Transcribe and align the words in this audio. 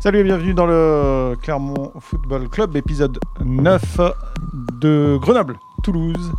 Salut 0.00 0.20
et 0.20 0.22
bienvenue 0.22 0.54
dans 0.54 0.66
le 0.66 1.34
Clermont 1.42 1.90
Football 1.98 2.48
Club, 2.48 2.76
épisode 2.76 3.18
9 3.44 4.00
de 4.80 5.18
Grenoble, 5.20 5.58
Toulouse. 5.82 6.32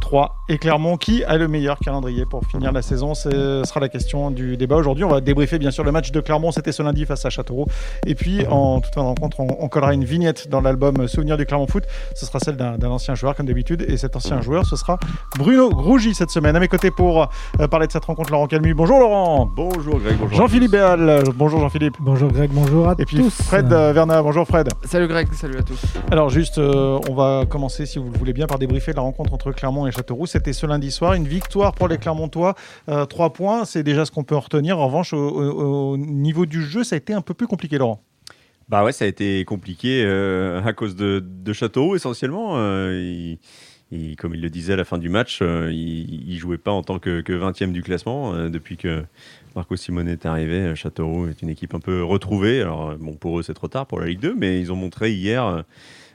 3 0.00 0.36
et 0.48 0.58
Clermont 0.58 0.96
qui 0.96 1.24
a 1.24 1.36
le 1.36 1.48
meilleur 1.48 1.78
calendrier 1.78 2.24
pour 2.24 2.44
finir 2.44 2.72
la 2.72 2.82
saison 2.82 3.14
Ce 3.14 3.62
sera 3.64 3.80
la 3.80 3.88
question 3.88 4.30
du 4.30 4.56
débat 4.56 4.76
aujourd'hui. 4.76 5.04
On 5.04 5.08
va 5.08 5.20
débriefer 5.20 5.58
bien 5.58 5.70
sûr 5.70 5.84
le 5.84 5.92
match 5.92 6.10
de 6.10 6.20
Clermont, 6.20 6.52
c'était 6.52 6.72
ce 6.72 6.82
lundi 6.82 7.04
face 7.04 7.24
à 7.24 7.30
Châteauroux. 7.30 7.66
Et 8.06 8.14
puis 8.14 8.46
en 8.46 8.80
toute 8.80 8.94
fin 8.94 9.02
de 9.02 9.06
rencontre, 9.06 9.40
on, 9.40 9.48
on 9.60 9.68
collera 9.68 9.94
une 9.94 10.04
vignette 10.04 10.48
dans 10.48 10.60
l'album 10.60 11.08
Souvenir 11.08 11.36
du 11.36 11.46
Clermont 11.46 11.66
Foot. 11.66 11.84
Ce 12.14 12.26
sera 12.26 12.38
celle 12.38 12.56
d'un 12.56 12.90
ancien 12.90 13.14
joueur 13.14 13.34
comme 13.34 13.46
d'habitude. 13.46 13.84
Et 13.88 13.96
cet 13.96 14.16
ancien 14.16 14.40
joueur, 14.40 14.66
ce 14.66 14.76
sera 14.76 14.98
Bruno 15.36 15.70
Grougy 15.70 16.14
cette 16.14 16.30
semaine. 16.30 16.56
À 16.56 16.60
mes 16.60 16.68
côtés 16.68 16.90
pour 16.90 17.28
euh, 17.60 17.68
parler 17.68 17.86
de 17.86 17.92
cette 17.92 18.04
rencontre, 18.04 18.30
Laurent 18.30 18.46
Calmu. 18.46 18.74
Bonjour 18.74 18.98
Laurent. 18.98 19.46
Bonjour 19.54 19.98
Greg, 19.98 20.16
bonjour. 20.18 20.36
Jean-Philippe 20.36 20.72
Béal. 20.72 21.24
Bonjour 21.34 21.60
Jean-Philippe. 21.60 21.96
Bonjour 22.00 22.30
Greg, 22.30 22.50
bonjour 22.52 22.88
à 22.88 22.94
Et 22.98 23.04
puis 23.04 23.18
tous. 23.18 23.42
Fred 23.42 23.72
euh, 23.72 23.92
Verna. 23.92 24.22
Bonjour 24.22 24.46
Fred. 24.46 24.68
Salut 24.84 25.08
Greg, 25.08 25.32
salut 25.32 25.58
à 25.58 25.62
tous. 25.62 25.80
Alors 26.10 26.30
juste, 26.30 26.58
euh, 26.58 26.98
on 27.08 27.14
va 27.14 27.44
commencer, 27.46 27.86
si 27.86 27.98
vous 27.98 28.10
le 28.10 28.18
voulez 28.18 28.32
bien, 28.32 28.46
par 28.46 28.58
débriefer 28.58 28.92
la 28.92 29.02
rencontre 29.02 29.32
entre 29.32 29.52
Clermont 29.52 29.86
et 29.86 29.87
Châteauroux. 29.90 30.26
C'était 30.26 30.52
ce 30.52 30.66
lundi 30.66 30.90
soir, 30.90 31.14
une 31.14 31.26
victoire 31.28 31.72
pour 31.74 31.88
les 31.88 31.98
Clermontois, 31.98 32.54
euh, 32.88 33.04
3 33.06 33.32
points, 33.32 33.64
c'est 33.64 33.82
déjà 33.82 34.04
ce 34.04 34.10
qu'on 34.10 34.24
peut 34.24 34.36
en 34.36 34.40
retenir. 34.40 34.78
En 34.78 34.86
revanche, 34.86 35.12
au, 35.12 35.18
au- 35.28 35.92
au 35.92 35.96
niveau 35.96 36.46
du 36.46 36.62
jeu, 36.62 36.84
ça 36.84 36.94
a 36.94 36.98
été 36.98 37.12
un 37.12 37.20
peu 37.22 37.34
plus 37.34 37.46
compliqué, 37.46 37.78
Laurent. 37.78 38.02
Bah 38.68 38.84
ouais, 38.84 38.92
ça 38.92 39.06
a 39.06 39.08
été 39.08 39.44
compliqué 39.46 40.02
euh, 40.04 40.62
à 40.62 40.72
cause 40.74 40.94
de, 40.94 41.24
Châteauroux 41.52 41.96
essentiellement. 41.96 42.56
Euh, 42.58 43.34
comme 44.18 44.34
il 44.34 44.42
le 44.42 44.50
disait 44.50 44.74
à 44.74 44.76
la 44.76 44.84
fin 44.84 44.98
du 44.98 45.08
match, 45.08 45.38
euh, 45.40 45.70
il, 45.72 46.28
il 46.30 46.36
jouait 46.38 46.58
pas 46.58 46.72
en 46.72 46.82
tant 46.82 46.98
que, 46.98 47.22
que 47.22 47.32
20e 47.32 47.72
du 47.72 47.82
classement 47.82 48.34
depuis 48.50 48.76
que 48.76 49.02
Marco 49.56 49.74
Simone 49.76 50.08
est 50.08 50.26
arrivé. 50.26 50.74
Châteauroux 50.76 51.28
est 51.28 51.40
une 51.40 51.48
équipe 51.48 51.74
un 51.74 51.80
peu 51.80 52.04
retrouvée. 52.04 52.60
Alors 52.60 52.94
bon, 52.98 53.14
pour 53.14 53.38
eux 53.38 53.42
c'est 53.42 53.54
trop 53.54 53.68
tard 53.68 53.86
pour 53.86 54.00
la 54.00 54.06
Ligue 54.08 54.20
2, 54.20 54.34
mais 54.36 54.60
ils 54.60 54.70
ont 54.70 54.76
montré 54.76 55.12
hier. 55.12 55.64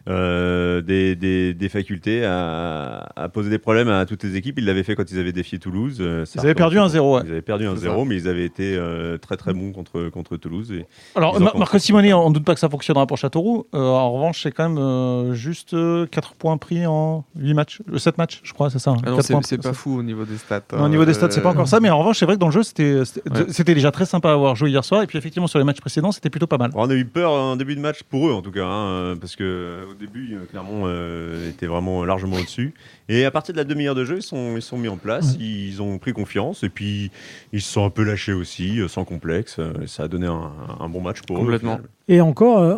Euh, 0.09 0.81
des, 0.81 1.15
des- 1.15 1.53
des 1.53 1.69
facultés 1.69 2.25
à, 2.25 3.09
à 3.15 3.29
poser 3.29 3.49
des 3.49 3.57
problèmes 3.57 3.87
à 3.89 4.05
toutes 4.05 4.23
les 4.23 4.35
équipes. 4.35 4.59
Ils 4.59 4.65
l'avaient 4.65 4.83
fait 4.83 4.95
quand 4.95 5.09
ils 5.11 5.19
avaient 5.19 5.31
défié 5.31 5.59
Toulouse. 5.59 5.97
euh, 6.01 6.25
Ils 6.35 6.39
avaient 6.41 6.53
perdu 6.55 6.77
recommence. 6.79 6.95
1-0, 6.95 7.15
ouais. 7.15 7.21
Ils 7.25 7.31
avaient 7.31 7.41
perdu 7.41 7.65
C'est 7.77 7.87
1-0, 7.87 8.05
mais 8.07 8.15
ils 8.17 8.27
avaient 8.27 8.45
été 8.45 8.75
euh, 8.75 9.17
très 9.17 9.37
très 9.37 9.53
bons 9.53 9.71
contre, 9.71 10.09
contre 10.09 10.35
Toulouse. 10.37 10.71
Et, 10.71 10.85
Alors, 11.15 11.39
Mar-. 11.39 11.57
Marco 11.57 11.77
Simone, 11.79 12.11
on 12.13 12.29
ne 12.29 12.33
doute 12.33 12.43
pas 12.45 12.53
que 12.53 12.59
ça 12.59 12.69
fonctionnera 12.69 13.07
pour 13.07 13.17
Châteauroux. 13.17 13.65
Euh, 13.73 13.77
en 13.79 14.11
revanche, 14.13 14.43
c'est 14.43 14.51
quand 14.51 14.67
même 14.69 14.77
euh, 14.77 15.33
juste 15.33 15.75
4 16.11 16.33
points 16.35 16.57
pris 16.57 16.85
en 16.85 17.23
8 17.37 17.53
matchs, 17.53 17.81
7 17.95 18.17
matchs, 18.17 18.41
je 18.43 18.53
crois, 18.53 18.69
c'est 18.69 18.79
ça. 18.79 18.91
hein. 18.91 18.97
Ah 19.05 19.11
c'est 19.41 19.61
pas 19.61 19.73
fou 19.73 19.99
au 19.99 20.03
niveau 20.03 20.25
des 20.25 20.37
stats. 20.37 20.61
Non, 20.73 20.83
au 20.85 20.89
niveau 20.89 21.05
des 21.05 21.13
stats, 21.13 21.31
c'est 21.31 21.41
pas 21.41 21.49
encore 21.51 21.67
ça, 21.67 21.79
mais 21.79 21.89
en 21.89 21.99
revanche, 21.99 22.19
c'est 22.19 22.25
vrai 22.25 22.35
que 22.35 22.39
dans 22.39 22.47
le 22.47 22.53
jeu, 22.53 22.63
c'était 22.63 23.05
c'était- 23.05 23.29
Ouais. 23.69 23.73
déjà 23.75 23.91
très 23.91 24.05
sympa 24.05 24.29
à 24.29 24.33
avoir 24.33 24.55
joué 24.55 24.69
hier 24.69 24.83
soir. 24.83 25.01
Et 25.03 25.07
puis, 25.07 25.17
effectivement, 25.17 25.47
sur 25.47 25.59
les 25.59 25.65
matchs 25.65 25.79
précédents, 25.81 26.11
c'était 26.11 26.29
plutôt 26.29 26.47
pas 26.47 26.57
mal. 26.57 26.71
Alors, 26.73 26.85
on 26.85 26.89
a 26.89 26.93
eu 26.93 27.05
peur 27.05 27.31
en 27.31 27.55
début 27.55 27.75
de 27.75 27.79
match 27.81 28.03
pour 28.03 28.27
eux 28.27 28.33
en 28.33 28.41
tout 28.41 28.51
cas, 28.51 28.65
hein, 28.65 29.15
parce 29.19 29.35
que 29.35 29.79
au 29.93 29.99
début 29.99 30.35
euh, 30.35 30.45
Clermont 30.49 30.83
euh, 30.85 31.49
était 31.49 31.67
vraiment 31.67 32.03
largement 32.03 32.35
au-dessus. 32.37 32.73
Et 33.09 33.25
à 33.25 33.31
partir 33.31 33.53
de 33.53 33.57
la 33.59 33.63
demi-heure 33.63 33.95
de 33.95 34.05
jeu, 34.05 34.17
ils 34.17 34.21
sont, 34.23 34.55
ils 34.55 34.61
sont 34.61 34.77
mis 34.77 34.87
en 34.87 34.97
place, 34.97 35.35
ils 35.39 35.81
ont 35.81 35.97
pris 35.99 36.13
confiance 36.13 36.63
et 36.63 36.69
puis 36.69 37.11
ils 37.51 37.61
se 37.61 37.71
sont 37.71 37.85
un 37.85 37.89
peu 37.89 38.03
lâchés 38.03 38.33
aussi, 38.33 38.79
euh, 38.79 38.87
sans 38.87 39.05
complexe. 39.05 39.57
euh, 39.59 39.73
ça 39.87 40.03
a 40.03 40.07
donné 40.07 40.27
un, 40.27 40.51
un 40.79 40.89
bon 40.89 41.01
match 41.01 41.21
pour 41.21 41.37
Complètement. 41.37 41.73
eux. 41.73 41.77
final. 41.77 41.89
Et 42.09 42.21
encore, 42.21 42.59
euh, 42.59 42.75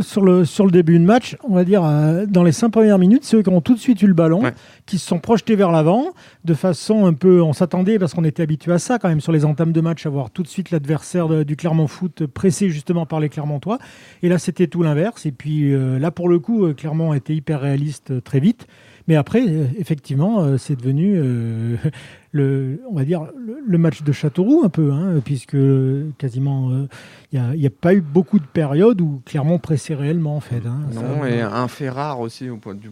sur, 0.00 0.22
le, 0.24 0.44
sur 0.44 0.64
le 0.64 0.70
début 0.70 0.98
de 0.98 1.04
match, 1.04 1.36
on 1.44 1.54
va 1.54 1.64
dire, 1.64 1.82
euh, 1.84 2.26
dans 2.26 2.42
les 2.44 2.52
cinq 2.52 2.70
premières 2.70 2.98
minutes, 2.98 3.24
c'est 3.24 3.36
eux 3.36 3.42
qui 3.42 3.48
ont 3.48 3.60
tout 3.60 3.74
de 3.74 3.78
suite 3.78 4.00
eu 4.02 4.06
le 4.06 4.14
ballon, 4.14 4.42
Ouais. 4.42 4.52
qui 4.86 4.98
se 4.98 5.06
sont 5.06 5.18
projetés 5.18 5.56
vers 5.56 5.70
l'avant, 5.72 6.06
de 6.44 6.54
façon 6.54 7.06
un 7.06 7.14
peu. 7.14 7.42
On 7.42 7.52
s'attendait, 7.52 7.98
parce 7.98 8.14
qu'on 8.14 8.24
était 8.24 8.42
habitué 8.42 8.72
à 8.72 8.78
ça 8.78 8.98
quand 8.98 9.08
même, 9.08 9.20
sur 9.20 9.32
les 9.32 9.44
entames 9.44 9.72
de 9.72 9.80
match, 9.80 10.06
à 10.06 10.10
voir 10.10 10.30
tout 10.30 10.42
de 10.42 10.48
suite 10.48 10.70
l'adversaire 10.70 11.44
du 11.44 11.56
Clermont 11.56 11.86
Foot 11.88 12.26
pressé 12.26 12.70
justement 12.70 13.06
par 13.06 13.20
les 13.20 13.28
Clermontois. 13.28 13.78
Et 14.22 14.28
là, 14.28 14.38
c'était 14.38 14.66
tout 14.66 14.82
l'inverse. 14.82 15.26
Et 15.26 15.32
puis 15.32 15.72
euh, 15.74 15.98
là, 15.98 16.10
pour 16.10 16.28
le 16.28 16.38
coup, 16.38 16.64
euh, 16.64 16.74
Clermont 16.74 17.12
a 17.12 17.16
été 17.16 17.34
hyper 17.34 17.60
réaliste 17.60 18.22
très 18.24 18.40
vite. 18.40 18.66
Mais 19.08 19.16
après, 19.16 19.42
effectivement, 19.78 20.58
c'est 20.58 20.76
devenu, 20.76 21.14
euh, 21.16 21.76
le, 22.32 22.80
on 22.90 22.94
va 22.94 23.04
dire, 23.04 23.22
le, 23.36 23.58
le 23.66 23.78
match 23.78 24.02
de 24.02 24.12
Châteauroux 24.12 24.62
un 24.64 24.68
peu, 24.68 24.92
hein, 24.92 25.20
puisque 25.24 25.54
euh, 25.54 26.08
quasiment, 26.18 26.70
euh, 26.70 26.86
il 27.32 27.40
n'y 27.58 27.66
a, 27.66 27.70
pas 27.70 27.94
eu 27.94 28.00
beaucoup 28.00 28.38
de 28.38 28.44
périodes 28.44 29.00
où 29.00 29.20
Clermont 29.26 29.58
pressait 29.58 29.94
réellement, 29.94 30.36
en 30.36 30.40
fait. 30.40 30.62
hein. 30.66 30.80
Non, 30.94 31.22
Ça, 31.22 31.30
et 31.30 31.40
un 31.40 31.68
fait 31.68 31.90
rare 31.90 32.20
aussi 32.20 32.48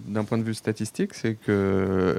d'un 0.08 0.24
point 0.24 0.38
de 0.38 0.42
vue 0.42 0.54
statistique, 0.54 1.14
c'est 1.14 1.34
que 1.34 1.50
euh, 1.50 2.14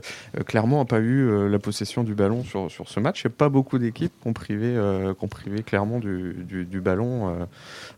Clermont 0.45 0.79
n'a 0.79 0.85
pas 0.85 1.00
eu 1.00 1.28
euh, 1.29 1.47
la 1.50 1.59
possession 1.59 2.03
du 2.03 2.13
ballon 2.16 2.44
sur, 2.44 2.69
sur 2.72 2.88
ce 2.89 3.00
match. 3.00 3.23
Il 3.23 3.28
n'y 3.28 3.34
a 3.34 3.35
pas 3.38 3.49
beaucoup 3.49 3.78
d'équipes 3.78 4.11
qui 4.22 4.28
ont 4.28 4.34
privé, 4.34 4.73
euh, 4.75 5.13
qui 5.13 5.23
ont 5.25 5.28
privé 5.28 5.63
Clermont 5.63 5.99
du, 5.99 6.35
du, 6.47 6.66
du 6.66 6.81
ballon, 6.81 7.29
euh, 7.29 7.45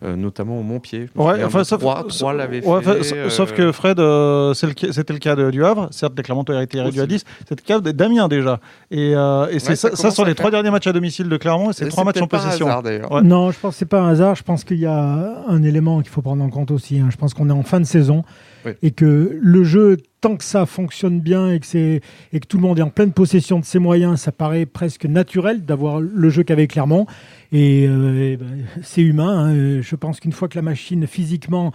euh, 0.03 0.15
notamment 0.15 0.59
au 0.59 0.63
Montpied. 0.63 1.09
Ouais, 1.15 1.43
enfin, 1.43 1.63
sauf, 1.63 1.79
trois, 1.79 2.03
sauf- 2.03 2.17
trois 2.17 2.33
l'avaient 2.33 2.65
ouais, 2.65 2.81
fait. 2.81 3.13
euh, 3.15 3.29
sauf 3.29 3.53
que 3.53 3.71
Fred, 3.71 3.99
euh, 3.99 4.53
le 4.63 4.91
c'était 4.91 5.13
le 5.13 5.19
cas 5.19 5.35
de, 5.35 5.49
du 5.51 5.63
Havre. 5.63 5.87
Certes, 5.91 6.13
les 6.17 6.23
Clermontois 6.23 6.55
ont 6.55 6.61
été 6.61 6.81
réduits 6.81 6.99
à 6.99 7.03
Aussi. 7.03 7.09
10. 7.15 7.25
C'était 7.47 7.55
le 7.63 7.67
cas 7.67 7.79
de- 7.79 7.91
d'Amiens 7.91 8.27
déjà. 8.27 8.59
Et, 8.91 9.15
euh, 9.19 9.47
et 9.49 9.53
Ouais, 9.55 9.75
ça, 9.75 9.95
ça 9.95 10.11
sur 10.11 10.25
les 10.25 10.35
trois 10.35 10.51
derniers 10.51 10.71
matchs 10.71 10.87
à 10.87 10.93
domicile 10.93 11.29
de 11.29 11.37
Clermont 11.37 11.71
et 11.71 11.73
c'est 11.73 11.87
trois 11.89 12.03
matchs 12.03 12.21
en 12.21 12.27
possession. 12.27 12.67
hasard, 12.67 12.83
d'ailleurs. 12.83 13.11
Ouais. 13.11 13.21
Non, 13.21 13.51
je 13.51 13.59
pense 13.59 13.75
que 13.75 13.79
c'est 13.79 13.85
pas 13.85 14.01
un 14.01 14.09
hasard. 14.09 14.35
Je 14.35 14.43
pense 14.43 14.63
qu'il 14.63 14.79
y 14.79 14.85
a 14.85 15.43
un 15.47 15.63
élément 15.63 16.01
qu'il 16.01 16.09
faut 16.09 16.21
prendre 16.21 16.43
en 16.43 16.49
compte 16.49 16.71
aussi. 16.71 16.99
hein. 16.99 17.09
Je 17.11 17.17
pense 17.17 17.33
qu'on 17.33 17.49
est 17.49 17.53
en 17.53 17.63
fin 17.63 17.79
de 17.79 17.85
saison 17.85 18.23
Oui. 18.65 18.71
et 18.81 18.91
que 18.91 19.37
le 19.41 19.63
jeu, 19.63 19.97
tant 20.21 20.35
que 20.35 20.43
ça 20.43 20.65
fonctionne 20.65 21.19
bien 21.19 21.51
et 21.51 21.59
que, 21.59 21.65
c'est, 21.65 22.01
et 22.33 22.39
que 22.39 22.47
tout 22.47 22.57
le 22.57 22.63
monde 22.63 22.79
est 22.79 22.83
en 22.83 22.89
pleine 22.89 23.11
possession 23.11 23.59
de 23.59 23.65
ses 23.65 23.79
moyens, 23.79 24.19
ça 24.21 24.31
paraît 24.31 24.65
presque 24.65 25.05
naturel 25.05 25.63
d'avoir 25.65 25.99
le 26.01 26.29
jeu 26.29 26.43
qu'avec 26.43 26.71
Clermont. 26.71 27.05
Et, 27.51 27.85
euh, 27.87 28.33
et 28.33 28.37
ben, 28.37 28.47
c'est 28.81 29.01
humain. 29.01 29.49
hein. 29.49 29.81
Je 29.81 29.95
pense 29.95 30.19
qu'une 30.19 30.33
fois 30.33 30.47
que 30.47 30.55
la 30.57 30.61
machine 30.61 31.05
physiquement 31.07 31.71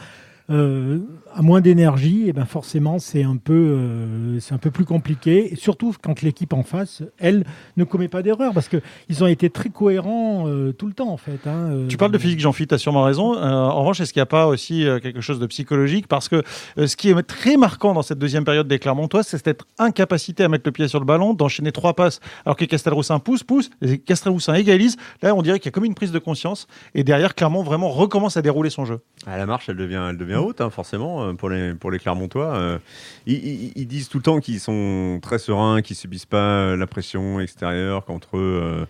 euh, 0.50 0.98
a 1.34 1.42
moins 1.42 1.60
d'énergie, 1.60 2.28
et 2.28 2.32
ben 2.32 2.44
forcément 2.44 2.98
c'est 2.98 3.22
un 3.22 3.36
peu 3.36 3.52
euh, 3.54 4.40
c'est 4.40 4.54
un 4.54 4.58
peu 4.58 4.70
plus 4.70 4.84
compliqué. 4.84 5.52
Et 5.52 5.56
surtout 5.56 5.94
quand 6.02 6.22
l'équipe 6.22 6.52
en 6.52 6.62
face, 6.62 7.02
elle, 7.18 7.44
ne 7.76 7.84
commet 7.84 8.08
pas 8.08 8.22
d'erreur 8.22 8.52
parce 8.52 8.68
que 8.68 8.76
ils 9.08 9.24
ont 9.24 9.26
été 9.26 9.48
très 9.50 9.70
cohérents 9.70 10.44
euh, 10.46 10.72
tout 10.72 10.86
le 10.86 10.92
temps 10.92 11.08
en 11.08 11.16
fait. 11.16 11.46
hein, 11.46 11.70
euh, 11.70 11.86
Tu 11.88 11.96
parles 11.96 12.12
de 12.12 12.18
physique, 12.18 12.40
Jean-Philippe, 12.40 12.68
tu 12.68 12.74
as 12.74 12.78
sûrement 12.78 13.02
raison. 13.04 13.36
Euh, 13.36 13.40
en 13.42 13.80
revanche, 13.80 14.00
est-ce 14.00 14.12
qu'il 14.12 14.20
n'y 14.20 14.24
a 14.24 14.26
pas 14.26 14.46
aussi 14.46 14.86
euh, 14.86 15.00
quelque 15.00 15.20
chose 15.20 15.38
de 15.38 15.46
psychologique? 15.46 16.08
Parce 16.08 16.28
que 16.28 16.42
euh, 16.78 16.86
ce 16.86 16.96
qui 16.96 17.08
est 17.10 17.22
très 17.22 17.56
marquant 17.56 17.94
dans 17.94 18.02
cette 18.02 18.18
deuxième 18.18 18.44
période 18.44 18.68
des 18.68 18.78
Clermontois, 18.78 19.22
c'est 19.22 19.42
cette 19.42 19.62
incapacité 19.78 20.44
à 20.44 20.48
mettre 20.48 20.64
le 20.66 20.72
pied 20.72 20.88
sur 20.88 21.00
le 21.00 21.06
ballon, 21.06 21.32
d'enchaîner 21.34 21.72
trois 21.72 21.94
passes, 21.94 22.20
alors 22.44 22.56
que 22.56 22.64
Castelroussin 22.64 23.18
pousse, 23.18 23.42
pousse, 23.42 23.70
et 23.82 23.98
Castelroussin 23.98 24.54
égalise. 24.54 24.96
Là, 25.22 25.34
on 25.34 25.42
dirait 25.42 25.58
qu'il 25.58 25.66
y 25.66 25.68
a 25.68 25.72
comme 25.72 25.84
une 25.84 25.94
prise 25.94 26.12
de 26.12 26.18
conscience. 26.18 26.66
Et 26.94 27.02
derrière, 27.02 27.34
Clermont 27.34 27.62
vraiment 27.62 27.88
recommence 27.88 28.36
à 28.36 28.42
dérouler 28.42 28.70
son 28.70 28.84
jeu. 28.84 29.00
La 29.26 29.46
marche, 29.46 29.68
elle 29.68 29.76
devient, 29.76 30.02
elle 30.10 30.18
devient 30.18 30.33
haute, 30.42 30.60
hein, 30.60 30.70
forcément, 30.70 31.24
euh, 31.24 31.32
pour 31.34 31.48
les, 31.50 31.74
pour 31.74 31.90
les 31.90 31.98
Clermontois. 31.98 32.54
Euh, 32.56 32.78
ils, 33.26 33.72
ils- 33.76 33.86
disent 33.86 34.08
tout 34.08 34.18
le 34.18 34.22
temps 34.22 34.40
qu'ils 34.40 34.60
sont 34.60 35.18
très 35.22 35.38
sereins, 35.38 35.82
qu'ils 35.82 35.96
subissent 35.96 36.26
pas 36.26 36.36
euh, 36.60 36.76
la 36.76 36.86
pression 36.86 37.40
extérieure, 37.40 38.04
qu'entre 38.04 38.36
eux, 38.36 38.86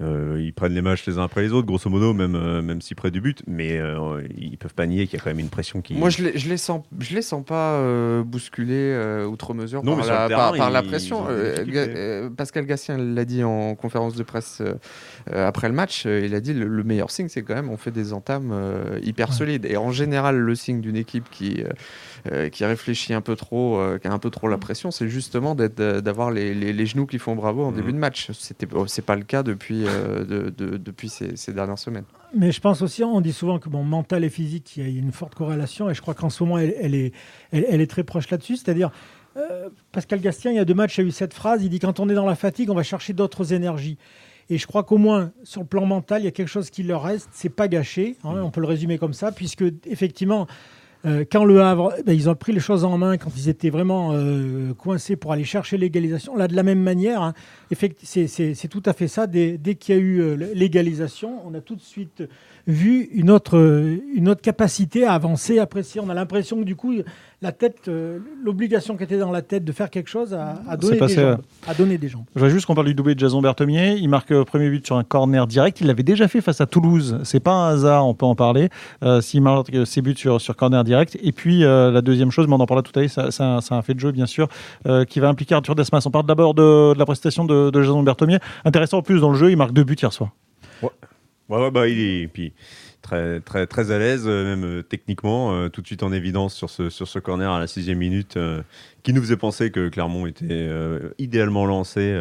euh, 0.00 0.40
ils 0.40 0.52
prennent 0.52 0.74
les 0.74 0.82
matchs 0.82 1.06
les 1.06 1.18
uns 1.18 1.24
après 1.24 1.42
les 1.42 1.52
autres, 1.52 1.66
grosso 1.66 1.88
modo, 1.90 2.12
même, 2.12 2.34
euh, 2.34 2.60
même 2.62 2.80
si 2.80 2.94
près 2.94 3.10
du 3.10 3.20
but. 3.20 3.42
Mais 3.46 3.78
euh, 3.78 4.22
ils 4.36 4.58
peuvent 4.58 4.74
pas 4.74 4.86
nier 4.86 5.06
qu'il 5.06 5.18
y 5.18 5.20
a 5.20 5.24
quand 5.24 5.30
même 5.30 5.38
une 5.40 5.48
pression 5.48 5.80
qui. 5.80 5.94
Moi, 5.94 6.10
je 6.10 6.22
je 6.34 6.48
les 6.48 6.56
sens, 6.56 6.82
je 7.00 7.14
les 7.14 7.22
sens 7.22 7.44
pas 7.44 7.74
euh, 7.74 8.22
bousculés 8.22 8.74
euh, 8.74 9.24
outre 9.26 9.54
mesure 9.54 9.82
Non, 9.84 9.96
par, 9.96 10.06
la, 10.06 10.28
terrain, 10.28 10.48
par, 10.50 10.56
par 10.56 10.70
la 10.70 10.82
ils- 10.82 10.86
pression. 10.88 11.24
Euh, 11.28 11.64
euh, 11.68 12.30
Pascal 12.30 12.66
Gastien 12.66 12.98
l'a 12.98 13.24
dit 13.24 13.42
en 13.44 13.74
conférence 13.74 14.14
de 14.16 14.22
presse 14.22 14.62
après 15.32 15.68
le 15.68 15.74
match. 15.74 16.04
euh, 16.06 16.22
il 16.24 16.34
a 16.34 16.40
dit 16.40 16.52
le, 16.54 16.66
le 16.66 16.84
meilleur 16.84 17.10
signe, 17.10 17.28
c'est 17.28 17.42
quand 17.42 17.54
même 17.54 17.70
on 17.70 17.76
fait 17.76 17.90
des 17.90 18.12
entames 18.12 18.50
euh, 18.52 18.98
hyper 19.02 19.32
solides. 19.32 19.64
Et 19.64 19.76
en 19.76 19.90
général, 19.92 20.36
le 20.36 20.54
signe 20.54 20.80
d'une 20.80 20.96
équipe 20.96 21.30
qui 21.30 21.62
euh, 22.32 22.48
qui 22.48 22.64
réfléchit 22.64 23.14
un 23.14 23.20
peu 23.20 23.36
trop, 23.36 23.78
euh, 23.78 23.98
qui 23.98 24.08
a 24.08 24.12
un 24.12 24.18
peu 24.18 24.30
trop 24.30 24.48
la 24.48 24.58
pression, 24.58 24.90
c'est 24.90 25.08
justement 25.08 25.54
d'être, 25.54 25.80
euh, 25.80 26.00
d'avoir 26.00 26.30
les, 26.30 26.54
les- 26.54 26.72
les 26.72 26.86
genoux 26.86 27.06
qui 27.06 27.18
font 27.18 27.34
bravo 27.36 27.64
en 27.64 27.72
début 27.72 27.92
de 27.92 27.98
match. 27.98 28.30
C'était, 28.32 28.66
c'est 28.86 29.04
pas 29.04 29.16
le 29.16 29.24
cas 29.24 29.42
depuis 29.42 29.84
euh, 29.86 30.24
de- 30.24 30.50
de- 30.50 30.76
depuis 30.76 31.08
ces, 31.08 31.36
ces 31.36 31.52
dernières 31.52 31.78
semaines. 31.78 32.04
Mais 32.34 32.52
je 32.52 32.60
pense 32.60 32.82
aussi, 32.82 33.04
on 33.04 33.20
dit 33.20 33.32
souvent 33.32 33.58
que 33.58 33.68
bon, 33.68 33.82
mental 33.84 34.24
et 34.24 34.30
physique, 34.30 34.76
il 34.76 34.82
y 34.90 34.96
a 34.96 35.00
une 35.00 35.12
forte 35.12 35.34
corrélation, 35.34 35.88
et 35.88 35.94
je 35.94 36.02
crois 36.02 36.14
qu'en 36.14 36.30
ce 36.30 36.42
moment, 36.42 36.58
elle, 36.58 36.74
elle 36.80 36.94
est, 36.94 37.12
elle, 37.52 37.66
elle 37.68 37.80
est 37.80 37.86
très 37.90 38.04
proche 38.04 38.28
là-dessus. 38.30 38.56
C'est-à-dire, 38.56 38.90
euh, 39.36 39.68
Pascal 39.92 40.20
Gastien, 40.20 40.50
il 40.50 40.56
y 40.56 40.58
a 40.60 40.64
deux 40.64 40.74
matchs, 40.74 40.98
a 40.98 41.02
eu 41.02 41.10
cette 41.10 41.34
phrase, 41.34 41.62
il 41.62 41.68
dit 41.70 41.78
quand 41.78 42.00
on 42.00 42.08
est 42.08 42.14
dans 42.14 42.26
la 42.26 42.34
fatigue, 42.34 42.70
on 42.70 42.74
va 42.74 42.82
chercher 42.82 43.12
d'autres 43.12 43.52
énergies. 43.52 43.98
Et 44.48 44.58
je 44.58 44.66
crois 44.68 44.84
qu'au 44.84 44.96
moins, 44.96 45.32
sur 45.42 45.60
le 45.62 45.66
plan 45.66 45.84
mental, 45.86 46.22
il 46.22 46.24
y 46.24 46.28
a 46.28 46.30
quelque 46.30 46.46
chose 46.48 46.70
qui 46.70 46.84
leur 46.84 47.02
reste, 47.02 47.28
c'est 47.32 47.48
pas 47.48 47.66
gâché, 47.66 48.16
hein, 48.22 48.40
on 48.44 48.50
peut 48.50 48.60
le 48.60 48.68
résumer 48.68 48.96
comme 48.96 49.12
ça, 49.12 49.32
puisque 49.32 49.64
effectivement, 49.86 50.46
euh, 51.06 51.24
quand 51.30 51.44
le 51.44 51.62
Havre, 51.62 51.94
eh 51.98 52.02
ben, 52.02 52.12
ils 52.12 52.28
ont 52.28 52.34
pris 52.34 52.52
les 52.52 52.60
choses 52.60 52.84
en 52.84 52.98
main, 52.98 53.16
quand 53.16 53.30
ils 53.36 53.48
étaient 53.48 53.70
vraiment 53.70 54.10
euh, 54.12 54.74
coincés 54.74 55.14
pour 55.16 55.32
aller 55.32 55.44
chercher 55.44 55.76
l'égalisation, 55.78 56.36
là, 56.36 56.48
de 56.48 56.54
la 56.56 56.62
même 56.64 56.80
manière, 56.82 57.22
hein, 57.22 57.32
c'est- 58.02 58.68
tout 58.68 58.82
à 58.84 58.92
fait 58.92 59.08
ça. 59.08 59.26
Dès, 59.26 59.56
dès 59.58 59.76
qu'il 59.76 59.94
y 59.94 59.98
a 59.98 60.00
eu 60.00 60.20
euh, 60.20 60.34
l'égalisation, 60.54 61.40
on 61.46 61.54
a 61.54 61.60
tout 61.60 61.76
de 61.76 61.80
suite 61.80 62.24
vu 62.66 63.08
une 63.12 63.30
autre, 63.30 63.56
une 64.14 64.28
autre 64.28 64.42
capacité 64.42 65.04
à 65.04 65.12
avancer, 65.12 65.58
à 65.58 65.62
apprécier. 65.62 66.00
On 66.04 66.08
a 66.08 66.14
l'impression 66.14 66.58
que 66.58 66.64
du 66.64 66.74
coup, 66.76 66.94
la 67.42 67.52
tête, 67.52 67.88
euh, 67.88 68.18
l'obligation 68.42 68.96
qui 68.96 69.04
était 69.04 69.18
dans 69.18 69.30
la 69.30 69.42
tête 69.42 69.64
de 69.64 69.72
faire 69.72 69.90
quelque 69.90 70.08
chose 70.08 70.32
a, 70.32 70.62
a 70.68 70.76
donné, 70.76 70.96
passé, 70.96 71.16
des 71.16 71.22
jambes, 71.22 71.42
a 71.68 71.74
donné 71.74 71.98
des 71.98 72.08
jambes. 72.08 72.24
Je 72.34 72.40
voudrais 72.40 72.50
juste 72.50 72.66
qu'on 72.66 72.74
parle 72.74 72.86
du 72.86 72.94
doublé 72.94 73.14
de 73.14 73.20
Jason 73.20 73.42
Berthomier. 73.42 73.96
Il 73.96 74.08
marque 74.08 74.30
le 74.30 74.44
premier 74.44 74.70
but 74.70 74.86
sur 74.86 74.96
un 74.96 75.04
corner 75.04 75.46
direct. 75.46 75.80
Il 75.80 75.86
l'avait 75.86 76.02
déjà 76.02 76.28
fait 76.28 76.40
face 76.40 76.60
à 76.60 76.66
Toulouse. 76.66 77.18
C'est 77.24 77.40
pas 77.40 77.52
un 77.52 77.74
hasard, 77.74 78.06
on 78.06 78.14
peut 78.14 78.24
en 78.24 78.34
parler. 78.34 78.70
Euh, 79.02 79.20
S'il 79.20 79.42
marque 79.42 79.70
ses 79.86 80.00
buts 80.00 80.16
sur, 80.16 80.40
sur 80.40 80.56
corner 80.56 80.82
direct. 80.82 81.18
Et 81.22 81.32
puis 81.32 81.62
euh, 81.62 81.90
la 81.90 82.00
deuxième 82.00 82.30
chose, 82.30 82.46
mais 82.48 82.54
on 82.54 82.60
en 82.60 82.66
parlera 82.66 82.82
tout 82.82 82.98
à 82.98 83.02
l'heure, 83.02 83.32
c'est 83.32 83.74
un, 83.74 83.82
fait 83.82 83.94
de 83.94 84.00
jeu 84.00 84.12
bien 84.12 84.26
sûr, 84.26 84.48
euh, 84.86 85.04
qui 85.04 85.20
va 85.20 85.28
impliquer 85.28 85.54
Arthur 85.54 85.74
Desmas. 85.74 86.02
On 86.06 86.10
parle 86.10 86.26
d'abord 86.26 86.54
de, 86.54 86.94
de 86.94 86.98
la 86.98 87.04
prestation 87.04 87.44
de, 87.44 87.70
de 87.70 87.82
Jason 87.82 88.02
Berthomier. 88.02 88.38
Intéressant 88.64 88.98
en 88.98 89.02
plus 89.02 89.20
dans 89.20 89.30
le 89.30 89.36
jeu, 89.36 89.50
il 89.50 89.56
marque 89.56 89.72
deux 89.72 89.84
buts 89.84 89.96
hier 90.00 90.12
soir. 90.12 90.30
Ouais, 90.82 90.90
ouais, 91.48 91.70
bah, 91.70 91.86
il 91.86 92.00
est 92.00 92.28
puis, 92.28 92.52
très, 93.02 93.40
très, 93.40 93.66
très 93.66 93.90
à 93.90 93.98
l'aise, 93.98 94.24
euh, 94.26 94.44
même 94.44 94.64
euh, 94.64 94.82
techniquement, 94.82 95.52
euh, 95.52 95.68
tout 95.68 95.82
de 95.82 95.86
suite 95.86 96.02
en 96.02 96.12
évidence 96.12 96.54
sur 96.54 96.70
ce, 96.70 96.90
sur 96.90 97.08
ce 97.08 97.18
corner 97.18 97.50
à 97.50 97.60
la 97.60 97.66
sixième 97.66 97.98
minute, 97.98 98.38
qui 99.02 99.12
nous 99.12 99.22
faisait 99.22 99.36
penser 99.36 99.70
que 99.70 99.88
Clermont 99.88 100.26
était 100.26 100.70
idéalement 101.18 101.66
lancé 101.66 102.14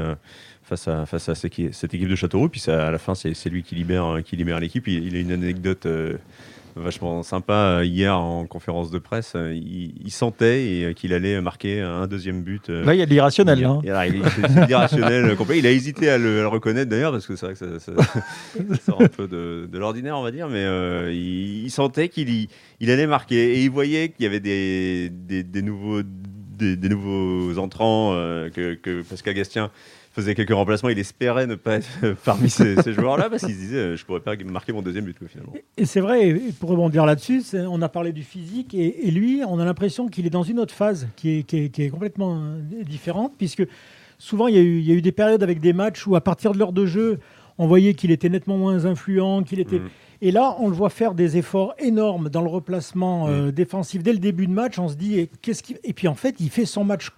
face 0.65 0.87
à, 0.87 1.05
face 1.05 1.29
à 1.29 1.35
cette 1.35 1.93
équipe, 1.93 2.09
de 2.09 2.15
Châteauroux. 2.15 2.49
Puis 2.49 2.63
à 2.67 2.91
la 2.91 2.97
fin, 2.97 3.15
c'est 3.15 3.49
lui 3.49 3.63
qui 3.63 3.75
libère, 3.75 4.05
euh, 4.05 4.21
qui 4.21 4.35
libère 4.35 4.59
l'équipe. 4.59 4.87
Il, 4.87 5.07
il 5.07 5.15
a 5.15 5.19
une 5.19 5.31
anecdote 5.31 5.87
vachement 6.75 7.23
sympa 7.23 7.83
hier 7.83 8.17
en 8.17 8.45
conférence 8.45 8.91
de 8.91 8.99
presse. 8.99 9.33
Euh, 9.35 9.53
Il, 9.53 9.93
il 10.03 10.11
sentait 10.11 10.83
euh, 10.83 10.93
qu'il 10.93 11.13
allait 11.13 11.39
marquer 11.41 11.81
un 11.81 12.05
deuxième 12.07 12.41
but. 12.41 12.69
euh, 12.69 12.83
Là, 12.83 12.93
il 12.93 12.99
y 12.99 13.01
a 13.01 13.05
de 13.05 13.11
l'irrationnel. 13.11 13.59
il, 13.59 13.65
hein. 13.65 13.79
il- 13.83 13.87
il- 14.15 15.35
complet. 15.37 15.65
A 15.65 15.71
hésité 15.71 16.09
à 16.09 16.17
le, 16.17 16.39
à 16.39 16.41
le 16.41 16.47
reconnaître 16.47 16.89
d'ailleurs 16.89 17.11
parce 17.11 17.25
que 17.27 17.35
c'est 17.35 17.45
vrai 17.45 17.55
que 17.55 17.59
ça, 17.59 17.79
ça- 17.79 17.93
ça 18.03 18.75
sort 18.85 19.01
un 19.01 19.07
peu 19.07 19.27
de, 19.27 19.67
de 19.71 19.77
l'ordinaire, 19.77 20.17
on 20.17 20.23
va 20.23 20.31
dire, 20.31 20.47
mais 20.49 20.63
euh, 20.63 21.11
il, 21.13 21.69
sentait 21.71 22.09
qu'il 22.09 22.47
il 22.79 22.91
allait 22.91 23.07
marquer 23.07 23.55
et 23.55 23.63
il 23.63 23.69
voyait 23.69 24.09
qu'il 24.09 24.23
y 24.23 24.27
avait 24.27 24.39
des, 24.39 25.09
des, 25.09 25.43
des 25.43 25.61
nouveaux, 25.61 26.01
des, 26.03 26.75
des 26.75 26.89
nouveaux 26.89 27.57
entrants, 27.57 28.11
euh, 28.13 28.49
que, 28.49 28.73
que 28.75 29.01
Pascal 29.01 29.33
Gastien 29.33 29.71
faisait 30.15 30.33
quelques 30.35 30.53
remplacements. 30.53 30.89
Il 30.89 30.97
espérait 30.99 31.45
ne 31.45 31.55
pas 31.55 31.75
être 31.75 32.15
parmi 32.23 32.49
ces, 32.49 32.81
ces 32.81 32.93
joueurs-là 32.93 33.29
parce 33.29 33.45
qu'il 33.45 33.53
se 33.53 33.59
disait 33.59 33.77
euh, 33.77 33.95
je 33.97 34.05
pourrais 34.05 34.21
pas 34.21 34.35
marquer 34.45 34.71
mon 34.73 34.81
deuxième 34.81 35.05
but 35.05 35.17
finalement. 35.27 35.53
Et 35.77 35.85
c'est 35.85 35.99
vrai, 35.99 36.29
et 36.29 36.33
pour 36.59 36.69
rebondir 36.69 37.05
là-dessus, 37.05 37.43
on 37.53 37.81
a 37.81 37.89
parlé 37.89 38.11
du 38.13 38.23
physique, 38.23 38.73
et, 38.73 39.07
et 39.07 39.11
lui, 39.11 39.41
on 39.47 39.59
a 39.59 39.65
l'impression 39.65 40.07
qu'il 40.07 40.25
est 40.25 40.29
dans 40.29 40.43
une 40.43 40.59
autre 40.59 40.73
phase 40.73 41.07
qui 41.15 41.39
est, 41.39 41.43
qui 41.43 41.57
est- 41.65 41.69
qui 41.69 41.83
est 41.83 41.89
complètement 41.89 42.37
euh, 42.37 42.83
différente, 42.83 43.33
puisque 43.37 43.63
souvent 44.17 44.47
il 44.47 44.55
y, 44.55 44.57
a 44.57 44.61
eu, 44.61 44.79
il 44.79 44.85
y 44.85 44.91
a 44.91 44.95
eu 44.95 45.01
des 45.01 45.11
périodes 45.11 45.43
avec 45.43 45.59
des 45.59 45.73
matchs 45.73 46.07
où 46.07 46.15
à 46.15 46.21
partir 46.21 46.53
de 46.53 46.57
l'heure 46.59 46.71
de 46.73 46.85
jeu, 46.85 47.19
on 47.57 47.67
voyait 47.67 47.93
qu'il 47.93 48.11
était 48.11 48.29
nettement 48.29 48.57
moins 48.57 48.85
influent, 48.85 49.43
qu'il 49.43 49.59
était... 49.59 49.79
Mhm. 49.79 49.89
Et 50.21 50.31
là, 50.31 50.55
on 50.59 50.69
le 50.69 50.75
voit 50.75 50.89
faire 50.89 51.13
des 51.13 51.35
efforts 51.37 51.73
énormes 51.77 52.29
dans 52.29 52.41
le 52.41 52.47
replacement 52.49 53.27
euh, 53.27 53.51
défensif. 53.51 54.01
Dès 54.01 54.13
le 54.13 54.19
début 54.19 54.47
de 54.47 54.51
match, 54.53 54.79
on 54.79 54.87
se 54.87 54.95
dit, 54.95 55.19
et, 55.19 55.29
qu'est-ce 55.41 55.61
qu'il- 55.61 55.77
et 55.83 55.91
puis 55.93 56.07
en 56.07 56.15
fait, 56.15 56.35
il 56.39 56.49
fait 56.49 56.65
son 56.65 56.85
match 56.85 57.11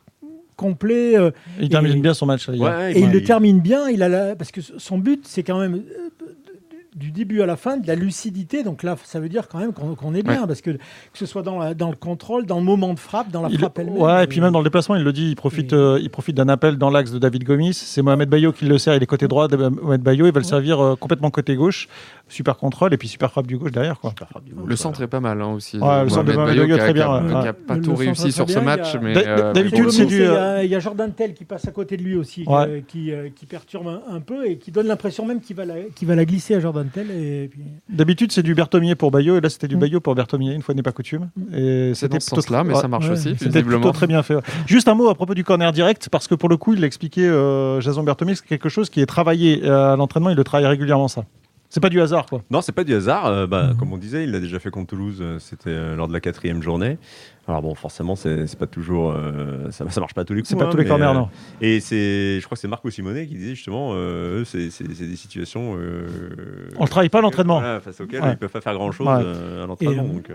complet. 0.57 1.18
euh, 1.18 1.31
Il 1.62 1.69
termine 1.69 2.01
bien 2.01 2.13
son 2.13 2.25
match. 2.25 2.50
Ouais, 2.50 2.92
et 2.94 3.00
il 3.00 3.12
le 3.12 3.19
il- 3.19 3.24
termine 3.24 3.62
bien. 3.62 3.88
Il 3.89 4.04
a 4.04 4.09
la- 4.09 4.36
Parce 4.36 4.51
que 4.51 4.59
son 4.62 4.98
but, 4.98 5.21
c'est 5.25 5.44
quand 5.44 5.59
même 5.59 5.75
euh, 5.75 6.09
du 6.97 7.11
début 7.11 7.41
à 7.41 7.45
la 7.45 7.55
fin 7.55 7.77
de 7.77 7.88
la 7.88 7.95
lucidité. 7.95 8.63
Donc 8.63 8.83
là, 8.83 8.95
ça 9.03 9.19
veut 9.19 9.29
dire 9.29 9.47
quand 9.47 9.59
même 9.59 9.71
qu'on 9.73 10.13
est 10.15 10.23
bien. 10.23 10.47
Parce 10.47 10.61
que 10.61 10.71
que 10.71 10.77
ce 11.13 11.25
soit 11.25 11.41
dans, 11.44 11.59
la- 11.59 11.73
dans 11.73 11.89
le 11.89 11.95
contrôle, 11.95 12.45
dans 12.45 12.57
le 12.57 12.63
moment 12.65 12.94
de 12.94 12.99
frappe, 12.99 13.29
dans 13.31 13.41
la 13.44 13.49
Il- 13.49 13.59
frappe 13.59 13.79
elle-même. 13.79 13.97
ouais, 13.97 14.23
et 14.23 14.27
puis 14.27 14.41
même 14.41 14.51
dans 14.51 14.59
le 14.59 14.63
déplacement, 14.65 14.95
il 14.95 15.03
le 15.03 15.13
dit, 15.13 15.29
il 15.29 15.35
profite, 15.35 15.73
euh, 15.73 15.99
il 16.01 16.09
profite 16.09 16.35
d'un 16.35 16.49
appel 16.49 16.77
dans 16.77 16.89
l'axe 16.89 17.11
de 17.11 17.19
David 17.19 17.44
Gomis. 17.44 17.73
C'est 17.73 18.01
Mohamed 18.01 18.29
Bayo 18.29 18.51
qui 18.51 18.65
le 18.65 18.77
sert, 18.77 18.95
il 18.95 19.03
est 19.03 19.05
côté 19.05 19.27
droit. 19.27 19.47
de 19.47 19.55
Mohamed 19.55 20.01
Bayo, 20.01 20.25
il 20.25 20.31
va 20.31 20.39
le 20.39 20.45
Ouais. 20.45 20.49
servir 20.49 20.79
euh, 20.83 20.95
complètement 20.95 21.29
côté 21.29 21.55
gauche. 21.55 21.88
Super 22.29 22.57
contrôle 22.57 22.94
et 22.94 22.97
puis 22.97 23.07
super 23.07 23.31
frappe 23.31 23.47
du 23.47 23.57
gauche 23.57 23.71
derrière. 23.71 23.99
Quoi. 23.99 24.13
Le 24.65 24.75
centre 24.75 25.01
est 25.01 25.07
pas 25.07 25.19
mal 25.21 25.41
hein, 25.41 25.53
aussi. 25.53 25.77
Ouais, 25.77 26.03
le 26.03 26.09
centre 26.09 26.25
de 26.25 26.33
Mohamed 26.33 26.57
Bayo, 26.57 26.75
a- 26.75 26.77
très 26.79 26.94
bien, 26.94 27.05
qui 27.05 27.09
a- 27.11 27.21
ouais. 27.38 27.41
qui 27.44 27.47
a 27.47 27.53
pas 27.53 27.77
tout 27.77 27.95
réussi 27.95 28.31
sur 28.31 28.49
ce 28.49 28.59
match, 28.59 28.95
euh, 28.95 29.53
d'habitude, 29.53 29.89
c'est 29.91 30.05
du, 30.05 30.15
Il 30.17 30.69
y, 30.69 30.75
a- 30.75 30.79
Jordan 30.79 31.11
Tell 31.13 31.33
qui 31.33 31.45
passe 31.45 31.67
à 31.67 31.71
côté 31.71 31.95
de 31.97 32.03
lui 32.03 32.15
aussi, 32.15 32.45
qui, 32.88 33.11
perturbe 33.49 34.01
un, 34.09 34.19
peu 34.19 34.45
et 34.47 34.57
qui 34.57 34.71
donne 34.71 34.88
l'impression 34.88 35.25
même 35.25 35.39
qu'il 35.41 35.55
va, 35.55 35.65
la, 35.65 35.75
qu'il 35.95 36.07
va 36.07 36.15
la 36.15 36.25
glisser 36.25 36.55
à 36.55 36.59
Jordan 36.59 36.86
Et. 36.95 37.49
D'habitude, 37.89 38.31
c'est 38.31 38.43
du 38.43 38.53
Berthomier 38.55 38.95
pour 38.95 39.11
Bayo 39.11 39.37
et 39.37 39.41
là, 39.41 39.49
c'était 39.49 39.67
du 39.67 39.75
Mm. 39.75 39.79
Bayo 39.79 39.99
pour 39.99 40.15
Berthomier, 40.15 40.53
une 40.53 40.61
fois 40.61 40.75
n'est 40.75 40.83
pas 40.83 40.91
coutume. 40.91 41.29
Et 41.53 41.91
c'est 41.95 42.07
dans 42.07 42.19
ce 42.19 42.25
plutôt 42.27 42.41
sens-là, 42.41 42.63
mais 42.63 42.73
ouais, 42.73 42.81
ça 42.81 42.87
marche 42.87 43.05
ouais, 43.05 43.11
aussi, 43.13 43.35
C'était 43.39 43.63
plutôt 43.63 43.91
très 43.91 44.07
bien 44.07 44.23
fait. 44.23 44.35
ouais. 44.35 44.41
Juste 44.65 44.87
un 44.87 44.95
mot 44.95 45.09
à 45.09 45.15
propos 45.15 45.33
du 45.33 45.43
corner 45.43 45.71
direct, 45.71 46.09
parce 46.09 46.27
que 46.27 46.35
pour 46.35 46.49
le 46.49 46.57
coup, 46.57 46.73
il 46.73 46.79
l'a 46.81 46.87
expliqué, 46.87 47.27
euh, 47.27 47.79
Jason 47.81 48.03
Berthomier, 48.03 48.35
c'est 48.35 48.45
quelque 48.45 48.69
chose 48.69 48.89
qui 48.89 49.01
est 49.01 49.05
travaillé 49.05 49.61
euh, 49.63 49.93
à 49.93 49.95
l'entraînement, 49.95 50.29
il 50.29 50.35
le 50.37 50.43
travaille 50.43 50.67
régulièrement, 50.67 51.07
ça. 51.07 51.25
C'est 51.69 51.81
pas 51.81 51.89
du 51.89 51.99
hasard, 51.99 52.27
quoi. 52.27 52.41
Non, 52.49 52.61
c'est 52.61 52.71
pas 52.71 52.85
du 52.85 52.93
hasard. 52.95 53.25
euh, 53.25 53.45
bah, 53.45 53.67
Mhm. 53.71 53.75
Comme 53.77 53.91
on 53.91 53.97
disait, 53.97 54.23
il 54.23 54.31
l'a 54.31 54.39
déjà 54.39 54.57
fait 54.57 54.69
contre 54.69 54.87
Toulouse. 54.91 55.21
C'était 55.39 55.69
euh, 55.71 55.97
lors 55.97 56.07
de 56.07 56.13
la 56.13 56.21
quatrième 56.21 56.63
journée. 56.63 56.97
Alors 57.49 57.61
bon, 57.61 57.75
forcément, 57.75 58.15
c'est 58.17 58.57
pas 58.57 58.67
toujours, 58.67 59.11
euh, 59.15 59.71
ça, 59.71 59.89
ça 59.89 59.99
marche 60.01 60.13
pas 60.13 60.21
à 60.21 60.25
tous 60.25 60.33
les 60.33 60.41
coups. 60.41 60.49
C'est 60.49 60.57
pas 60.57 60.65
hein, 60.65 60.69
tous 60.69 60.77
les 60.77 60.85
corners, 60.85 61.05
euh, 61.05 61.13
non. 61.13 61.29
Et 61.61 61.79
c'est, 61.79 62.39
je 62.41 62.45
crois 62.45 62.55
que 62.55 62.59
c'est 62.59 62.67
Marco 62.67 62.89
Simonet 62.89 63.25
qui 63.25 63.35
disait 63.35 63.55
justement, 63.55 63.91
euh, 63.94 64.44
c'est 64.44 64.67
des 64.83 65.15
situations. 65.15 65.75
euh, 65.77 66.07
On 66.77 66.83
le 66.83 66.89
travaille 66.89 67.07
pas 67.09 67.19
à 67.19 67.21
l'entraînement. 67.21 67.59
voilà, 67.59 67.79
face 67.79 68.01
auxquelles 68.01 68.21
Ouais. 68.21 68.31
ils 68.33 68.38
peuvent 68.38 68.49
pas 68.51 68.59
faire 68.61 68.73
grand 68.73 68.91
chose 68.91 69.07
Ouais. 69.07 69.13
à 69.63 69.65
l'entraînement. 69.65 70.03
Donc, 70.03 70.29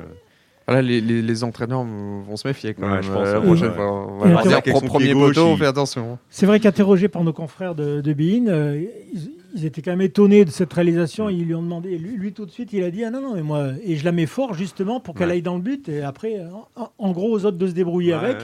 Voilà, 0.66 0.80
les, 0.80 1.00
les, 1.02 1.20
les 1.20 1.44
entraîneurs 1.44 1.82
vont 1.84 2.36
se 2.36 2.46
méfier 2.48 2.72
quand 2.72 2.82
Ouais, 2.86 2.92
même. 2.94 3.02
je 3.02 3.10
pense, 3.12 3.26
euh, 3.28 3.32
la 3.34 3.40
ouais, 3.40 3.46
prochaine 3.46 3.68
ouais. 3.68 3.74
fois. 3.74 4.06
On 4.06 4.18
va 4.18 4.26
on 4.26 4.42
dire 4.48 4.62
qu'avec 4.62 4.76
son 4.78 4.86
premier 4.86 5.12
poteau, 5.12 5.46
on 5.48 5.56
fait 5.56 5.66
attention. 5.66 6.18
C'est 6.30 6.46
vrai 6.46 6.60
qu'interrogé 6.60 7.08
par 7.08 7.24
nos 7.24 7.32
confrères 7.34 7.74
de, 7.74 8.00
de 8.00 8.12
Bein, 8.14 8.46
euh, 8.48 8.82
ils, 9.12 9.30
ils 9.54 9.64
étaient 9.66 9.82
quand 9.82 9.90
même 9.92 10.00
étonnés 10.00 10.44
de 10.44 10.50
cette 10.50 10.72
réalisation. 10.72 11.28
Ils 11.28 11.44
lui 11.44 11.54
ont 11.54 11.62
demandé, 11.62 11.96
lui, 11.98 12.16
lui, 12.16 12.32
tout 12.32 12.46
de 12.46 12.50
suite, 12.50 12.72
il 12.72 12.82
a 12.84 12.90
dit 12.90 13.04
Ah 13.04 13.10
non, 13.10 13.20
non, 13.20 13.34
mais 13.34 13.42
moi, 13.42 13.68
et 13.84 13.96
je 13.96 14.04
la 14.04 14.12
mets 14.12 14.26
fort 14.26 14.54
justement 14.54 15.00
pour 15.00 15.14
qu'elle 15.14 15.28
Ouais. 15.28 15.34
aille 15.34 15.42
dans 15.42 15.56
le 15.56 15.60
but. 15.62 15.88
Et 15.88 16.02
après, 16.02 16.40
en, 16.76 16.90
en 16.98 17.12
gros, 17.12 17.30
aux 17.32 17.44
autres 17.44 17.58
de 17.58 17.66
se 17.66 17.72
débrouiller 17.72 18.14
ouais, 18.14 18.18
avec. 18.24 18.36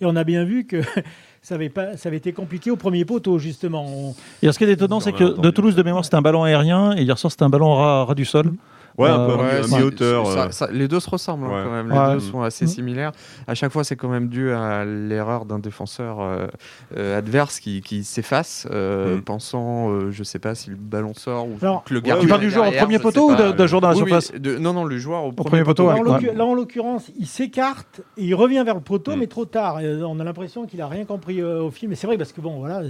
Et 0.00 0.06
on 0.06 0.16
a 0.16 0.24
bien 0.24 0.44
vu 0.44 0.64
que 0.66 0.80
ça 1.42 1.54
avait, 1.54 1.68
pas, 1.68 1.96
ça 1.96 2.08
avait 2.08 2.16
été 2.18 2.32
compliqué 2.32 2.70
au 2.70 2.76
premier 2.76 3.04
poteau, 3.04 3.38
justement. 3.38 3.86
On- 3.86 4.14
Et 4.42 4.50
ce 4.50 4.58
qui 4.58 4.64
est 4.64 4.70
étonnant, 4.70 4.96
On 4.96 5.00
c'est 5.00 5.12
que 5.12 5.40
de. 5.40 5.50
Toulouse 5.50 5.74
de 5.76 5.82
mémoire, 5.82 6.04
c'était 6.04 6.16
un 6.16 6.22
ballon 6.22 6.42
aérien 6.44 6.96
et 6.96 7.02
hier 7.02 7.16
soir, 7.18 7.30
c'était 7.30 7.44
un 7.44 7.48
ballon 7.50 7.74
ras, 7.74 8.04
ras 8.04 8.14
du 8.14 8.24
sol. 8.24 8.52
Ouais, 8.98 9.08
un 9.08 9.26
peu 9.26 9.32
Euh, 9.32 9.36
mi- 9.36 9.42
Ouais, 9.42 9.74
à 9.74 9.78
mi-hauteur. 9.78 10.26
ça- 10.26 10.44
euh, 10.46 10.50
ça- 10.50 10.68
les 10.72 10.88
deux 10.88 11.00
se 11.00 11.10
ressemblent 11.10 11.46
hein, 11.46 11.48
Ouais. 11.58 11.62
quand 11.64 11.72
même. 11.72 11.90
Ouais. 11.92 12.06
Les 12.08 12.14
deux 12.14 12.20
sont 12.20 12.42
assez 12.42 12.64
Mm. 12.64 12.68
similaires. 12.68 13.12
À 13.46 13.54
chaque 13.54 13.72
fois, 13.72 13.84
c'est 13.84 13.96
quand 13.96 14.08
même 14.08 14.28
dû 14.28 14.50
à 14.52 14.84
l'erreur 14.84 15.44
d'un 15.44 15.58
défenseur 15.58 16.20
euh, 16.20 16.46
euh, 16.96 17.18
adverse 17.18 17.60
qui, 17.60 17.80
qui 17.82 18.04
s'efface, 18.04 18.66
euh, 18.70 19.16
Mm. 19.18 19.22
pensant, 19.22 19.90
euh, 19.90 20.10
je 20.10 20.22
sais 20.22 20.38
pas 20.38 20.54
si 20.54 20.70
le 20.70 20.76
ballon 20.76 21.12
sort 21.14 21.46
ou 21.46 21.56
Alors, 21.60 21.84
que 21.84 21.92
le 21.94 22.00
gardien. 22.00 22.22
Tu 22.22 22.28
parles 22.28 22.40
du 22.40 22.50
joueur 22.50 22.68
au 22.68 22.72
premier 22.72 22.98
poteau 22.98 23.30
ou 23.30 23.34
d'un 23.34 23.52
d'un 23.52 23.66
joueur 23.66 23.80
dans 23.80 23.88
la 23.88 23.94
Oui, 23.96 24.02
oui, 24.02 24.08
surface 24.10 24.32
de- 24.40 24.56
Non, 24.58 24.72
non, 24.72 24.84
le 24.84 24.98
joueur 24.98 25.24
au, 25.24 25.32
premier 25.32 25.62
poteau, 25.64 25.88
Là, 25.88 25.94
ouais. 25.94 26.00
en 26.00 26.02
l'occu- 26.02 26.32
là, 26.34 26.44
en 26.46 26.54
l'occurrence, 26.54 27.10
il 27.18 27.26
s'écarte 27.26 28.00
et 28.16 28.24
il 28.24 28.34
revient 28.34 28.62
vers 28.64 28.74
le 28.74 28.80
poteau, 28.80 29.14
Mm. 29.14 29.18
mais 29.20 29.26
trop 29.26 29.44
tard. 29.44 29.80
Et, 29.80 30.02
on 30.02 30.18
a 30.20 30.24
l'impression 30.24 30.66
qu'il 30.66 30.80
a 30.80 30.88
rien 30.88 31.04
compris 31.04 31.42
au 31.42 31.70
film. 31.70 31.92
Et 31.92 31.94
c'est 31.94 32.06
vrai 32.06 32.16
parce 32.18 32.32
que 32.32 32.40
bon, 32.40 32.58
voilà. 32.58 32.82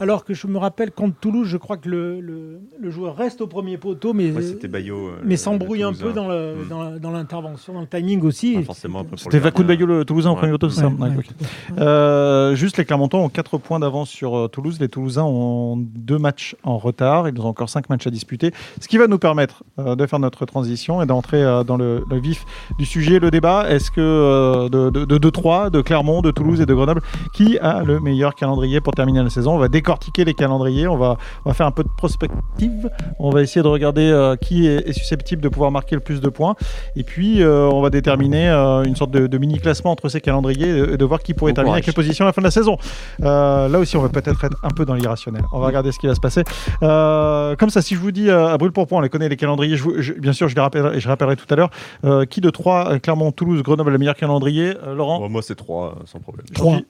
Alors 0.00 0.24
que 0.24 0.34
je 0.34 0.46
me 0.46 0.58
rappelle 0.58 0.90
contre 0.90 1.16
Toulouse, 1.20 1.46
je 1.48 1.56
crois 1.56 1.76
que 1.76 1.88
le, 1.88 2.20
le- 2.20 2.60
le 2.78 2.90
joueur 2.90 3.16
reste 3.16 3.40
au 3.40 3.46
premier 3.46 3.76
poteau, 3.76 4.12
mais 4.12 4.30
ouais, 4.30 4.42
c'était 4.42 4.68
Bayo. 4.68 5.08
euh, 5.08 5.10
mais 5.24 5.30
le- 5.30 5.36
s'embrouille 5.58 5.80
le 5.80 5.86
un 5.86 5.92
peu 5.92 6.12
dans 6.12 6.28
Mm. 6.28 6.98
dans 7.00 7.10
l'intervention, 7.10 7.72
dans 7.74 7.80
le 7.80 7.86
timing 7.86 8.22
aussi. 8.22 8.62
Forcément 8.62 9.04
pour 9.04 9.18
C'était 9.18 9.38
Vakoun 9.38 9.66
gardien. 9.66 9.86
Bayo, 9.86 9.98
le 9.98 10.04
Toulousain, 10.04 10.30
en 10.30 10.34
premier 10.34 10.52
poteau, 10.52 10.68
c'est 10.70 10.80
ça 10.80 10.88
Ouais, 10.88 10.94
Ouais, 11.00 11.08
ouais. 11.10 11.16
ok. 11.18 11.80
Euh, 11.80 12.54
juste 12.54 12.76
les 12.76 12.84
Clermontons 12.84 13.24
ont 13.24 13.28
4 13.28 13.58
points 13.58 13.78
d'avance 13.80 14.08
sur 14.10 14.36
euh, 14.36 14.48
Toulouse. 14.48 14.78
Les 14.80 14.88
Toulousains 14.88 15.24
ont 15.24 15.76
deux 15.78 16.18
matchs 16.18 16.56
en 16.64 16.78
retard. 16.78 17.28
Ils 17.28 17.40
ont 17.40 17.46
encore 17.46 17.68
5 17.68 17.88
matchs 17.90 18.06
à 18.06 18.10
disputer. 18.10 18.52
Ce 18.80 18.88
qui 18.88 18.98
va 18.98 19.06
nous 19.06 19.18
permettre 19.18 19.62
euh, 19.78 19.96
de 19.96 20.06
faire 20.06 20.18
notre 20.18 20.44
transition 20.46 21.02
et 21.02 21.06
d'entrer 21.06 21.42
euh, 21.42 21.64
dans 21.64 21.76
le, 21.76 22.04
le 22.10 22.18
vif 22.20 22.44
du 22.78 22.84
sujet, 22.84 23.18
le 23.18 23.30
débat. 23.30 23.70
Est-ce 23.70 23.90
que 23.90 24.00
euh, 24.00 24.68
de, 24.68 24.90
de, 24.90 25.04
de, 25.04 25.18
de 25.18 25.30
Troyes, 25.30 25.70
de 25.70 25.80
Clermont, 25.80 26.20
de 26.22 26.30
Toulouse 26.30 26.60
et 26.60 26.66
de 26.66 26.74
Grenoble, 26.74 27.02
qui 27.34 27.58
a 27.58 27.82
le 27.82 28.00
meilleur 28.00 28.34
calendrier 28.34 28.80
pour 28.80 28.94
terminer 28.94 29.22
la 29.22 29.30
saison? 29.30 29.54
On 29.54 29.58
va 29.58 29.68
décortiquer 29.68 30.24
les 30.24 30.34
calendriers. 30.34 30.86
On 30.88 30.96
va, 30.96 31.16
on 31.44 31.50
va 31.50 31.54
faire 31.54 31.66
un 31.66 31.70
peu 31.72 31.82
de 31.84 31.88
prospective. 31.96 32.90
On 33.18 33.30
va 33.30 33.42
essayer 33.42 33.62
de 33.62 33.68
regarder 33.68 34.02
euh, 34.10 34.36
qui 34.36 34.66
est, 34.66 34.88
est 34.88 34.92
susceptible 34.92 35.39
de 35.40 35.48
pouvoir 35.48 35.70
marquer 35.70 35.94
le 35.94 36.00
plus 36.00 36.20
de 36.20 36.28
points. 36.28 36.54
Et 36.96 37.04
puis, 37.04 37.42
euh, 37.42 37.68
on 37.68 37.80
va 37.80 37.90
déterminer 37.90 38.48
euh, 38.48 38.82
une 38.82 38.96
sorte 38.96 39.10
de, 39.10 39.38
mini-classement 39.38 39.90
entre 39.90 40.08
ces 40.08 40.20
calendriers 40.20 40.92
et 40.92 40.96
de 40.96 41.04
voir 41.04 41.22
qui 41.22 41.32
pourrait 41.34 41.52
terminer 41.52 41.70
courage. 41.70 41.78
avec 41.78 41.86
les 41.86 41.92
positions 41.92 42.24
à 42.24 42.28
la 42.28 42.32
fin 42.32 42.42
de 42.42 42.46
la 42.46 42.50
saison. 42.50 42.76
Euh, 43.22 43.68
là 43.68 43.78
aussi, 43.78 43.96
on 43.96 44.02
va 44.02 44.08
peut-être 44.08 44.44
être 44.44 44.56
un 44.62 44.68
peu 44.68 44.84
dans 44.84 44.94
l'irrationnel. 44.94 45.42
On 45.52 45.60
va 45.60 45.66
regarder 45.66 45.92
ce 45.92 45.98
qui 45.98 46.06
va 46.06 46.14
se 46.14 46.20
passer. 46.20 46.44
comme 46.80 47.70
ça, 47.70 47.82
si 47.82 47.94
je 47.94 48.00
vous 48.00 48.12
dis 48.12 48.30
à 48.30 48.56
brûle 48.58 48.72
pour 48.72 48.86
point, 48.86 48.98
on 48.98 49.02
les 49.02 49.08
connaît 49.08 49.28
les 49.28 49.36
calendriers. 49.36 49.76
Bien 50.18 50.32
sûr, 50.32 50.48
je 50.48 50.54
les 50.54 50.60
rappellerai, 50.60 51.00
je 51.00 51.08
rappellerai 51.08 51.36
tout 51.36 51.46
à 51.50 51.56
l'heure. 51.56 52.26
qui 52.26 52.40
de 52.40 52.50
3, 52.50 52.98
Clermont, 52.98 53.32
Toulouse, 53.32 53.62
Grenoble, 53.62 53.90
le 53.90 53.98
meilleur 53.98 54.16
calendrier 54.16 54.74
Laurent? 54.94 55.28
Moi, 55.28 55.42
c'est 55.42 55.54
3, 55.56 55.98
sans 56.04 56.20
problème. 56.20 56.46
3 56.52 56.80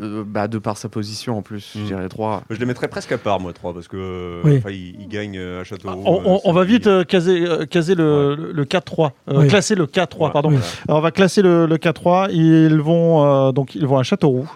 euh, 0.00 0.24
bah, 0.26 0.48
de 0.48 0.58
par 0.58 0.76
sa 0.76 0.88
position 0.88 1.36
en 1.38 1.42
plus, 1.42 1.72
je 1.74 1.80
Mm. 1.80 1.84
dirais 1.86 2.08
3. 2.08 2.42
Je 2.50 2.56
les 2.58 2.66
mettrais 2.66 2.88
presque 2.88 3.12
à 3.12 3.18
part, 3.18 3.40
moi, 3.40 3.52
3, 3.52 3.72
parce 3.74 3.88
que 3.88 3.96
euh, 3.96 4.40
Oui. 4.44 4.56
enfin, 4.58 4.70
ils, 4.70 4.96
ils 5.00 5.08
gagnent 5.08 5.38
euh, 5.38 5.60
à 5.60 5.64
Châteauroux. 5.64 6.02
On, 6.04 6.22
on- 6.24 6.40
on 6.44 6.52
va 6.52 6.64
vite 6.64 6.86
euh, 6.86 7.04
caser, 7.04 7.44
euh, 7.46 7.64
caser 7.66 7.94
le, 7.94 8.34
le- 8.34 8.52
le 8.52 8.64
4-3, 8.64 9.12
euh, 9.28 9.40
Oui. 9.40 9.48
classer 9.48 9.74
le 9.74 9.86
4-3, 9.86 10.26
Ouais, 10.26 10.32
pardon. 10.32 10.50
Oui. 10.50 10.58
Alors, 10.88 10.98
on 10.98 11.02
va 11.02 11.10
classer 11.10 11.42
le, 11.42 11.66
le 11.66 11.76
4-3. 11.78 12.28
Ils 12.32 12.80
vont 12.80 13.24
euh, 13.24 13.52
donc 13.52 13.74
ils 13.74 13.86
vont 13.86 13.98
à 13.98 14.02
Châteauroux. 14.02 14.50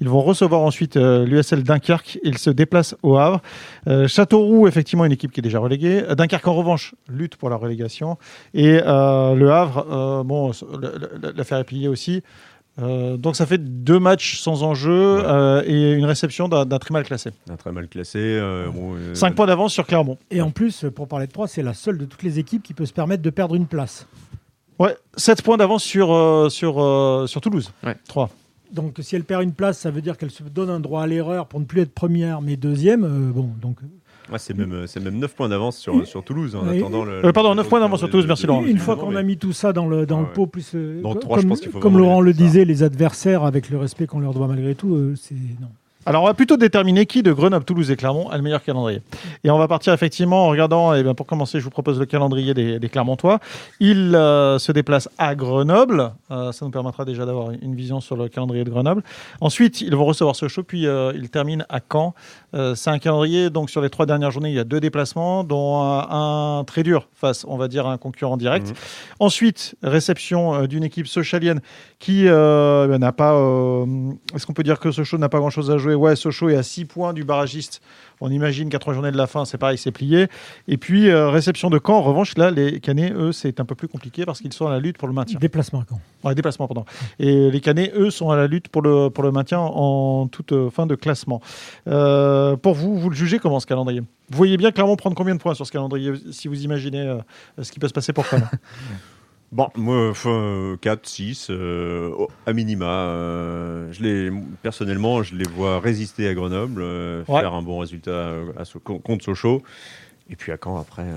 Ils 0.00 0.08
vont 0.08 0.20
recevoir 0.22 0.60
ensuite 0.62 0.96
euh, 0.96 1.24
l'USL 1.24 1.62
Dunkerque. 1.62 2.18
Ils 2.24 2.38
se 2.38 2.50
déplacent 2.50 2.94
au 3.02 3.16
Havre. 3.16 3.40
Euh, 3.88 4.08
Châteauroux, 4.08 4.66
effectivement, 4.68 5.04
une 5.04 5.12
équipe 5.12 5.32
qui 5.32 5.40
est 5.40 5.42
déjà 5.42 5.58
reléguée. 5.58 6.02
Dunkerque, 6.16 6.46
en 6.48 6.54
revanche, 6.54 6.94
lutte 7.08 7.36
pour 7.36 7.50
la 7.50 7.56
relégation. 7.56 8.18
Et 8.54 8.80
euh, 8.84 9.34
le 9.34 9.50
Havre, 9.52 9.86
euh, 9.90 10.22
bon, 10.24 10.52
l'affaire 11.36 11.58
est 11.58 11.64
pliée 11.64 11.88
aussi. 11.88 12.22
Euh, 12.78 13.16
donc 13.16 13.36
ça 13.36 13.46
fait 13.46 13.56
deux 13.58 13.98
matchs 13.98 14.38
sans 14.38 14.62
enjeu 14.62 15.16
Ouais. 15.16 15.22
euh, 15.24 15.62
et 15.66 15.92
une 15.92 16.04
réception 16.04 16.46
d'un 16.48 16.66
très 16.78 16.92
mal 16.92 17.04
classé. 17.04 17.30
Un 17.48 17.56
très 17.56 17.72
mal 17.72 17.88
classé. 17.88 18.18
euh, 18.20 18.68
bon, 18.70 18.94
euh, 18.96 19.14
5 19.14 19.34
points 19.34 19.46
d'avance 19.46 19.72
sur 19.72 19.86
Clermont. 19.86 20.18
Et 20.30 20.42
en 20.42 20.50
plus, 20.50 20.84
pour 20.94 21.08
parler 21.08 21.26
de 21.26 21.32
3, 21.32 21.48
c'est 21.48 21.62
la 21.62 21.72
seule 21.74 21.96
de 21.96 22.04
toutes 22.04 22.22
les 22.22 22.38
équipes 22.38 22.62
qui 22.62 22.74
peut 22.74 22.84
se 22.86 22.92
permettre 22.92 23.22
de 23.22 23.30
perdre 23.30 23.54
une 23.54 23.66
place. 23.66 24.06
Ouais, 24.78 24.94
7 25.16 25.40
points 25.42 25.56
d'avance 25.56 25.82
sur, 25.82 26.12
euh, 26.12 26.50
sur, 26.50 26.82
euh, 26.82 27.26
sur 27.26 27.40
Toulouse. 27.40 27.72
Ouais. 27.82 27.96
3. 28.08 28.28
Donc 28.72 28.96
si 29.00 29.16
elle 29.16 29.24
perd 29.24 29.42
une 29.42 29.52
place, 29.54 29.78
ça 29.78 29.90
veut 29.90 30.02
dire 30.02 30.18
qu'elle 30.18 30.30
se 30.30 30.42
donne 30.42 30.68
un 30.68 30.80
droit 30.80 31.02
à 31.02 31.06
l'erreur 31.06 31.46
pour 31.46 31.60
ne 31.60 31.64
plus 31.64 31.80
être 31.80 31.94
première, 31.94 32.42
mais 32.42 32.56
deuxième. 32.56 33.04
euh, 33.04 33.30
bon, 33.32 33.48
donc 33.62 33.78
ouais, 34.30 34.38
c'est 34.38 34.56
même, 34.56 34.72
euh, 34.72 34.86
c'est 34.86 35.00
même 35.00 35.18
9 35.18 35.34
points 35.34 35.48
d'avance 35.48 35.76
sur, 35.78 36.06
sur 36.06 36.22
Toulouse 36.24 36.54
en 36.56 36.66
Oui. 36.68 36.78
attendant 36.78 37.04
le. 37.04 37.24
Euh, 37.24 37.32
pardon, 37.32 37.50
le- 37.50 37.56
9 37.56 37.68
points 37.68 37.80
d'avance 37.80 37.98
sur 38.00 38.08
Toulouse, 38.10 38.24
de- 38.24 38.28
merci, 38.28 38.46
Laurent. 38.46 38.64
une 38.64 38.78
fois 38.78 38.96
qu'on 38.96 39.14
a 39.16 39.22
mis 39.22 39.36
tout 39.38 39.52
ça 39.52 39.72
dans 39.72 39.86
le, 39.86 40.06
dans 40.06 40.18
Ah 40.18 40.22
le 40.22 40.32
pot, 40.32 40.46
plus 40.46 40.72
euh, 40.74 41.00
Dans 41.02 41.12
co- 41.14 41.18
trois, 41.20 41.36
je 41.38 41.42
comme, 41.42 41.48
pense 41.50 41.60
qu'il 41.60 41.70
faut 41.70 41.78
comme 41.80 41.98
Laurent 41.98 42.20
le 42.20 42.32
ça. 42.32 42.38
disait, 42.38 42.64
les 42.64 42.82
adversaires, 42.82 43.44
avec 43.44 43.70
le 43.70 43.78
respect 43.78 44.06
qu'on 44.06 44.20
leur 44.20 44.34
doit 44.34 44.46
malgré 44.48 44.74
tout, 44.74 44.94
euh, 44.94 45.14
c'est 45.16 45.34
non. 45.60 45.68
Alors, 46.08 46.22
on 46.22 46.26
va 46.26 46.34
plutôt 46.34 46.56
déterminer 46.56 47.04
qui 47.04 47.24
de 47.24 47.32
Grenoble, 47.32 47.64
Toulouse 47.64 47.90
et 47.90 47.96
Clermont 47.96 48.28
a 48.28 48.36
le 48.36 48.42
meilleur 48.44 48.62
calendrier. 48.62 49.02
Et 49.42 49.50
on 49.50 49.58
va 49.58 49.66
partir 49.66 49.92
effectivement 49.92 50.44
en 50.44 50.48
regardant, 50.48 50.94
et 50.94 51.02
bien 51.02 51.14
pour 51.14 51.26
commencer, 51.26 51.58
je 51.58 51.64
vous 51.64 51.70
propose 51.70 51.98
le 51.98 52.06
calendrier 52.06 52.54
des, 52.54 52.78
des 52.78 52.88
Clermontois. 52.88 53.40
Ils 53.80 54.14
euh, 54.14 54.60
se 54.60 54.70
déplacent 54.70 55.08
à 55.18 55.34
Grenoble. 55.34 56.12
Euh, 56.30 56.52
ça 56.52 56.64
nous 56.64 56.70
permettra 56.70 57.04
déjà 57.04 57.26
d'avoir 57.26 57.50
une 57.50 57.74
vision 57.74 58.00
sur 58.00 58.16
le 58.16 58.28
calendrier 58.28 58.62
de 58.62 58.70
Grenoble. 58.70 59.02
Ensuite, 59.40 59.80
ils 59.80 59.96
vont 59.96 60.04
recevoir 60.04 60.36
Sochaux, 60.36 60.62
puis 60.62 60.86
euh, 60.86 61.12
ils 61.16 61.28
terminent 61.28 61.64
à 61.68 61.80
Caen. 61.92 62.14
C'est 62.74 62.88
un 62.88 62.98
calendrier, 62.98 63.50
donc 63.50 63.68
sur 63.68 63.82
les 63.82 63.90
trois 63.90 64.06
dernières 64.06 64.30
journées, 64.30 64.48
il 64.48 64.54
y 64.54 64.60
a 64.60 64.64
deux 64.64 64.80
déplacements, 64.80 65.44
dont 65.44 65.82
un, 65.82 66.60
un 66.60 66.64
très 66.64 66.82
dur 66.82 67.06
face, 67.14 67.44
on 67.46 67.58
va 67.58 67.68
dire, 67.68 67.86
à 67.86 67.92
un 67.92 67.98
concurrent 67.98 68.38
direct. 68.38 68.68
Mhm. 68.68 68.74
Ensuite, 69.20 69.74
réception 69.82 70.64
d'une 70.64 70.84
équipe 70.84 71.06
sochalienne 71.06 71.60
qui 71.98 72.24
n'a 72.24 73.12
pas. 73.12 73.34
Est-ce 74.34 74.46
qu'on 74.46 74.54
peut 74.54 74.62
dire 74.62 74.80
que 74.80 74.90
Sochaux 74.90 75.18
n'a 75.18 75.28
pas 75.28 75.38
grand-chose 75.38 75.70
à 75.70 75.76
jouer 75.76 75.95
Ouais, 75.96 76.16
Sochaux 76.16 76.48
est 76.48 76.56
à 76.56 76.62
6 76.62 76.84
points 76.84 77.12
du 77.12 77.24
barragiste. 77.24 77.80
On 78.20 78.30
imagine 78.30 78.70
qu'à 78.70 78.78
trois 78.78 78.94
journées 78.94 79.12
de 79.12 79.16
la 79.16 79.26
fin, 79.26 79.44
c'est 79.44 79.58
pareil, 79.58 79.76
c'est 79.76 79.92
plié. 79.92 80.28
Et 80.68 80.78
puis, 80.78 81.10
euh, 81.10 81.28
réception 81.28 81.68
de 81.68 81.78
Caen. 81.84 81.96
En 81.96 82.02
revanche, 82.02 82.36
là, 82.38 82.50
les 82.50 82.80
Canets, 82.80 83.12
eux, 83.12 83.32
c'est 83.32 83.60
un 83.60 83.64
peu 83.64 83.74
plus 83.74 83.88
compliqué 83.88 84.24
parce 84.24 84.40
qu'ils 84.40 84.52
sont 84.52 84.66
à 84.66 84.70
la 84.70 84.78
lutte 84.78 84.96
pour 84.96 85.08
le 85.08 85.14
maintien. 85.14 85.38
Déplacement 85.38 85.80
à 85.80 85.84
Caen. 85.88 86.00
Ouais, 86.24 86.34
déplacement, 86.34 86.66
pardon. 86.66 86.84
Et 87.18 87.50
les 87.50 87.60
Canets, 87.60 87.92
eux, 87.94 88.10
sont 88.10 88.30
à 88.30 88.36
la 88.36 88.46
lutte 88.46 88.68
pour 88.68 88.82
le, 88.82 89.10
pour 89.10 89.22
le 89.22 89.32
maintien 89.32 89.58
en 89.60 90.28
toute 90.28 90.52
euh, 90.52 90.70
fin 90.70 90.86
de 90.86 90.94
classement. 90.94 91.42
Euh, 91.88 92.56
pour 92.56 92.74
vous, 92.74 92.98
vous 92.98 93.10
le 93.10 93.16
jugez 93.16 93.38
comment 93.38 93.60
ce 93.60 93.66
calendrier? 93.66 94.00
Vous 94.00 94.36
voyez 94.36 94.56
bien 94.56 94.72
clairement 94.72 94.96
prendre 94.96 95.14
combien 95.14 95.34
de 95.34 95.40
points 95.40 95.54
sur 95.54 95.66
ce 95.66 95.72
calendrier 95.72 96.12
si 96.32 96.48
vous 96.48 96.64
imaginez 96.64 97.00
euh, 97.00 97.18
ce 97.62 97.70
qui 97.70 97.78
peut 97.78 97.88
se 97.88 97.92
passer 97.92 98.12
pour 98.12 98.26
Caen 98.26 98.40
Bon, 99.52 99.68
moi, 99.76 100.10
enfin, 100.10 100.76
4, 100.80 101.06
6, 101.06 101.48
euh, 101.50 102.10
oh, 102.18 102.28
à 102.46 102.52
minima. 102.52 102.84
euh, 102.86 103.92
je 103.92 104.02
les, 104.02 104.30
personnellement, 104.62 105.22
je 105.22 105.36
les 105.36 105.46
vois 105.46 105.78
résister 105.80 106.28
à 106.28 106.34
Grenoble, 106.34 106.82
euh, 106.82 107.22
Ouais. 107.28 107.40
faire 107.40 107.54
un 107.54 107.62
bon 107.62 107.78
résultat 107.78 108.32
à, 108.58 108.64
contre 108.84 109.24
Sochaux. 109.24 109.62
Et 110.28 110.34
puis 110.34 110.50
à 110.50 110.56
Caen, 110.62 110.76
après, 110.76 111.02
euh, 111.04 111.14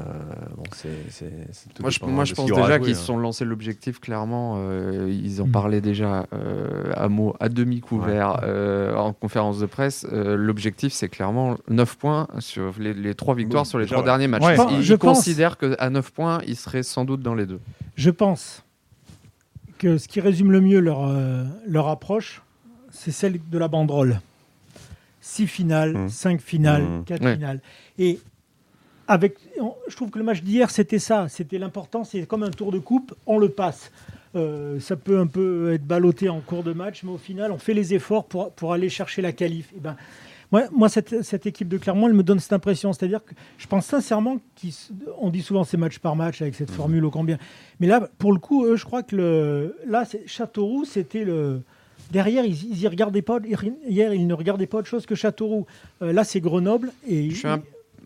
bon, 0.55 0.61
c'est. 0.75 0.89
c'est- 1.09 1.47
c'est 1.51 1.73
tout 1.73 1.81
Moi, 1.81 1.89
je, 1.89 1.99
moi, 2.05 2.25
je 2.25 2.35
pense 2.35 2.45
déjà 2.51 2.77
qu'ils 2.77 2.91
hein. 2.91 2.93
se 2.93 3.03
sont 3.05 3.17
lancé 3.17 3.43
l'objectif 3.43 3.99
clairement. 3.99 4.57
euh, 4.59 5.09
ils 5.11 5.41
en 5.41 5.47
Mm. 5.47 5.51
parlaient 5.51 5.81
déjà 5.81 6.27
euh, 6.31 6.91
à 6.95 7.09
mots, 7.09 7.35
à 7.39 7.49
demi 7.49 7.79
couvert 7.81 8.41
euh, 8.43 8.93
en 8.95 9.11
conférence 9.13 9.59
de 9.59 9.65
presse. 9.65 10.05
Euh, 10.13 10.35
l'objectif, 10.35 10.93
c'est 10.93 11.09
clairement 11.09 11.57
9 11.69 11.97
points 11.97 12.27
sur 12.37 12.73
les, 12.79 12.93
les 12.93 13.15
3 13.15 13.33
victoires 13.33 13.63
Bon, 13.63 13.69
sur 13.69 13.79
les 13.79 13.85
déjà, 13.85 13.95
3 13.95 14.03
ouais. 14.03 14.09
derniers 14.11 14.27
matchs. 14.27 14.43
Ouais. 14.43 14.55
Ils, 14.77 14.83
Je 14.83 14.93
ils 14.93 14.97
pense- 14.99 15.17
considèrent 15.17 15.57
qu'à 15.57 15.89
9 15.89 16.11
points, 16.11 16.41
ils 16.45 16.55
seraient 16.55 16.83
sans 16.83 17.03
doute 17.03 17.23
dans 17.23 17.33
les 17.33 17.47
deux. 17.47 17.59
Je 17.95 18.11
pense 18.11 18.63
que 19.79 19.97
ce 19.97 20.07
qui 20.07 20.21
résume 20.21 20.51
le 20.51 20.61
mieux 20.61 20.79
leur, 20.79 21.07
euh, 21.07 21.45
leur 21.67 21.87
approche, 21.87 22.43
c'est 22.91 23.11
celle 23.11 23.39
de 23.49 23.57
la 23.57 23.67
banderole. 23.69 24.19
Six 25.21 25.47
finales, 25.47 25.93
Mmh. 25.97 26.09
cinq 26.09 26.41
finales, 26.41 26.83
Mmh. 26.83 27.03
quatre 27.05 27.23
Ouais. 27.23 27.33
finales. 27.35 27.59
Et 27.97 28.19
avec, 29.09 29.35
je 29.87 29.95
trouve 29.95 30.09
que 30.11 30.19
le 30.19 30.23
match 30.23 30.41
d'hier, 30.43 30.69
c'était 30.69 30.99
ça. 30.99 31.27
C'était 31.27 31.57
l'important, 31.57 32.03
c'est 32.03 32.25
comme 32.25 32.43
un 32.43 32.51
tour 32.51 32.71
de 32.71 32.79
coupe, 32.79 33.13
on 33.25 33.37
le 33.37 33.49
passe. 33.49 33.91
Euh, 34.35 34.79
ça 34.79 34.95
peut 34.95 35.19
un 35.19 35.25
peu 35.27 35.73
être 35.73 35.83
ballotté 35.85 36.29
en 36.29 36.39
cours 36.39 36.61
de 36.63 36.71
match, 36.71 37.01
mais 37.03 37.11
au 37.11 37.17
final, 37.17 37.51
on 37.51 37.57
fait 37.57 37.73
les 37.73 37.95
efforts 37.95 38.25
pour, 38.25 38.51
pour 38.51 38.71
aller 38.71 38.87
chercher 38.87 39.23
la 39.23 39.31
qualif. 39.31 39.73
Et 39.75 39.79
ben, 39.79 39.95
moi, 40.51 40.65
moi 40.71 40.87
cette, 40.89 41.23
cette 41.23 41.47
équipe 41.47 41.67
de 41.67 41.77
Clermont, 41.79 42.07
elle 42.07 42.13
me 42.13 42.21
donne 42.21 42.39
cette 42.39 42.53
impression. 42.53 42.93
C'est-à-dire 42.93 43.25
que 43.25 43.33
je 43.57 43.65
pense 43.65 43.87
sincèrement 43.87 44.37
qu'on 45.17 45.29
dit 45.31 45.41
souvent 45.41 45.63
c'est 45.63 45.77
match 45.77 45.97
par 45.97 46.15
match 46.15 46.41
avec 46.43 46.53
cette 46.53 46.69
formule 46.71 47.03
au 47.05 47.09
combien. 47.11 47.39
Mais 47.79 47.87
là, 47.87 48.07
pour 48.19 48.31
le 48.31 48.39
coup, 48.39 48.65
eux, 48.65 48.75
je 48.75 48.85
crois 48.85 49.01
que 49.01 49.15
le, 49.15 49.75
là, 49.87 50.05
Châteauroux, 50.27 50.85
c'était 50.85 51.23
le. 51.23 51.61
Derrière, 52.11 52.45
ils, 52.45 52.71
ils 52.71 52.81
y 52.81 52.87
regardaient 52.87 53.21
pas. 53.23 53.39
Hier, 53.87 54.13
ils 54.13 54.27
ne 54.27 54.33
regardaient 54.35 54.67
pas 54.67 54.77
autre 54.79 54.87
chose 54.87 55.07
que 55.07 55.15
Châteauroux. 55.15 55.65
Euh, 56.03 56.13
là, 56.13 56.23
c'est 56.23 56.39
Grenoble 56.39 56.91
et 57.07 57.31
Je 57.31 57.35
suis 57.35 57.47
un- 57.47 57.61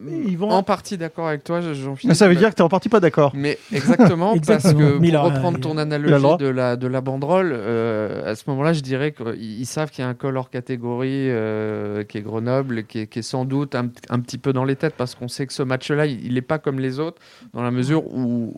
ils 0.07 0.37
vont- 0.37 0.49
en 0.49 0.63
partie 0.63 0.97
d'accord 0.97 1.27
avec 1.27 1.43
toi, 1.43 1.61
Jean-Philippe. 1.61 2.09
Mais 2.09 2.13
ça 2.15 2.27
veut 2.27 2.35
dire 2.35 2.49
que 2.49 2.55
tu 2.55 2.61
es 2.61 2.65
en 2.65 2.69
partie 2.69 2.89
pas 2.89 2.99
d'accord. 2.99 3.31
Mais 3.35 3.57
exactement, 3.71 4.33
parce 4.47 4.73
que 4.73 4.97
pour 4.97 5.15
a- 5.15 5.21
reprendre 5.23 5.57
il- 5.57 5.61
ton 5.61 5.77
analogie 5.77 6.37
de 6.39 6.47
la, 6.47 6.75
de 6.75 6.87
la 6.87 7.01
banderole, 7.01 7.51
euh, 7.53 8.31
à 8.31 8.35
ce 8.35 8.43
moment-là, 8.47 8.73
je 8.73 8.81
dirais 8.81 9.11
qu'ils 9.11 9.59
ils 9.61 9.65
savent 9.65 9.89
qu'il 9.91 10.03
y 10.03 10.05
a 10.05 10.09
un 10.09 10.13
col 10.13 10.37
hors 10.37 10.49
catégorie 10.49 11.29
euh, 11.29 12.03
qui 12.03 12.17
est 12.17 12.21
Grenoble, 12.21 12.83
qui 12.85 12.99
est, 12.99 13.07
qui 13.07 13.19
est 13.19 13.23
sans 13.23 13.45
doute 13.45 13.75
un, 13.75 13.89
un 14.09 14.19
petit 14.19 14.37
peu 14.37 14.53
dans 14.53 14.65
les 14.65 14.75
têtes, 14.75 14.95
parce 14.97 15.15
qu'on 15.15 15.27
sait 15.27 15.45
que 15.47 15.53
ce 15.53 15.63
match-là, 15.63 16.05
il 16.05 16.33
n'est 16.33 16.41
pas 16.41 16.59
comme 16.59 16.79
les 16.79 16.99
autres, 16.99 17.21
dans 17.53 17.63
la 17.63 17.71
mesure 17.71 18.05
où, 18.13 18.53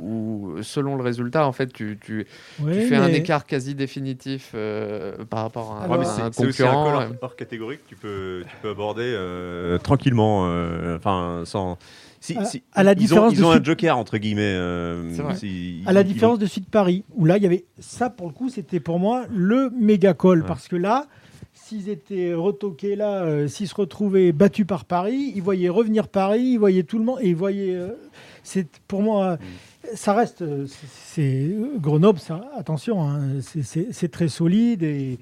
où, 0.57 0.63
selon 0.63 0.95
le 0.95 1.03
résultat, 1.03 1.45
en 1.47 1.51
fait, 1.51 1.71
tu, 1.73 1.97
tu, 2.01 2.25
Ouais, 2.61 2.73
tu 2.73 2.81
fais 2.87 2.95
un 2.95 3.07
écart 3.07 3.45
quasi 3.45 3.75
définitif 3.75 4.51
euh, 4.55 5.13
par 5.29 5.41
rapport 5.41 5.77
à, 5.81 5.85
un- 5.85 5.97
mais 5.97 6.05
à 6.05 6.09
c'est- 6.09 6.21
un 6.21 6.29
c'est 6.31 6.45
aussi 6.47 6.63
un 6.63 6.67
concurrent. 6.67 6.83
col 6.85 6.93
hors, 6.95 7.05
hors 7.21 7.35
catégorie 7.35 7.77
que 7.77 7.83
tu 7.89 7.95
peux, 7.95 8.43
tu 8.49 8.55
peux 8.61 8.69
aborder 8.69 9.03
euh, 9.05 9.77
tranquillement, 9.77 10.45
euh, 10.47 10.95
enfin 11.25 11.45
sans. 11.45 11.77
Si, 12.21 12.35
À- 12.37 12.45
si- 12.45 12.63
à 12.73 12.81
la 12.83 12.93
ils 12.93 12.95
ont, 12.95 12.97
différence 12.99 13.33
ils 13.33 13.39
de 13.39 13.43
ont 13.43 13.51
ce- 13.53 13.57
un 13.59 13.63
joker 13.63 13.97
entre 13.97 14.17
guillemets. 14.17 14.41
euh, 14.41 15.13
C'est 15.13 15.21
vrai. 15.21 15.35
si- 15.35 15.83
À 15.85 15.93
la 15.93 16.01
ils- 16.01 16.07
ils 16.07 16.13
différence 16.13 16.39
de 16.39 16.45
Sud 16.47 16.65
Paris, 16.65 17.03
où 17.15 17.25
là, 17.25 17.37
il 17.37 17.43
y 17.43 17.45
avait 17.45 17.65
ça 17.79 18.09
pour 18.09 18.27
le 18.27 18.33
coup, 18.33 18.49
c'était 18.49 18.79
pour 18.79 18.97
moi 18.99 19.25
le 19.31 19.69
méga 19.77 20.13
call. 20.15 20.41
Ouais. 20.41 20.47
Parce 20.47 20.67
que 20.67 20.75
là, 20.75 21.05
s'ils 21.53 21.87
étaient 21.89 22.33
retoqués 22.33 22.95
là, 22.95 23.21
euh, 23.23 23.47
s'ils 23.47 23.67
se 23.67 23.75
retrouvaient 23.75 24.31
battus 24.31 24.65
par 24.65 24.85
Paris, 24.85 25.33
ils 25.35 25.41
voyaient 25.43 25.69
revenir 25.69 26.07
Paris, 26.07 26.41
ils 26.53 26.57
voyaient 26.57 26.83
tout 26.83 26.97
le 26.97 27.05
monde, 27.05 27.19
et 27.21 27.29
ils 27.29 27.35
voyaient. 27.35 27.75
euh, 27.75 27.89
c'est 28.43 28.67
pour 28.87 29.03
moi, 29.03 29.37
ça 29.93 30.13
reste. 30.15 30.43
c'est- 30.67 31.51
Grenoble, 31.79 32.17
ça, 32.19 32.41
attention, 32.57 33.03
hein, 33.07 33.19
c'est 33.41 34.11
très 34.11 34.29
solide. 34.29 34.81
Et, 34.81 35.19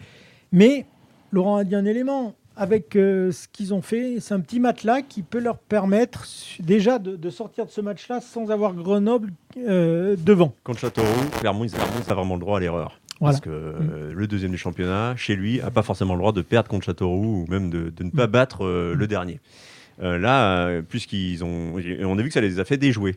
mais 0.54 0.86
Laurent 1.32 1.58
a 1.58 1.64
dit 1.66 1.76
un 1.76 1.86
élément. 1.86 2.34
Avec 2.56 2.96
euh, 2.96 3.32
ce 3.32 3.48
qu'ils 3.48 3.74
ont 3.74 3.82
fait, 3.82 4.20
c'est 4.20 4.34
un 4.34 4.40
petit 4.40 4.60
matelas 4.60 5.02
qui 5.02 5.24
peut 5.24 5.40
leur 5.40 5.58
permettre 5.58 6.26
déjà 6.60 7.00
de, 7.00 7.16
de 7.16 7.30
sortir 7.32 7.66
de 7.66 7.72
ce 7.72 7.82
match-là 7.82 8.22
sans 8.22 8.52
avoir 8.52 8.74
Grenoble 8.74 9.34
euh, 9.58 10.16
devant. 10.20 10.54
Contre 10.64 10.80
Châteauroux, 10.80 11.30
Clermont, 11.40 11.64
ils 11.64 11.72
Clermont, 11.72 12.02
a 12.08 12.14
vraiment 12.14 12.36
le 12.36 12.42
droit 12.42 12.58
à 12.58 12.60
l'erreur. 12.60 13.00
Voilà. 13.20 13.34
Parce 13.34 13.42
que 13.42 13.50
euh, 13.50 14.14
le 14.14 14.28
deuxième 14.28 14.52
du 14.52 14.58
championnat, 14.58 15.16
chez 15.16 15.36
lui, 15.36 15.62
a 15.62 15.72
pas 15.72 15.82
forcément 15.82 16.14
le 16.14 16.20
droit 16.20 16.32
de 16.32 16.42
perdre 16.42 16.70
contre 16.70 16.86
Châteauroux 16.86 17.44
ou 17.44 17.52
même 17.52 17.70
de, 17.70 17.90
de 17.90 18.04
ne 18.04 18.10
pas 18.12 18.28
battre 18.28 18.66
euh, 18.66 18.94
le 18.96 19.08
dernier. 19.08 19.40
Euh, 20.02 20.18
là, 20.18 20.66
euh, 20.68 20.82
puisqu'ils 20.82 21.44
ont, 21.44 21.74
on 22.04 22.18
a 22.18 22.22
vu 22.22 22.28
que 22.30 22.34
ça 22.34 22.42
les 22.42 22.60
a 22.60 22.66
fait 22.66 22.78
déjouer. 22.78 23.16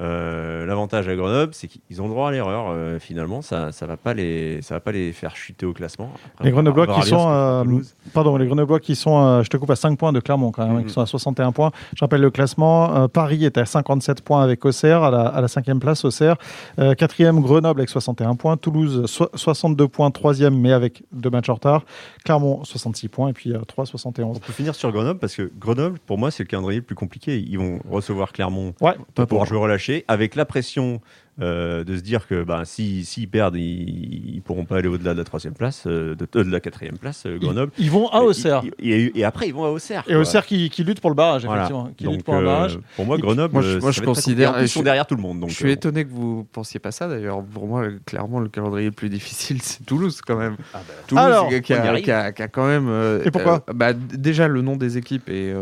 Euh, 0.00 0.66
L'avantage 0.66 1.08
à 1.08 1.16
Grenoble, 1.16 1.54
c'est 1.54 1.68
qu'ils 1.68 2.02
ont 2.02 2.04
le 2.04 2.10
droit 2.10 2.28
à 2.28 2.32
l'erreur. 2.32 2.66
Euh, 2.70 2.98
finalement, 2.98 3.40
ça, 3.42 3.72
ça 3.72 3.86
va 3.86 3.96
pas 3.96 4.14
les, 4.14 4.60
ça 4.62 4.74
va 4.74 4.80
pas 4.80 4.92
les 4.92 5.12
faire 5.12 5.34
chuter 5.36 5.64
au 5.66 5.72
classement. 5.72 6.10
Après, 6.34 6.44
Les 6.44 6.50
Grenoblois 6.50 6.86
qui 6.86 7.08
sont, 7.08 7.28
euh, 7.30 7.62
Toulouse. 7.62 7.94
Pardon, 8.12 8.36
les 8.36 8.46
Grenoblois 8.46 8.80
qui 8.80 8.94
sont, 8.94 9.18
euh, 9.24 9.42
je 9.42 9.48
te 9.48 9.56
coupe 9.56 9.70
à 9.70 9.76
5 9.76 9.98
points 9.98 10.12
de 10.12 10.20
Clermont 10.20 10.50
quand 10.52 10.66
même, 10.66 10.76
hein, 10.76 10.80
Mhm. 10.80 10.86
qui 10.86 10.92
sont 10.92 11.00
à 11.00 11.06
61 11.06 11.52
points. 11.52 11.70
Je 11.96 12.00
rappelle 12.04 12.20
le 12.20 12.30
classement. 12.30 12.94
euh, 12.94 13.08
Paris 13.08 13.44
est 13.44 13.56
à 13.58 13.64
57 13.64 14.22
points 14.22 14.42
avec 14.42 14.64
Auxerre, 14.64 15.02
à 15.02 15.10
la, 15.10 15.22
à 15.22 15.40
la 15.40 15.48
cinquième 15.48 15.80
place 15.80 16.04
Auxerre. 16.04 16.36
Euh, 16.78 16.94
quatrième 16.94 17.40
Grenoble 17.40 17.80
avec 17.80 17.88
61 17.88 18.34
points. 18.36 18.56
Toulouse 18.56 19.06
so- 19.06 19.30
62 19.34 19.88
points, 19.88 20.10
troisième 20.10 20.58
mais 20.58 20.72
avec 20.72 21.02
deux 21.12 21.30
matchs 21.30 21.48
en 21.48 21.54
retard. 21.54 21.84
Clermont 22.24 22.64
66 22.64 23.08
points 23.08 23.28
et 23.28 23.32
puis 23.32 23.52
euh, 23.54 23.58
3 23.66 23.86
71. 23.86 24.36
On 24.36 24.40
peut 24.40 24.52
finir 24.52 24.74
sur 24.74 24.92
Grenoble 24.92 25.18
parce 25.18 25.34
que 25.34 25.50
Grenoble, 25.58 25.98
pour 26.06 26.17
moi, 26.18 26.30
c'est 26.30 26.42
le 26.42 26.48
calendrier 26.48 26.80
le 26.80 26.84
plus 26.84 26.94
compliqué. 26.96 27.38
Ils 27.38 27.58
vont 27.58 27.80
recevoir 27.88 28.32
Clermont 28.32 28.74
Ouais. 28.80 28.94
pour 29.14 29.26
pouvoir 29.26 29.46
jouer 29.46 29.58
relâché 29.58 30.04
avec 30.08 30.34
la 30.34 30.44
pression 30.44 31.00
euh, 31.40 31.84
de 31.84 31.96
se 31.96 32.02
dire 32.02 32.26
que 32.26 32.42
bah, 32.42 32.62
s'ils 32.64 33.06
si, 33.06 33.28
perdent, 33.28 33.54
ils, 33.54 34.34
ne 34.36 34.40
pourront 34.40 34.64
pas 34.64 34.78
aller 34.78 34.88
au-delà 34.88 35.12
de 35.12 35.18
la 35.18 35.24
troisième 35.24 35.54
place, 35.54 35.84
euh, 35.86 36.16
de, 36.16 36.26
de, 36.32 36.50
la 36.50 36.58
quatrième 36.58 36.98
place, 36.98 37.24
euh, 37.26 37.38
Grenoble. 37.38 37.70
Ils, 37.78 37.92
vont 37.92 38.08
à 38.08 38.22
Auxerre. 38.22 38.62
Et, 38.80 39.24
après, 39.24 39.46
ils 39.46 39.54
vont 39.54 39.64
à 39.64 39.68
Auxerre. 39.68 40.02
Et 40.08 40.16
Auxerre 40.16 40.44
qui, 40.44 40.68
qui, 40.68 40.82
lutte 40.82 41.00
pour 41.00 41.10
le 41.10 41.14
barrage, 41.16 41.44
effectivement. 41.44 41.90
Qui 41.96 42.04
donc, 42.04 42.14
lutte 42.14 42.24
pour 42.24 42.34
le 42.34 42.44
barrage. 42.44 42.80
Pour 42.96 43.06
moi, 43.06 43.18
Grenoble, 43.18 43.54
moi, 43.54 43.62
je, 43.62 43.78
moi, 43.78 43.92
je 43.92 44.00
considère. 44.00 44.60
Ils 44.60 44.68
sont 44.68 44.82
derrière 44.82 45.06
tout 45.06 45.14
le 45.14 45.22
monde. 45.22 45.38
Donc, 45.38 45.50
je 45.50 45.54
suis 45.54 45.70
étonné 45.70 46.04
que 46.04 46.10
vous 46.10 46.44
pensiez 46.50 46.80
pas 46.80 46.90
ça. 46.90 47.06
D'ailleurs, 47.06 47.40
pour 47.44 47.68
moi, 47.68 47.84
clairement, 48.04 48.40
le 48.40 48.48
calendrier 48.48 48.86
le 48.86 48.92
plus 48.92 49.08
difficile, 49.08 49.62
c'est 49.62 49.86
Toulouse, 49.86 50.20
quand 50.26 50.36
même. 50.36 50.56
Ah 50.74 50.78
bah, 50.78 50.94
Toulouse, 51.06 51.24
Alors, 51.24 51.48
qui, 51.48 51.54
a, 51.54 51.60
qui, 51.60 51.72
a, 52.10 52.32
qui, 52.32 52.42
a, 52.42 52.48
quand 52.48 52.66
même. 52.66 53.22
et 53.24 53.30
pourquoi 53.30 53.64
bah, 53.72 53.92
Déjà, 53.92 54.48
le 54.48 54.60
nom 54.60 54.74
des 54.74 54.98
équipes 54.98 55.28
est, 55.28 55.54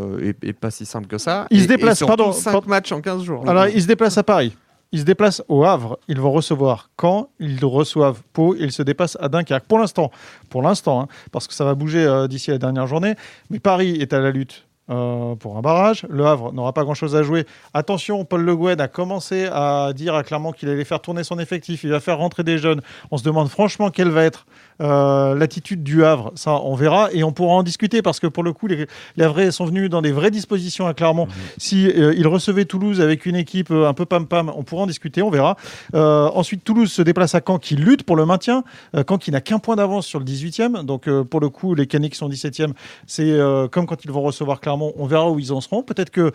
est, 0.43 0.53
pas 0.55 0.71
si 0.71 0.87
simple 0.87 1.07
que 1.07 1.19
ça. 1.19 1.47
Ils 1.51 1.65
se 1.65 1.69
déplacent, 1.69 2.03
pardon. 2.03 2.33
5 2.33 2.67
matchs 2.67 2.93
en 2.93 3.03
15 3.03 3.25
jours. 3.25 3.47
Alors, 3.47 3.69
ils 3.69 3.83
se 3.83 3.87
déplacent 3.87 4.17
à 4.17 4.23
Paris. 4.23 4.57
Ils 4.97 5.01
se 5.01 5.05
déplacent 5.05 5.43
au 5.49 5.63
Havre. 5.63 5.99
Ils 6.09 6.19
vont 6.19 6.33
recevoir 6.33 6.89
quand 6.97 7.29
Ils 7.39 7.63
reçoivent 7.63 8.23
Pau. 8.33 8.55
Ils 8.59 8.73
se 8.73 8.83
déplacent 8.83 9.19
à 9.21 9.29
Dunkerque. 9.29 9.67
Pour 9.67 9.79
l'instant, 9.79 10.11
pour 10.49 10.63
l'instant, 10.63 11.03
hein, 11.03 11.09
parce 11.33 11.47
que 11.47 11.53
ça 11.53 11.67
va 11.67 11.75
bouger 11.75 12.03
euh, 12.03 12.27
d'ici 12.29 12.51
la 12.51 12.57
dernière 12.57 12.87
journée. 12.87 13.15
Mais 13.51 13.59
Paris 13.59 13.99
est 14.01 14.15
à 14.15 14.21
la 14.21 14.31
lutte 14.31 14.66
euh, 14.89 15.35
pour 15.35 15.57
un 15.57 15.63
barrage. 15.63 16.07
Le 16.09 16.25
Havre 16.27 16.53
n'aura 16.53 16.73
pas 16.73 16.85
grand-chose 16.85 17.17
à 17.17 17.25
jouer. 17.25 17.45
Attention, 17.75 18.25
Paul 18.25 18.43
Le 18.43 18.55
Guen 18.55 18.81
a 18.81 18.87
commencé 18.87 19.49
à 19.51 19.93
dire 19.93 20.23
clairement 20.23 20.53
qu'il 20.53 20.69
allait 20.69 20.85
faire 20.85 21.01
tourner 21.01 21.25
son 21.25 21.41
effectif. 21.41 21.83
Il 21.83 21.91
va 21.91 21.99
faire 21.99 22.19
rentrer 22.19 22.45
des 22.45 22.57
jeunes. 22.57 22.81
On 23.11 23.17
se 23.17 23.25
demande 23.25 23.49
franchement 23.49 23.91
quelle 23.91 24.11
va 24.11 24.23
être 24.23 24.47
euh, 24.81 25.35
l'attitude 25.35 25.83
du 25.83 26.05
Havre, 26.05 26.33
ça, 26.35 26.61
on 26.63 26.75
verra 26.75 27.09
et 27.13 27.25
on 27.25 27.33
pourra 27.33 27.55
en 27.55 27.63
discuter 27.63 28.03
parce 28.03 28.21
que 28.21 28.27
pour 28.27 28.45
le 28.45 28.53
coup, 28.53 28.67
les, 28.67 28.87
les 29.17 29.25
Havrais 29.25 29.51
sont 29.51 29.65
venus 29.65 29.91
dans 29.91 30.03
des 30.03 30.13
vraies 30.13 30.31
dispositions 30.31 30.87
à 30.87 30.95
Clermont. 30.95 31.27
Mhm. 31.27 31.33
Si 31.57 31.89
euh, 31.89 32.15
ils 32.17 32.29
recevaient 32.29 32.67
Toulouse 32.67 33.01
avec 33.01 33.27
une 33.27 33.37
équipe 33.37 33.73
un 33.73 33.95
peu 33.95 34.05
pam-pam, 34.05 34.53
on 34.55 34.63
pourra 34.63 34.83
en 34.83 34.87
discuter, 34.87 35.21
on 35.21 35.31
verra. 35.31 35.57
ensuite, 35.95 36.63
Toulouse 36.63 36.93
se 36.93 37.03
déplace 37.03 37.35
à 37.35 37.41
Caen 37.45 37.59
qui 37.59 37.75
lutte 37.75 38.05
pour 38.05 38.15
le 38.15 38.25
maintien. 38.25 38.63
Caen 39.09 39.19
qui 39.19 39.33
n'a 39.33 39.41
qu'un 39.41 39.59
point 39.59 39.75
d'avance 39.75 40.07
sur 40.07 40.21
le 40.21 40.25
18e. 40.25 40.85
Donc, 40.85 41.11
pour 41.23 41.41
le 41.41 41.49
coup, 41.49 41.75
les 41.75 41.87
Caniques 41.87 42.15
sont 42.15 42.29
17e. 42.29 42.73
C'est 43.07 43.37
comme 43.73 43.87
quand 43.87 44.05
ils 44.05 44.11
vont 44.11 44.23
recevoir 44.23 44.61
Clermont, 44.61 44.76
on 44.83 45.07
verra 45.07 45.31
où 45.31 45.39
ils 45.39 45.53
en 45.53 45.61
seront. 45.61 45.83
Peut-être 45.83 46.11
que 46.11 46.33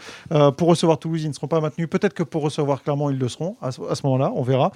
pour 0.51 0.67
recevoir 0.67 1.00
Toulouse, 1.00 1.24
ils 1.24 1.29
ne 1.29 1.33
seront 1.33 1.48
pas 1.48 1.62
maintenus. 1.62 1.89
Peut-être 1.89 2.13
que 2.13 2.24
pour 2.24 2.43
recevoir 2.43 2.83
Clermont, 2.83 3.10
ils 3.10 3.17
le 3.17 3.29
seront 3.29 3.55
à 3.62 3.71
ce, 3.71 3.81
à 3.81 3.95
ce 3.95 4.05
moment-là, 4.05 4.31
on 4.36 4.43
verra. 4.43 4.71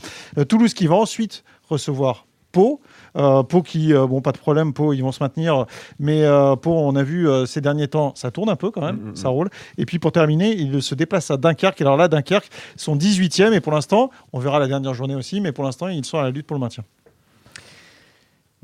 Toulouse 0.47 0.73
qui 0.73 0.87
va 0.87 0.95
ensuite 0.95 1.43
recevoir 1.69 2.25
Pau. 2.55 2.79
Euh, 3.17 3.43
Pau 3.43 3.61
qui, 3.61 3.93
euh, 3.93 4.07
bon, 4.07 4.21
pas 4.21 4.31
de 4.31 4.37
problème, 4.37 4.71
Pau, 4.71 4.93
ils 4.93 5.01
vont 5.01 5.11
se 5.11 5.21
maintenir. 5.21 5.65
Mais 5.99 6.23
euh, 6.23 6.55
Pau, 6.55 6.71
on 6.71 6.95
a 6.95 7.03
vu 7.03 7.27
ces 7.45 7.59
derniers 7.59 7.89
temps, 7.89 8.13
ça 8.15 8.31
tourne 8.31 8.49
un 8.49 8.55
peu 8.55 8.71
quand 8.71 8.81
même, 8.81 8.95
mm, 8.95 9.09
mm, 9.09 9.15
ça 9.17 9.27
mm. 9.27 9.31
roule. 9.31 9.49
Et 9.77 9.85
puis 9.85 9.99
pour 9.99 10.13
terminer, 10.13 10.55
il 10.55 10.81
se 10.81 10.95
déplace 10.95 11.29
à 11.31 11.37
Dunkerque. 11.37 11.81
Alors 11.81 11.97
là, 11.97 12.07
Dunkerque 12.07 12.49
sont 12.77 12.95
18e 12.95 13.51
et 13.51 13.59
pour 13.59 13.73
l'instant, 13.73 14.09
on 14.31 14.39
verra 14.39 14.59
la 14.59 14.67
dernière 14.67 14.93
journée 14.93 15.15
aussi, 15.15 15.41
mais 15.41 15.51
pour 15.51 15.65
l'instant, 15.65 15.89
ils 15.89 16.05
sont 16.05 16.17
à 16.17 16.23
la 16.23 16.29
lutte 16.29 16.47
pour 16.47 16.55
le 16.55 16.61
maintien. 16.61 16.85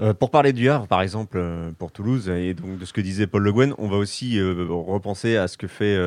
Euh, 0.01 0.15
pour 0.15 0.31
parler 0.31 0.51
du 0.51 0.67
Havre, 0.67 0.87
par 0.87 1.01
exemple, 1.01 1.37
euh, 1.39 1.71
pour 1.77 1.91
Toulouse, 1.91 2.27
et 2.29 2.55
donc 2.55 2.79
de 2.79 2.85
ce 2.85 2.93
que 2.93 3.01
disait 3.01 3.27
Paul 3.27 3.43
Le 3.43 3.53
Guen, 3.53 3.75
on 3.77 3.87
va 3.87 3.97
aussi 3.97 4.39
euh, 4.39 4.65
repenser 4.69 5.37
à 5.37 5.47
ce 5.47 5.57
que 5.57 5.67
fait 5.67 5.97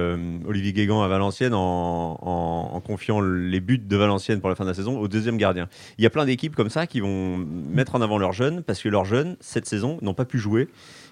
Olivier 0.47 0.73
Guégan 0.73 1.03
à 1.03 1.09
Valenciennes 1.09 1.55
en, 1.55 2.19
en, 2.21 2.81
confiant 2.81 3.21
les 3.21 3.61
buts 3.61 3.79
de 3.79 3.97
Valenciennes 3.97 4.41
pour 4.41 4.49
la 4.49 4.57
fin 4.57 4.65
de 4.65 4.71
la 4.71 4.75
saison 4.75 4.99
au 4.99 5.09
deuxième 5.09 5.37
gardien. 5.37 5.69
Il 5.99 6.05
y 6.05 6.07
a 6.07 6.11
plein 6.11 6.25
d'équipes 6.25 6.57
comme 6.57 6.71
ça 6.71 6.87
qui 6.87 7.01
vont 7.01 7.39
mettre 7.39 7.95
en 7.95 8.03
avant 8.03 8.19
leurs 8.19 8.33
jeunes 8.33 8.63
parce 8.63 8.83
que 8.83 8.89
leurs 8.89 9.05
jeunes, 9.05 9.37
cette 9.41 9.67
saison, 9.67 9.99
n'ont 10.03 10.15
pas 10.15 10.25
pu 10.25 10.39
jouer 10.39 10.69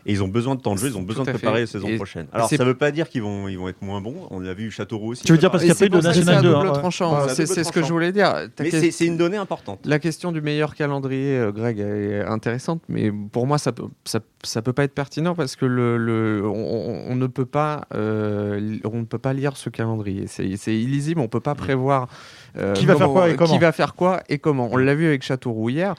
et 0.07 0.13
ils 0.13 0.23
ont 0.23 0.29
besoin 0.29 0.55
de 0.55 0.61
temps 0.61 0.75
de 0.75 0.81
jeu, 0.81 0.89
ils 0.89 0.97
ont 0.97 1.03
besoin 1.03 1.25
de 1.25 1.31
préparer 1.31 1.61
la 1.61 1.67
saison 1.67 1.95
prochaine. 1.97 2.27
Alors 2.33 2.49
ça 2.49 2.57
ne 2.57 2.65
veut 2.65 2.75
pas 2.75 2.91
dire 2.91 3.09
qu'ils 3.09 3.23
vont, 3.23 3.49
ils 3.49 3.59
vont 3.59 3.69
être 3.69 3.83
moins 3.83 4.01
bons. 4.01 4.27
On 4.31 4.41
l'a 4.41 4.55
vu 4.55 4.71
Châteauroux 4.71 5.13
aussi. 5.13 5.25
Tu 5.25 5.33
veux 5.33 5.39
dire 5.39 5.51
parce 5.51 5.63
qu'il 5.63 5.73
y 5.73 5.77
a 5.77 5.79
pas 5.79 5.87
eu 5.87 5.89
de 5.89 6.01
National 6.01 6.43
2 6.43 6.55
hein, 6.55 7.27
C'est 7.29 7.47
ce 7.47 7.73
que 7.73 7.83
je 7.83 7.93
voulais 7.93 8.13
dire. 8.13 8.49
Mais 8.59 8.91
c'est 8.91 9.07
une 9.07 9.17
donnée 9.17 9.37
importante. 9.37 9.81
La 9.85 9.99
question 9.99 10.33
du 10.33 10.41
meilleur 10.41 10.75
calendrier, 10.75 11.37
euh, 11.37 11.53
Greg, 11.53 11.79
est 11.79 12.23
intéressante, 12.25 12.72
mais 12.89 13.11
pour 13.11 13.47
moi, 13.47 13.59
ça 13.59 13.73
peut, 13.73 13.85
ça, 14.05 14.21
ça 14.43 14.63
peut 14.63 14.73
pas 14.73 14.85
être 14.85 14.95
pertinent 14.95 15.35
parce 15.35 15.57
que 15.57 15.65
le, 15.65 15.97
le 15.97 16.43
on, 16.45 17.15
ne 17.15 17.27
peut 17.27 17.47
pas, 17.47 17.87
euh, 17.95 18.79
on 18.85 18.99
ne 18.99 19.05
peut 19.05 19.19
pas 19.19 19.33
lire 19.33 19.57
ce 19.57 19.71
calendrier. 19.71 20.27
C'est 20.27 20.77
illisible, 20.77 21.21
on 21.21 21.29
peut 21.29 21.41
pas 21.41 21.55
prévoir. 21.55 22.09
Euh, 22.57 22.75
qui 22.75 22.87
va 22.87 22.97
faire 22.97 23.09
quoi 23.09 23.31
et 23.31 23.37
comment 23.37 23.53
Qui 23.53 23.59
va 23.59 23.73
faire 23.73 23.95
quoi 23.95 24.23
et 24.29 24.39
comment 24.39 24.69
On 24.73 24.77
l'a 24.77 24.95
vu 24.95 25.07
avec 25.07 25.23
Châteauroux 25.23 25.71
hier. 25.71 25.95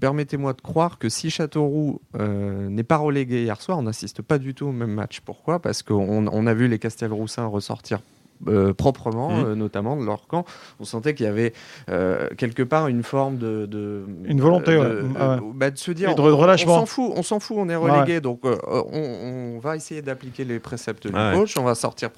Permettez-moi 0.00 0.52
de 0.52 0.60
croire 0.60 0.98
que 0.98 1.08
si 1.08 1.30
Châteauroux 1.30 2.00
n'est 2.18 2.84
pas 2.84 2.96
relégué 2.96 3.42
hier 3.42 3.60
soir, 3.60 3.78
on 3.78 3.82
n'assiste 3.82 4.22
pas 4.22 4.38
du 4.38 4.54
tout 4.54 4.66
au 4.66 4.72
même 4.72 4.92
match. 4.92 5.20
Pourquoi? 5.20 5.60
Parce 5.60 5.82
qu'on 5.82 6.26
on 6.26 6.46
a 6.46 6.54
vu 6.54 6.68
les 6.68 6.78
Castelroussins 6.78 7.46
ressortir 7.46 8.00
euh, 8.48 8.74
proprement, 8.74 9.30
mmh. 9.30 9.44
euh, 9.44 9.54
notamment 9.54 9.96
de 9.96 10.04
leur 10.04 10.26
camp. 10.26 10.44
On 10.78 10.84
sentait 10.84 11.14
qu'il 11.14 11.24
y 11.24 11.28
avait 11.28 11.52
euh, 11.88 12.28
quelque 12.36 12.62
part 12.62 12.86
une 12.86 13.02
forme 13.02 13.38
de, 13.38 14.04
une 14.24 14.40
volonté 14.40 14.72
de, 14.72 15.04
ah 15.18 15.38
bah, 15.54 15.70
de, 15.70 15.78
se 15.78 15.90
dire 15.90 16.14
de 16.14 16.20
relâchement. 16.20 16.76
on 16.76 16.80
s'en 16.80 16.86
fout, 16.86 17.12
on 17.16 17.22
s'en 17.22 17.40
fout, 17.40 17.56
on 17.58 17.68
est 17.68 17.76
relégué, 17.76 18.20
donc 18.20 18.42
on, 18.44 19.58
va 19.58 19.74
essayer 19.74 20.02
d'appliquer 20.02 20.44
les 20.44 20.60
préceptes 20.60 21.06
du 21.06 21.12
coach, 21.12 21.56
on 21.56 21.64
va 21.64 21.74
sortir 21.74 22.10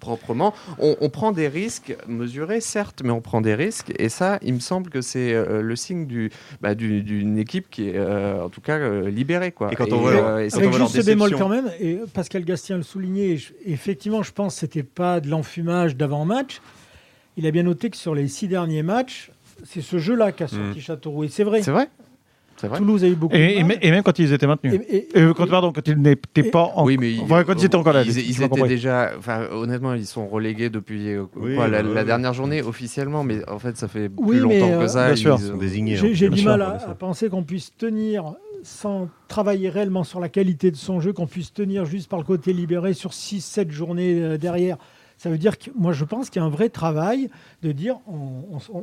proprement. 0.00 0.54
On, 0.78 1.08
prend 1.10 1.32
des 1.32 1.48
risques 1.48 1.96
mesurés, 2.08 2.60
certes, 2.60 3.02
mais 3.04 3.10
on 3.10 3.20
prend 3.20 3.40
des 3.40 3.54
risques, 3.54 3.92
et 3.98 4.08
ça, 4.08 4.38
il 4.42 4.54
me 4.54 4.60
semble 4.60 4.90
que 4.90 5.00
c'est 5.00 5.34
le 5.34 5.76
signe 5.76 6.06
du 6.06 6.30
bah, 6.60 6.74
d'une 6.74 7.36
équipe 7.36 7.68
qui 7.68 7.88
est 7.88 8.00
en 8.00 8.48
tout 8.48 8.60
cas 8.60 8.78
libérée, 9.02 9.52
quoi. 9.52 9.72
Et 9.72 9.76
quand 9.76 9.92
on 9.92 9.98
voit, 9.98 10.36
avec 10.36 10.72
juste 10.72 11.00
ce 11.00 11.04
bémol 11.04 11.36
quand 11.36 11.48
même, 11.48 11.70
et 11.80 11.98
Pascal 12.12 12.44
Gastien 12.44 12.76
le 12.76 12.82
soulignait, 12.82 13.38
effectivement, 13.66 14.22
je 14.22 14.32
pense 14.32 14.54
que 14.54 14.60
c'était 14.60 14.84
pas 14.84 15.20
de 15.20 15.28
l'enfumage 15.64 15.96
d'avant-match, 15.96 16.60
il 17.36 17.46
a 17.46 17.50
bien 17.50 17.62
noté 17.62 17.90
que 17.90 17.96
sur 17.96 18.14
les 18.14 18.28
six 18.28 18.48
derniers 18.48 18.82
matchs, 18.82 19.30
c'est 19.64 19.80
ce 19.80 19.98
jeu-là 19.98 20.32
qu'a 20.32 20.48
sorti 20.48 20.78
mm. 20.78 20.82
Châteauroux. 20.82 21.24
Et 21.24 21.28
c'est 21.28 21.44
vrai. 21.44 21.62
C'est 21.62 21.70
vrai. 21.70 21.88
Toulouse 22.78 23.02
a 23.02 23.08
eu 23.08 23.16
beaucoup 23.16 23.34
et, 23.34 23.62
de 23.62 23.84
et, 23.84 23.90
même 23.90 24.02
quand 24.04 24.16
ils 24.20 24.32
étaient 24.32 24.46
maintenus. 24.46 24.80
Et, 24.88 25.08
quand, 25.36 25.46
pardon, 25.48 25.72
quand 25.72 25.86
ils 25.88 26.00
n'étaient 26.00 26.44
pas 26.44 26.70
en... 26.76 26.86
Oui, 26.86 26.96
mais 26.98 27.16
quand 27.28 27.54
ils 27.58 27.64
étaient 27.64 27.74
encore 27.74 27.92
là. 27.92 28.04
Ils, 28.04 28.42
étaient 28.42 28.68
déjà. 28.68 29.10
Enfin, 29.18 29.48
honnêtement, 29.50 29.92
ils 29.94 30.06
sont 30.06 30.28
relégués 30.28 30.70
depuis 30.70 31.08
euh, 31.08 31.26
la, 31.68 32.04
dernière 32.04 32.32
journée 32.32 32.62
officiellement, 32.62 33.24
mais 33.24 33.46
en 33.48 33.58
fait, 33.58 33.76
ça 33.76 33.88
fait 33.88 34.08
plus 34.08 34.38
longtemps 34.38 34.78
que 34.78 34.86
ça. 34.86 35.06
Bien 35.06 35.16
sûr. 35.16 35.36
Ils 35.38 35.46
sont 35.48 35.56
désignés. 35.56 35.96
J'ai 35.96 36.28
du 36.28 36.44
mal 36.44 36.62
à, 36.62 36.78
à, 36.88 36.94
penser 36.94 37.28
qu'on 37.28 37.42
puisse 37.42 37.76
tenir 37.76 38.34
sans 38.62 39.08
travailler 39.28 39.68
réellement 39.68 40.04
sur 40.04 40.20
la 40.20 40.28
qualité 40.28 40.70
de 40.70 40.76
son 40.76 41.00
jeu, 41.00 41.12
qu'on 41.12 41.26
puisse 41.26 41.52
tenir 41.52 41.84
juste 41.84 42.08
par 42.08 42.18
le 42.18 42.24
côté 42.24 42.52
libéré 42.52 42.94
sur 42.94 43.10
6-7 43.10 43.70
journées 43.70 44.22
euh, 44.22 44.38
derrière. 44.38 44.78
Ça 45.18 45.30
veut 45.30 45.38
dire 45.38 45.58
que 45.58 45.70
moi, 45.76 45.92
je 45.92 46.04
pense 46.04 46.30
qu'il 46.30 46.40
y 46.40 46.42
a 46.42 46.46
un 46.46 46.50
vrai 46.50 46.68
travail 46.68 47.28
de 47.62 47.72
dire 47.72 47.96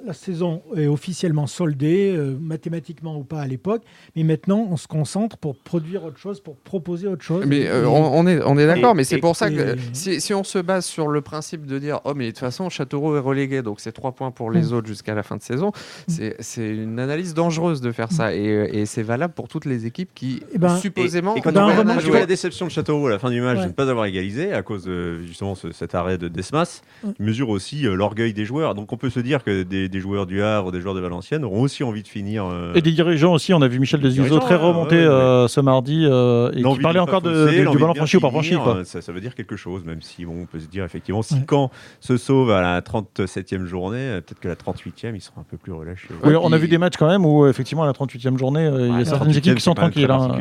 la 0.06 0.14
saison 0.14 0.62
est 0.76 0.88
officiellement 0.88 1.48
soldée, 1.48 2.14
euh, 2.16 2.38
mathématiquement 2.40 3.18
ou 3.18 3.24
pas 3.24 3.42
à 3.42 3.48
l'époque, 3.48 3.84
mais 4.16 4.24
maintenant, 4.24 4.68
on 4.70 4.78
se 4.78 4.88
concentre 4.88 5.38
pour 5.38 5.56
produire 5.56 6.04
autre 6.04 6.18
chose, 6.18 6.40
pour 6.40 6.56
proposer 6.58 7.08
autre 7.08 7.24
chose. 7.24 7.46
Mais 7.46 7.68
euh, 7.68 7.88
on, 7.88 8.26
est, 8.28 8.42
on 8.44 8.58
est 8.58 8.66
d'accord, 8.66 8.96
mais 8.96 9.04
c'est 9.04 9.20
pour 9.20 9.36
ça 9.36 9.50
que 9.50 9.76
si, 9.94 10.34
on 10.34 10.44
se 10.44 10.60
base 10.60 10.86
sur 10.86 11.08
le 11.08 11.22
principe 11.22 11.66
de 11.66 11.80
dire 11.80 12.00
oh, 12.06 12.14
mais 12.16 12.26
de 12.26 12.30
toute 12.32 12.40
façon, 12.40 12.70
Châteauroux 12.70 13.16
est 13.16 13.20
relégué, 13.20 13.62
donc 13.62 13.80
c'est 13.80 13.92
trois 13.92 14.14
points 14.14 14.32
pour 14.32 14.52
les 14.52 14.70
mm. 14.70 14.74
autres 14.74 14.88
jusqu'à 14.88 15.14
la 15.14 15.24
fin 15.24 15.38
de 15.38 15.42
saison, 15.42 15.72
mm. 16.08 16.14
c'est 16.40 16.70
une 16.70 17.00
analyse 17.00 17.34
dangereuse 17.34 17.82
de 17.82 17.92
faire 17.92 18.12
ça, 18.12 18.30
mm. 18.30 18.36
et, 18.36 18.82
et 18.82 18.86
c'est 18.86 19.04
valable 19.04 19.34
pour 19.34 19.48
toutes 19.48 19.66
les 19.66 19.86
équipes 19.86 20.12
qui, 20.16 20.38
et 20.38 20.44
eh 20.54 20.58
ben, 20.58 20.78
supposément. 20.78 21.36
Et, 21.36 21.42
quand 21.42 21.56
on 21.56 21.72
voit 21.72 22.20
la 22.20 22.26
déception 22.26 22.68
de 22.68 22.72
Châteauroux 22.72 23.08
à 23.08 23.12
la 23.12 23.20
fin 23.20 23.30
du 23.30 23.42
match 23.42 23.60
de 23.60 23.66
ne 23.66 23.72
pas 23.72 23.90
avoir 23.90 24.06
égalisé 24.06 24.54
à 24.54 24.62
cause 24.64 24.86
de 24.86 25.22
justement 25.24 25.56
cet 25.56 25.96
arrêt 25.96 26.18
de 26.22 26.28
Desmas, 26.28 26.82
qui 27.02 27.22
mesure 27.22 27.50
aussi 27.50 27.86
euh, 27.86 27.96
l'orgueil 27.96 28.34
des 28.34 28.46
joueurs. 28.46 28.76
Donc 28.76 28.94
on 28.94 28.98
peut 28.98 29.10
se 29.10 29.20
dire 29.20 29.44
que 29.44 29.64
des, 29.64 30.00
joueurs 30.00 30.26
du 30.26 30.42
Havre, 30.42 30.72
des 30.72 30.80
joueurs 30.80 30.96
de 30.96 31.00
Valenciennes 31.00 31.44
auront 31.44 31.62
aussi 31.62 31.84
envie 31.84 32.04
de 32.04 32.08
finir. 32.08 32.46
Euh, 32.46 32.74
et 32.76 32.82
des 32.82 32.92
dirigeants 32.92 33.34
aussi. 33.34 33.54
On 33.54 33.62
a 33.62 33.68
vu 33.68 33.80
Michel 33.80 34.00
Desuso 34.00 34.40
très 34.40 34.56
remonté 34.56 34.96
euh, 34.96 35.48
ce 35.48 35.60
mardi 35.60 36.06
et 36.06 36.64
qui 36.64 36.80
parlait 36.80 37.00
encore 37.00 37.22
de, 37.22 37.70
du 37.72 37.78
ballon 37.78 37.96
franchi 37.96 38.18
ou 38.18 38.20
pas 38.20 38.30
franchi. 38.30 38.56
Ça, 38.84 39.02
ça, 39.02 39.12
veut 39.12 39.22
dire 39.22 39.36
quelque 39.36 39.56
chose, 39.56 39.84
même 39.84 40.02
si 40.02 40.26
bon, 40.26 40.44
on 40.44 40.46
peut 40.46 40.60
se 40.60 40.68
dire 40.68 40.84
effectivement, 40.84 41.22
si 41.22 41.44
quand 41.46 41.72
se 42.00 42.18
sauve 42.18 42.52
à 42.52 42.62
la 42.62 42.82
37e 42.82 43.66
journée, 43.66 44.20
peut-être 44.26 44.40
que 44.40 44.48
la 44.48 44.56
38e, 44.56 45.16
ils 45.16 45.22
seront 45.22 45.42
un 45.42 45.46
peu 45.50 45.58
plus 45.58 45.72
relâchés. 45.72 46.10
Oui, 46.24 46.34
on 46.40 46.52
a 46.52 46.58
vu 46.58 46.68
des 46.68 46.78
matchs 46.78 46.98
quand 46.98 47.08
même 47.08 47.26
où 47.26 47.48
effectivement 47.48 47.84
à 47.84 47.88
la 47.88 47.94
38e 47.94 48.38
journée, 48.38 48.70
il 48.72 48.98
y 48.98 49.02
a 49.02 49.06
certaines 49.06 49.36
équipes 49.36 49.56
qui 49.56 49.64
sont 49.64 49.74
tranquilles. 49.74 50.10
Hein. 50.10 50.38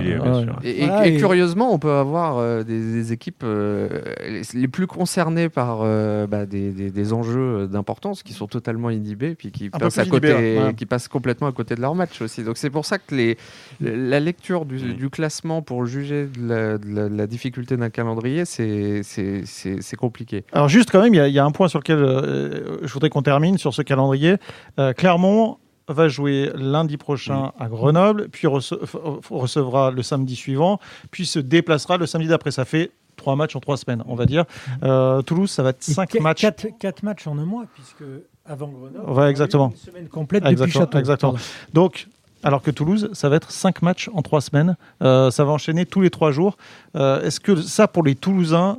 Et, 0.64 1.16
curieusement, 1.16 1.72
on 1.72 1.78
peut 1.78 1.92
avoir 1.92 2.64
des, 2.64 3.12
équipes 3.12 3.44
les 3.44 4.68
plus 4.68 4.86
concernées 4.86 5.48
par 5.48 5.69
bah, 5.78 6.46
des, 6.46 7.12
enjeux 7.12 7.66
d'importance 7.66 8.22
qui 8.22 8.32
sont 8.32 8.46
totalement 8.46 8.90
inhibés 8.90 9.34
puis 9.34 9.50
qui 9.50 9.70
passent, 9.70 9.98
à 9.98 10.06
côté, 10.06 10.58
qui 10.76 10.86
passent 10.86 11.08
complètement 11.08 11.46
à 11.46 11.52
côté 11.52 11.74
de 11.74 11.80
leur 11.80 11.94
match 11.94 12.20
aussi. 12.22 12.44
Donc 12.44 12.56
c'est 12.56 12.70
pour 12.70 12.84
ça 12.84 12.98
que 12.98 13.14
les, 13.14 13.36
la 13.80 14.20
lecture 14.20 14.64
du, 14.64 15.10
classement 15.10 15.62
pour 15.62 15.86
juger 15.86 16.26
de 16.26 16.78
la, 16.86 17.26
difficulté 17.26 17.76
d'un 17.76 17.90
calendrier, 17.90 18.44
c'est 18.44 19.96
compliqué. 19.98 20.44
Alors 20.52 20.68
juste 20.68 20.90
quand 20.90 21.02
même, 21.02 21.14
il 21.14 21.32
y, 21.32 21.38
a 21.38 21.44
un 21.44 21.50
point 21.50 21.68
sur 21.68 21.78
lequel 21.78 21.98
euh, 21.98 22.78
je 22.82 22.92
voudrais 22.92 23.10
qu'on 23.10 23.22
termine 23.22 23.58
sur 23.58 23.74
ce 23.74 23.82
calendrier. 23.82 24.36
Euh, 24.78 24.92
Clermont 24.92 25.58
va 25.88 26.08
jouer 26.08 26.50
lundi 26.54 26.96
prochain 26.96 27.52
à 27.58 27.68
Grenoble, 27.68 28.28
puis 28.28 28.46
recevra 28.46 29.90
le 29.90 30.02
samedi 30.02 30.36
suivant, 30.36 30.78
puis 31.10 31.26
se 31.26 31.38
déplacera 31.38 31.96
le 31.96 32.06
samedi 32.06 32.28
d'après. 32.28 32.50
Ça 32.52 32.64
fait 32.64 32.92
trois 33.20 33.36
matchs 33.36 33.54
en 33.54 33.60
trois 33.60 33.76
semaines, 33.76 34.02
on 34.08 34.16
va 34.16 34.26
dire. 34.26 34.44
Euh, 34.82 35.22
Toulouse, 35.22 35.50
ça 35.50 35.62
va 35.62 35.70
être 35.70 35.82
cinq 35.84 36.18
matchs. 36.20 36.40
Quatre, 36.40 36.66
quatre, 36.80 37.02
matchs 37.04 37.26
en 37.28 37.38
un 37.38 37.44
mois, 37.44 37.64
puisque 37.74 38.02
avant 38.44 38.66
Grenoble. 38.68 39.08
Ouais, 39.12 39.30
exactement. 39.30 39.70
Une 39.70 39.76
semaine 39.76 40.08
complète 40.08 40.44
Exactement, 40.44 40.66
depuis 40.66 40.78
Château. 40.80 40.98
exactement. 40.98 41.34
Donc, 41.72 42.08
alors 42.42 42.62
que 42.62 42.70
Toulouse, 42.70 43.10
ça 43.12 43.28
va 43.28 43.36
être 43.36 43.50
5 43.52 43.82
matchs 43.82 44.10
en 44.14 44.22
3 44.22 44.40
semaines. 44.40 44.76
Euh, 45.02 45.30
ça 45.30 45.44
va 45.44 45.52
enchaîner 45.52 45.86
tous 45.86 46.00
les 46.00 46.10
3 46.10 46.32
jours. 46.32 46.56
Euh, 46.96 47.22
Est-ce 47.22 47.38
que 47.38 47.54
ça, 47.54 47.86
pour 47.86 48.02
les 48.02 48.14
Toulousains, 48.16 48.78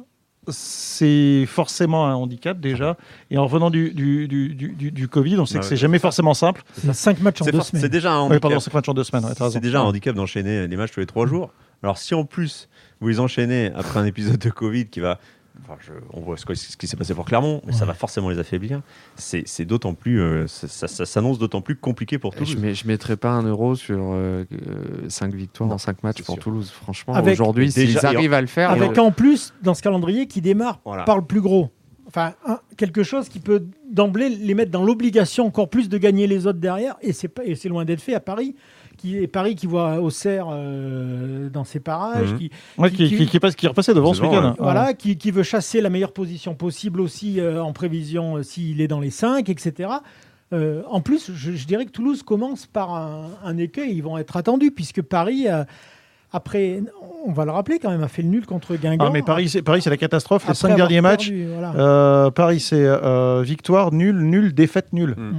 c'est 0.50 1.46
forcément 1.48 2.08
un 2.08 2.16
handicap 2.16 2.60
déjà? 2.60 2.98
Et 3.30 3.38
en 3.38 3.46
revenant 3.46 3.70
du, 3.70 3.92
du, 3.92 4.28
du, 4.28 4.56
du, 4.56 4.70
du- 4.70 4.92
du 4.92 5.08
Covid, 5.08 5.38
on 5.38 5.46
sait 5.46 5.60
que 5.60 5.66
c'est 5.66 5.78
jamais 5.78 6.00
forcément 6.00 6.34
simple. 6.34 6.64
C'est 6.76 6.94
5 6.94 7.22
matchs 7.22 7.42
en 7.42 7.46
C'est 7.46 7.52
2 7.52 7.58
for- 7.60 7.66
semaines. 7.68 7.82
c'est 7.84 7.90
déjà 7.90 8.12
un 8.12 8.18
Oui, 8.22 8.24
handicap. 8.26 8.42
pardon, 8.42 8.60
5 8.60 8.74
matchs 8.74 8.90
en 8.90 8.94
2 8.94 9.04
semaines. 9.04 9.26
ouais. 9.26 9.50
C'est 9.52 9.60
déjà 9.60 9.80
un 9.80 9.84
handicap 9.84 10.16
d'enchaîner 10.16 10.68
les 10.68 10.76
matchs 10.78 10.92
tous 10.92 11.00
les 11.00 11.06
trois 11.06 11.28
jours. 11.28 11.52
Alors 11.84 11.98
si 11.98 12.14
en 12.14 12.26
plus 12.26 12.70
vous 13.02 13.08
les 13.10 13.20
enchaînez 13.20 13.72
après 13.76 14.00
un 14.00 14.06
épisode 14.06 14.38
de 14.38 14.50
Covid 14.50 14.86
qui 14.88 15.00
va, 15.00 15.20
enfin, 15.64 15.78
je- 15.82 15.92
on 16.14 16.22
voit 16.22 16.38
ce, 16.38 16.46
que- 16.46 16.54
ce 16.56 16.78
qui 16.78 16.88
s'est 16.88 16.96
passé 16.98 17.14
pour 17.14 17.26
Clermont, 17.26 17.62
mais 17.66 17.74
ça 17.74 17.84
va 17.86 17.94
forcément 17.94 18.30
les 18.30 18.40
affaiblir. 18.40 18.82
C'est 19.16 19.66
d'autant 19.66 19.94
plus, 19.94 20.22
euh, 20.22 20.48
ça, 20.48 20.68
ça- 20.68 20.88
ça 20.88 21.06
s'annonce 21.06 21.40
d'autant 21.40 21.62
plus 21.62 21.76
compliqué 21.76 22.18
pour 22.20 22.32
Je 22.34 22.38
Toulouse. 22.38 22.58
ne 22.84 22.88
mettrais 22.88 23.18
pas 23.18 23.32
un 23.32 23.44
euro 23.44 23.76
sur 23.76 24.16
5 25.08 25.34
victoires 25.34 25.70
Non, 25.70 25.76
en 25.76 25.80
5 25.80 26.04
matchs 26.04 26.22
pour 26.24 26.36
sûr. 26.36 26.44
Toulouse. 26.44 26.70
Franchement, 26.70 27.14
Avec- 27.14 27.34
aujourd'hui, 27.34 27.72
s'ils 27.72 28.06
arrivent 28.06 28.34
à 28.34 28.42
le 28.42 28.48
faire, 28.48 28.72
Avec 28.72 28.98
euh, 28.98 29.02
en 29.02 29.12
plus, 29.12 29.54
dans 29.64 29.74
ce 29.74 29.82
calendrier, 29.82 30.28
qui 30.28 30.42
démarre 30.42 30.80
Voilà. 30.86 31.04
par 31.04 31.18
le 31.18 31.24
plus 31.26 31.42
gros. 31.42 31.70
Enfin, 32.08 32.34
un- 32.46 32.60
quelque 32.76 33.04
chose 33.04 33.30
qui 33.30 33.40
peut 33.40 33.64
d'emblée 33.90 34.28
les 34.30 34.54
mettre 34.54 34.72
dans 34.72 34.84
l'obligation 34.84 35.46
encore 35.46 35.70
plus 35.70 35.88
de 35.88 35.98
gagner 35.98 36.28
les 36.28 36.46
autres 36.46 36.60
derrière. 36.60 36.96
Et 37.02 37.14
c'est 37.14 37.70
loin 37.70 37.86
d'être 37.86 38.02
fait 38.02 38.14
à 38.14 38.20
Paris. 38.20 38.56
Qui, 39.02 39.18
et 39.18 39.28
Paris 39.28 39.56
qui 39.56 39.66
voit 39.66 40.00
Auxerre 40.00 40.46
euh, 40.52 41.50
dans 41.50 41.64
ses 41.64 41.80
parages, 41.80 42.34
Mhm. 42.34 42.38
qui, 42.38 42.52
Ouais, 42.78 42.92
qui, 42.92 43.10
qui, 43.18 43.26
qui 43.26 43.40
passe, 43.40 43.56
qui 43.56 43.66
est 43.66 43.70
repassé 43.70 43.94
devant 43.96 44.14
ce 44.14 44.22
week-end. 44.22 44.50
ouais. 44.50 44.56
voilà, 44.60 44.94
qui, 44.94 45.18
qui 45.18 45.32
veut 45.32 45.42
chasser 45.44 45.82
la 45.82 45.90
meilleure 45.90 46.14
position 46.14 46.54
possible 46.54 47.02
aussi 47.02 47.40
euh, 47.40 47.64
en 47.64 47.74
prévision 47.74 48.38
euh, 48.38 48.44
s'il 48.44 48.80
est 48.80 48.88
dans 48.88 49.00
les 49.00 49.10
5, 49.10 49.50
etc. 49.50 49.90
Euh, 50.54 50.84
en 50.90 51.02
plus, 51.02 51.32
je, 51.34 51.54
je 51.54 51.66
dirais 51.66 51.86
que 51.86 51.92
Toulouse 51.92 52.22
commence 52.24 52.68
par 52.68 52.94
un, 52.94 53.30
un 53.44 53.58
écueil. 53.58 53.94
Ils 53.96 54.04
vont 54.04 54.18
être 54.20 54.38
attendus 54.38 54.70
puisque 54.72 55.02
Paris, 55.02 55.48
euh, 55.48 55.64
après, 56.34 56.82
on 57.26 57.32
va 57.32 57.44
le 57.46 57.52
rappeler 57.52 57.80
quand 57.80 57.90
même, 57.90 58.04
a 58.04 58.08
fait 58.08 58.22
le 58.22 58.30
nul 58.30 58.46
contre 58.46 58.76
Guingamp. 58.76 59.06
Ah, 59.06 59.10
mais 59.12 59.22
Paris, 59.22 59.50
c'est 59.50 59.62
Paris, 59.62 59.82
c'est 59.82 59.90
la 59.90 59.98
catastrophe. 59.98 60.44
Les 60.44 60.52
Après 60.52 60.56
5 60.60 60.68
avoir 60.72 60.88
derniers 60.88 61.02
matchs, 61.02 61.30
voilà. 61.32 61.74
euh, 61.76 62.32
Paris, 62.32 62.60
c'est 62.60 62.84
euh, 62.86 63.42
victoire, 63.42 63.92
nul, 63.92 64.16
nul, 64.18 64.54
défaite, 64.54 64.94
nul. 64.94 65.16
Mm. 65.18 65.32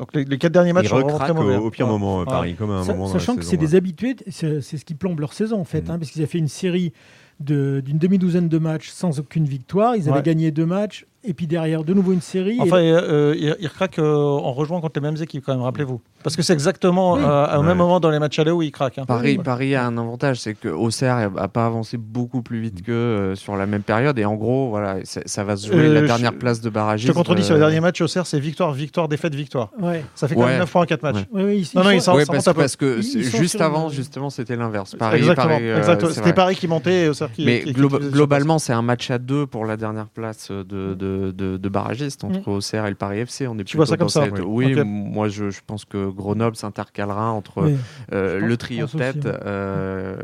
Donc 0.00 0.14
les, 0.14 0.24
les 0.24 0.38
4 0.38 0.50
derniers 0.50 0.72
matchs 0.72 0.88
sont 0.88 1.02
très 1.18 1.34
mauvais. 1.34 1.56
au, 1.56 1.66
au 1.66 1.70
pire 1.70 1.84
Ouais. 1.86 1.92
moment, 1.92 2.16
euh, 2.16 2.24
Ouais. 2.24 2.30
Paris, 2.30 2.54
comme 2.54 2.70
à 2.70 2.76
un 2.78 2.84
Sa- 2.84 2.94
moment. 2.94 3.06
Sachant 3.06 3.36
que 3.36 3.42
c'est 3.44 3.58
des 3.58 3.74
habitués, 3.74 4.16
c'est 4.30 4.62
ce 4.62 4.84
qui 4.84 4.94
plombe 4.94 5.20
leur 5.20 5.34
saison 5.34 5.60
en 5.60 5.64
fait, 5.64 5.82
Mhm. 5.82 5.90
hein, 5.90 5.98
parce 5.98 6.10
qu'ils 6.10 6.22
avaient 6.22 6.30
fait 6.30 6.38
une 6.38 6.48
série 6.48 6.92
de- 7.38 7.82
d'une 7.84 7.98
demi-douzaine 7.98 8.48
de 8.48 8.58
matchs 8.58 8.88
sans 8.88 9.20
aucune 9.20 9.44
victoire. 9.44 9.96
Ils 9.96 10.08
avaient 10.08 10.18
Ouais. 10.18 10.22
gagné 10.22 10.50
deux 10.52 10.64
matchs, 10.64 11.04
et 11.24 11.34
puis 11.34 11.46
derrière, 11.46 11.84
de 11.84 11.92
nouveau 11.94 12.12
une 12.12 12.20
série. 12.20 12.56
et- 12.56 12.60
Enfin, 12.60 12.78
euh, 12.78 13.34
ils, 13.36 13.56
ils 13.60 13.68
craquent 13.70 13.98
euh, 13.98 14.14
en 14.14 14.52
rejoignant 14.52 14.80
contre 14.80 15.00
les 15.00 15.10
mêmes 15.10 15.22
équipes, 15.22 15.44
quand 15.44 15.52
même, 15.52 15.62
rappelez-vous. 15.62 16.00
Parce 16.22 16.36
que 16.36 16.42
c'est 16.42 16.52
exactement 16.52 17.14
Oui. 17.14 17.20
euh, 17.24 17.56
au 17.56 17.60
Ouais. 17.60 17.66
même 17.66 17.78
moment 17.78 17.98
dans 18.00 18.10
les 18.10 18.18
matchs 18.18 18.38
allés 18.38 18.50
où 18.50 18.60
ils 18.62 18.70
craquent. 18.72 18.98
hein. 18.98 19.04
Paris, 19.06 19.36
Ouais. 19.38 19.42
Paris 19.42 19.74
a 19.74 19.86
un 19.86 19.96
avantage, 19.96 20.38
c'est 20.40 20.54
que 20.54 20.68
Auxerre 20.68 21.30
n'a 21.30 21.48
pas 21.48 21.66
avancé 21.66 21.96
beaucoup 21.96 22.42
plus 22.42 22.60
vite 22.60 22.82
que 22.82 22.92
euh, 22.92 23.34
sur 23.36 23.56
la 23.56 23.66
même 23.66 23.82
période. 23.82 24.18
Et 24.18 24.24
en 24.24 24.34
gros, 24.34 24.68
voilà, 24.68 24.96
ça 25.04 25.44
va 25.44 25.56
se 25.56 25.66
jouer 25.68 25.76
Euh, 25.86 25.94
la 25.94 26.00
je- 26.02 26.06
dernière 26.06 26.34
place 26.34 26.60
de 26.60 26.68
barragiste. 26.68 27.06
Je 27.08 27.12
te 27.12 27.16
contredis 27.16 27.42
sur 27.42 27.54
le 27.54 27.60
euh, 27.62 27.64
dernier 27.66 27.80
match, 27.80 28.00
Auxerre, 28.00 28.26
c'est 28.26 28.40
victoire, 28.40 28.72
victoire, 28.72 29.08
défaite, 29.08 29.34
victoire. 29.34 29.70
Ouais. 29.80 30.04
Ça 30.14 30.28
fait 30.28 30.34
quand 30.34 30.42
même 30.42 30.50
Ouais. 30.50 30.58
9 30.58 30.70
points 30.70 30.82
en 30.82 30.86
4 30.86 31.02
matchs. 31.02 31.16
Ouais. 31.32 31.42
Ouais, 31.42 31.44
ouais, 31.44 31.58
ils- 31.58 31.68
Non, 31.74 31.84
non, 31.84 31.90
ils 31.90 32.02
sont- 32.02 32.12
parce, 32.12 32.28
remonte 32.28 32.48
un 32.48 32.52
peu. 32.54 32.60
parce 32.60 32.76
que 32.76 32.98
Ils- 33.00 33.16
ils 33.20 33.24
juste 33.36 33.60
avant, 33.60 33.88
une- 33.88 33.94
justement, 33.94 34.28
c'était 34.30 34.56
l'inverse. 34.56 34.94
Paris, 34.98 35.22
euh, 35.26 36.10
C'était. 36.12 36.32
Paris 36.34 36.56
qui 36.56 36.68
montait 36.68 37.04
et 37.04 37.08
Auxerre 37.08 37.32
qui. 37.32 37.44
Mais 37.44 37.60
globalement, 37.62 38.58
c'est 38.58 38.72
un 38.72 38.82
match 38.82 39.10
à 39.10 39.18
deux 39.18 39.46
pour 39.46 39.64
la 39.64 39.76
dernière 39.76 40.08
place 40.08 40.50
de, 40.50 40.94
de, 41.10 41.30
de, 41.32 41.56
de 41.56 41.68
barragiste 41.68 42.24
entre 42.24 42.48
Auxerre 42.48 42.86
et 42.86 42.90
le 42.90 42.94
Paris 42.96 43.18
FC. 43.20 43.46
On 43.46 43.58
est 43.58 43.64
Tu 43.64 43.76
vois 43.76 43.86
ça 43.86 43.96
comme 43.96 44.06
dans 44.06 44.08
ça, 44.08 44.24
cette- 44.24 44.40
oui. 44.44 44.74
Moi 44.84 45.28
je, 45.28 45.50
je 45.50 45.60
pense 45.66 45.84
que 45.84 46.08
Grenoble 46.10 46.56
s'intercalera 46.56 47.30
entre 47.30 47.70
euh, 48.12 48.38
le 48.38 48.56
trio 48.56 48.86
je 48.86 48.96
de 48.96 49.02
aussi, 49.02 49.12
tête. 49.14 49.24
ouais. 49.24 49.32
euh, 49.44 50.16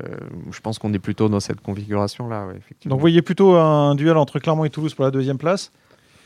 je 0.50 0.60
pense 0.60 0.78
qu'on 0.78 0.92
est 0.92 0.98
plutôt 0.98 1.28
dans 1.28 1.40
cette 1.40 1.60
configuration-là, 1.60 2.46
ouais. 2.46 2.60
Donc 2.86 2.94
vous 2.98 3.00
voyez 3.00 3.22
plutôt 3.22 3.54
un 3.56 3.94
duel 3.94 4.16
entre 4.16 4.38
Clermont 4.38 4.64
et 4.64 4.70
Toulouse 4.70 4.94
pour 4.94 5.04
la 5.04 5.10
deuxième 5.10 5.38
place. 5.38 5.70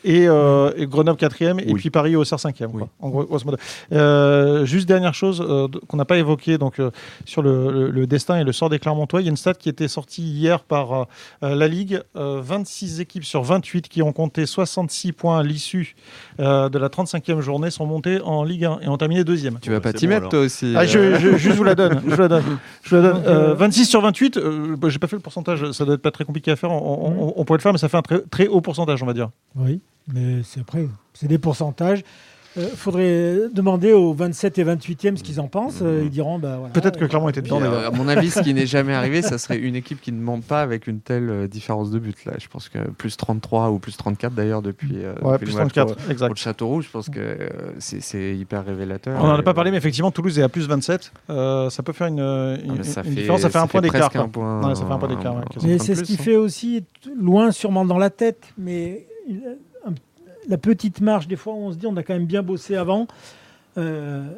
Et, 0.05 0.27
euh, 0.29 0.73
et 0.77 0.87
Grenoble 0.87 1.19
quatrième 1.19 1.61
et 1.61 1.67
Oui. 1.67 1.75
puis 1.75 1.91
Paris 1.91 2.15
cinquième. 2.25 2.71
quoi, 2.73 2.81
Oui. 2.83 2.87
En 3.01 3.09
gros, 3.11 3.25
grosso 3.25 3.45
modo. 3.45 3.59
Euh, 3.93 4.65
juste 4.65 4.89
dernière 4.89 5.15
chose 5.15 5.45
euh, 5.47 5.69
qu'on 5.89 5.97
n'a 5.97 6.05
pas 6.05 6.19
évoquée 6.19 6.59
donc 6.59 6.79
euh, 6.79 6.91
sur 7.25 7.43
le, 7.43 7.71
le- 7.71 7.91
le 7.91 8.07
destin 8.07 8.39
et 8.39 8.45
le 8.45 8.53
sort 8.53 8.71
des 8.71 8.79
Clermontois. 8.79 9.21
Il 9.21 9.25
y 9.25 9.29
a 9.29 9.31
une 9.31 9.37
stat 9.37 9.55
qui 9.55 9.69
était 9.69 9.89
sortie 9.89 10.23
hier 10.23 10.61
par 10.65 11.07
la 11.43 11.69
Ligue. 11.69 12.01
Euh, 12.17 12.41
26 12.43 13.01
équipes 13.01 13.25
sur 13.25 13.43
28 13.43 13.89
qui 13.89 14.03
ont 14.03 14.13
compté 14.13 14.47
66 14.47 15.13
points 15.13 15.39
à 15.39 15.43
l'issue 15.43 15.95
euh, 16.41 16.69
de 16.69 16.79
la 16.79 16.89
35e 16.89 17.41
journée 17.41 17.71
sont 17.71 17.87
montées 17.87 18.21
en 18.23 18.45
Ligue 18.45 18.65
1 18.65 18.81
et 18.83 18.89
ont 18.89 18.97
terminé 18.97 19.25
deuxième. 19.25 19.59
Tu 19.61 19.71
vas 19.71 19.81
pas 19.81 19.93
t'y 19.93 20.07
bon, 20.07 20.11
mettre 20.11 20.21
alors. 20.23 20.31
toi 20.31 20.41
aussi 20.41 20.73
Ah, 20.77 20.87
je, 20.87 21.19
je, 21.19 21.37
je 21.37 21.51
vous 21.51 21.65
la 21.65 21.75
donne. 21.75 22.01
Je 22.07 22.15
vous 22.15 22.21
la 22.21 22.29
donne. 22.29 22.45
Je 22.83 22.91
vous 22.91 22.97
la 22.97 23.03
donne. 23.03 23.17
Donc, 23.23 23.27
Euh, 23.27 23.51
euh, 23.51 23.55
26 23.55 23.85
sur 23.87 24.01
28. 24.01 24.37
euh, 24.39 24.77
bah, 24.77 24.89
J'ai 24.89 24.99
pas 24.99 25.07
fait 25.09 25.17
le 25.17 25.23
pourcentage. 25.23 25.71
Ça 25.73 25.85
doit 25.85 25.95
être 25.95 26.03
pas 26.03 26.11
très 26.11 26.25
compliqué 26.25 26.51
à 26.51 26.57
faire. 26.57 26.71
On, 26.71 26.77
on- 26.77 27.25
on- 27.29 27.33
on 27.37 27.45
pourrait 27.45 27.59
le 27.59 27.63
faire, 27.63 27.73
mais 27.73 27.79
ça 27.79 27.89
fait 27.89 27.97
un 27.97 28.03
très, 28.03 28.21
très 28.31 28.47
haut 28.47 28.61
pourcentage, 28.61 29.03
on 29.03 29.07
va 29.07 29.13
dire. 29.13 29.31
Oui, 29.57 29.81
mais 30.15 30.43
c'est 30.45 30.61
après, 30.61 30.87
c'est 31.15 31.29
des 31.29 31.39
pourcentages. 31.39 32.03
Il 32.57 32.65
faudrait 32.65 33.43
demander 33.55 33.93
aux 33.93 34.13
27 34.13 34.59
et 34.59 34.65
28e 34.65 35.17
ce 35.17 35.23
qu'ils 35.23 35.39
en 35.41 35.47
pensent. 35.47 35.83
Euh, 35.83 36.01
ils 36.03 36.11
diront, 36.11 36.41
bah, 36.41 36.57
voilà, 36.59 36.73
Peut-être 36.73 36.99
que 36.99 37.05
euh, 37.05 37.09
Clermont 37.09 37.29
était 37.29 37.43
dedans. 37.43 37.63
euh, 37.63 37.87
à 37.87 37.91
mon 37.93 38.09
avis, 38.09 38.29
ce 38.29 38.41
qui 38.41 38.53
n'est 38.53 38.67
jamais 38.67 38.93
arrivé, 38.97 39.23
ça 39.23 39.39
serait 39.39 39.57
une 39.57 39.77
équipe 39.77 40.01
qui 40.01 40.11
ne 40.11 40.21
monte 40.21 40.43
pas 40.43 40.61
avec 40.61 40.89
une 40.89 40.99
telle 40.99 41.31
euh, 41.31 41.47
différence 41.47 41.93
de 41.93 42.01
but. 42.01 42.25
Là, 42.25 42.33
je 42.41 42.49
pense 42.49 42.69
que 42.69 42.79
plus 42.91 43.17
33 43.17 43.71
ou 43.71 43.79
plus 43.79 43.97
34 43.97 44.35
d'ailleurs 44.35 44.63
depuis, 44.63 44.97
euh, 44.97 45.15
Ouais, 45.23 45.35
depuis 45.35 45.45
plus 45.47 45.53
le 45.59 45.63
match 45.63 45.75
34. 45.75 45.95
contre- 45.97 46.11
Exact. 46.11 46.29
contre 46.29 46.41
Châteauroux. 46.41 46.83
Je 46.83 46.91
pense 46.91 47.09
que 47.09 47.21
euh, 47.21 47.49
c'est 47.79 48.37
hyper 48.37 48.65
révélateur. 48.67 49.17
On 49.23 49.29
n'en 49.29 49.35
a 49.35 49.43
pas 49.43 49.53
euh, 49.53 49.55
parlé, 49.55 49.71
mais 49.71 49.77
effectivement, 49.77 50.11
Toulouse 50.11 50.37
est 50.37 50.43
à 50.43 50.49
plus 50.49 50.67
27. 50.67 51.13
Euh, 51.31 51.71
ça 51.71 51.85
peut 51.85 51.93
faire 51.93 52.09
une, 52.09 52.19
une, 52.19 52.79
mais 52.79 52.83
ça 52.83 53.03
une 53.03 53.11
fait, 53.13 53.21
différence. 53.21 53.43
Ça 53.43 53.51
fait 53.51 53.59
un 53.59 53.69
point 53.69 53.81
d'écart. 53.81 54.11
presque 54.11 54.13
quoi. 54.15 54.23
un 54.23 54.29
point- 54.29 54.69
Ouais, 54.71 54.75
ça 54.75 54.85
fait 54.85 54.93
un 54.93 54.99
point 54.99 55.09
d'écart, 55.09 55.37
ouais, 55.37 55.43
un 55.43 55.45
quasiment. 55.45 55.73
Mais 55.73 55.79
c'est 55.79 55.95
ce 55.95 56.03
qui 56.03 56.15
hein. 56.15 56.23
fait 56.25 56.35
aussi 56.37 56.83
t- 57.05 57.11
loin, 57.17 57.53
sûrement 57.53 57.85
dans 57.85 57.99
la 57.99 58.11
tête, 58.11 58.43
mais 58.59 59.07
la 60.51 60.59
petite 60.59 61.01
marge, 61.01 61.29
des 61.29 61.37
fois, 61.37 61.55
on 61.55 61.73
se 61.73 61.79
dit 61.79 61.87
on 61.87 61.97
a 61.97 62.03
quand 62.03 62.13
même 62.13 62.27
bien 62.27 62.43
bossé 62.43 62.77
avant. 62.77 63.07
Euh, 63.79 64.29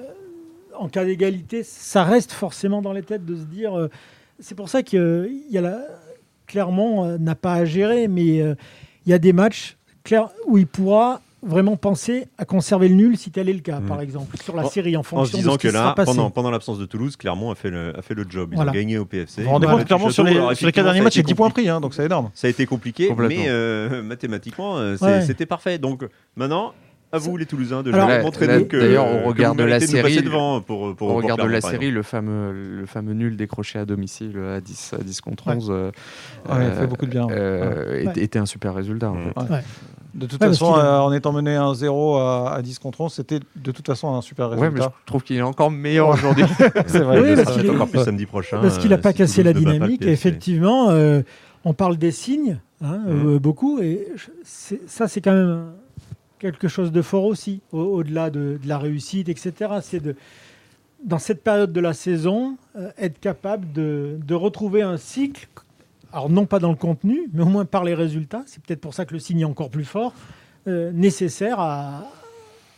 en 0.79 0.89
cas 0.89 1.05
d'égalité, 1.05 1.65
ça 1.65 2.05
reste 2.05 2.31
forcément 2.33 2.83
dans 2.83 2.93
les 2.93 3.03
têtes 3.03 3.25
de 3.25 3.35
se 3.35 3.45
dire. 3.45 3.77
euh, 3.77 3.91
c'est 4.39 4.55
pour 4.55 4.69
ça 4.69 4.83
qu'il 4.83 5.43
y 5.51 5.59
a 5.59 5.61
la, 5.61 5.81
Clermont 6.53 7.05
euh, 7.05 7.19
n'a 7.19 7.35
pas 7.35 7.55
à 7.55 7.65
gérer, 7.65 8.09
mais 8.09 8.43
euh, 8.43 8.55
il 9.07 9.11
y 9.11 9.13
a 9.15 9.19
des 9.19 9.33
matchs 9.33 9.79
clair, 10.05 10.29
où 10.47 10.59
il 10.59 10.67
pourra 10.67 11.23
vraiment 11.43 11.77
penser 11.77 12.27
à 12.39 12.45
conserver 12.45 12.89
le 12.89 12.95
nul 12.95 13.17
si 13.17 13.31
tel 13.31 13.49
est 13.49 13.53
le 13.53 13.61
cas, 13.61 13.81
Mm. 13.81 13.87
par 13.87 14.01
exemple, 14.01 14.37
sur 14.43 14.55
la 14.57 14.65
En- 14.65 14.69
série 14.71 14.97
en 14.97 15.01
En 15.01 15.03
se 15.03 15.09
fonction 15.09 15.39
disant 15.39 15.51
de 15.51 15.61
ce 15.61 15.67
qui 15.67 15.69
que 15.69 15.73
là, 15.73 15.95
pendant, 15.97 16.31
pendant 16.31 16.51
l'absence 16.51 16.79
de 16.79 16.85
Toulouse, 16.87 17.17
Clermont 17.17 17.51
a 17.51 17.55
fait 17.55 17.71
le, 17.71 17.99
a 17.99 18.03
fait 18.03 18.15
le 18.15 18.25
job. 18.29 18.51
Ils 18.53 18.57
Voilà. 18.57 18.71
ont 18.71 18.75
gagné 18.75 18.99
au 18.99 19.05
PFC. 19.05 19.43
Vous 19.43 19.47
vous 19.47 19.53
rendez 19.53 19.65
Ils 19.65 19.69
ont 19.69 19.71
compte, 19.73 19.79
battu 19.81 19.87
clairement, 19.89 20.11
sur 20.11 20.23
les, 20.25 20.33
sur 20.33 20.41
les 20.41 20.47
quatre 20.47 20.53
effectivement, 20.53 20.85
derniers 20.85 20.99
ça 20.99 21.03
a 21.03 21.05
matchs, 21.05 21.15
c'est 21.15 21.21
été 21.21 21.27
10 21.27 21.35
points 21.35 21.51
pris, 21.51 21.69
hein, 21.69 21.81
donc 21.81 21.95
c'est 21.95 22.05
énorme. 22.07 22.31
Ça 22.35 22.47
a 22.47 22.51
été 22.51 22.65
compliqué, 22.67 23.13
mais 23.19 23.45
euh, 23.49 24.03
mathématiquement, 24.03 24.79
euh, 24.79 24.97
Ouais. 25.01 25.23
c'était 25.23 25.47
parfait. 25.47 25.79
Donc 25.79 26.05
maintenant, 26.37 26.73
à 27.15 27.19
vous 27.19 27.37
les 27.37 27.45
Toulousains 27.45 27.83
de 27.83 27.93
Alors, 27.93 28.09
là- 28.09 28.23
là, 28.23 28.31
que 28.31 28.77
d'ailleurs, 28.81 29.07
au 29.07 29.19
que 29.19 29.29
regard 29.29 29.53
vous 29.53 29.59
de 29.59 29.65
la 29.65 29.81
série, 29.81 30.23
devant 30.23 30.61
pour, 30.63 30.79
pour, 30.79 30.83
Au 30.89 30.95
pour 30.95 31.09
regard 31.17 31.37
de 31.37 31.43
Clermont, 31.43 31.53
la 31.53 31.61
série, 31.61 31.75
exemple. 31.89 31.95
le 31.95 32.03
fameux, 32.03 32.53
le 32.81 32.87
fameux 32.87 33.13
nul 33.15 33.37
décroché 33.37 33.79
à 33.81 33.85
domicile 33.85 34.39
à 34.57 34.61
10, 34.61 34.95
à 34.99 35.03
10 35.03 35.21
contre 35.21 35.49
Ouais. 35.49 35.57
11 35.57 35.69
euh, 35.71 35.91
Ouais, 36.49 36.53
il 36.53 36.61
euh, 36.63 36.81
fait 36.81 36.87
beaucoup 36.87 37.05
de 37.07 37.11
bien. 37.11 37.27
euh, 37.31 37.91
Ouais. 37.91 38.05
était- 38.05 38.23
était 38.23 38.39
un 38.39 38.47
super 38.47 38.75
résultat. 38.75 39.11
en 39.11 39.17
Ouais. 39.17 39.23
fait. 39.49 39.65
De 40.15 40.27
toute 40.27 40.41
Ouais, 40.43 40.49
façon, 40.49 40.75
euh, 40.77 40.99
en 40.99 41.11
étant 41.13 41.33
mené 41.33 41.57
1-0 41.57 42.19
à, 42.19 42.53
à 42.55 42.63
10 42.63 42.79
contre 42.79 43.01
11, 43.01 43.13
c'était 43.13 43.41
de 43.57 43.71
toute 43.73 43.87
façon 43.87 44.15
un 44.15 44.21
super 44.21 44.51
Ouais, 44.51 44.57
mais 44.57 44.63
je 44.63 44.67
résultat. 44.71 44.93
trouve 45.07 45.23
qu'il 45.23 45.37
est 45.37 45.43
encore 45.43 45.71
meilleur 45.71 46.09
aujourd'hui. 46.09 46.45
c'est 46.87 46.99
vrai. 47.01 47.21
Oui, 47.21 47.29
Il 47.31 47.43
parce 47.43 47.57
qu'il 47.57 47.65
est- 47.67 47.71
encore 47.71 47.89
plus 47.89 48.05
samedi 48.05 48.27
prochain. 48.27 48.61
Parce 48.61 48.77
qu'il 48.79 48.91
n'a 48.91 48.97
euh, 48.97 49.01
pas 49.01 49.13
si 49.13 49.19
cassé 49.19 49.43
la 49.43 49.53
dynamique. 49.55 50.03
Et 50.03 50.13
effectivement, 50.13 50.91
euh, 50.91 51.23
on 51.65 51.73
parle 51.73 51.97
des 51.97 52.11
signes, 52.11 52.59
hein, 52.83 53.01
euh, 53.09 53.39
beaucoup. 53.39 53.79
Et 53.81 54.07
je- 54.17 54.75
ça, 54.87 55.09
c'est 55.09 55.21
quand 55.23 55.33
même 55.33 55.65
quelque 56.39 56.69
chose 56.69 56.93
de 56.93 57.01
fort 57.03 57.25
aussi, 57.25 57.63
au- 57.73 57.79
au-delà 57.81 58.29
de, 58.29 58.59
de 58.63 58.69
la 58.69 58.77
réussite, 58.79 59.29
etc. 59.31 59.53
C'est 59.81 60.01
de, 60.03 60.15
dans 61.05 61.19
cette 61.19 61.43
période 61.43 61.73
de 61.73 61.81
la 61.81 61.95
saison, 61.95 62.57
euh, 62.77 62.91
être 62.99 63.19
capable 63.19 63.73
de, 63.73 64.19
de 64.27 64.35
retrouver 64.35 64.83
un 64.83 64.99
cycle. 64.99 65.49
Alors, 66.13 66.29
non 66.29 66.47
pas 66.47 66.59
dans 66.59 66.71
le 66.71 66.77
contenu, 66.77 67.29
mais 67.33 67.43
au 67.43 67.47
moins 67.47 67.65
par 67.65 67.85
les 67.85 67.95
résultats. 67.95 68.43
C'est 68.47 68.63
peut-être 68.63 68.81
pour 68.81 68.95
ça 68.95 69.07
que 69.07 69.15
le 69.15 69.21
signe 69.21 69.41
est 69.41 69.45
encore 69.45 69.71
plus 69.71 69.85
fort, 69.85 70.13
euh, 70.69 70.93
nécessaire 70.93 71.59
à, 71.59 72.05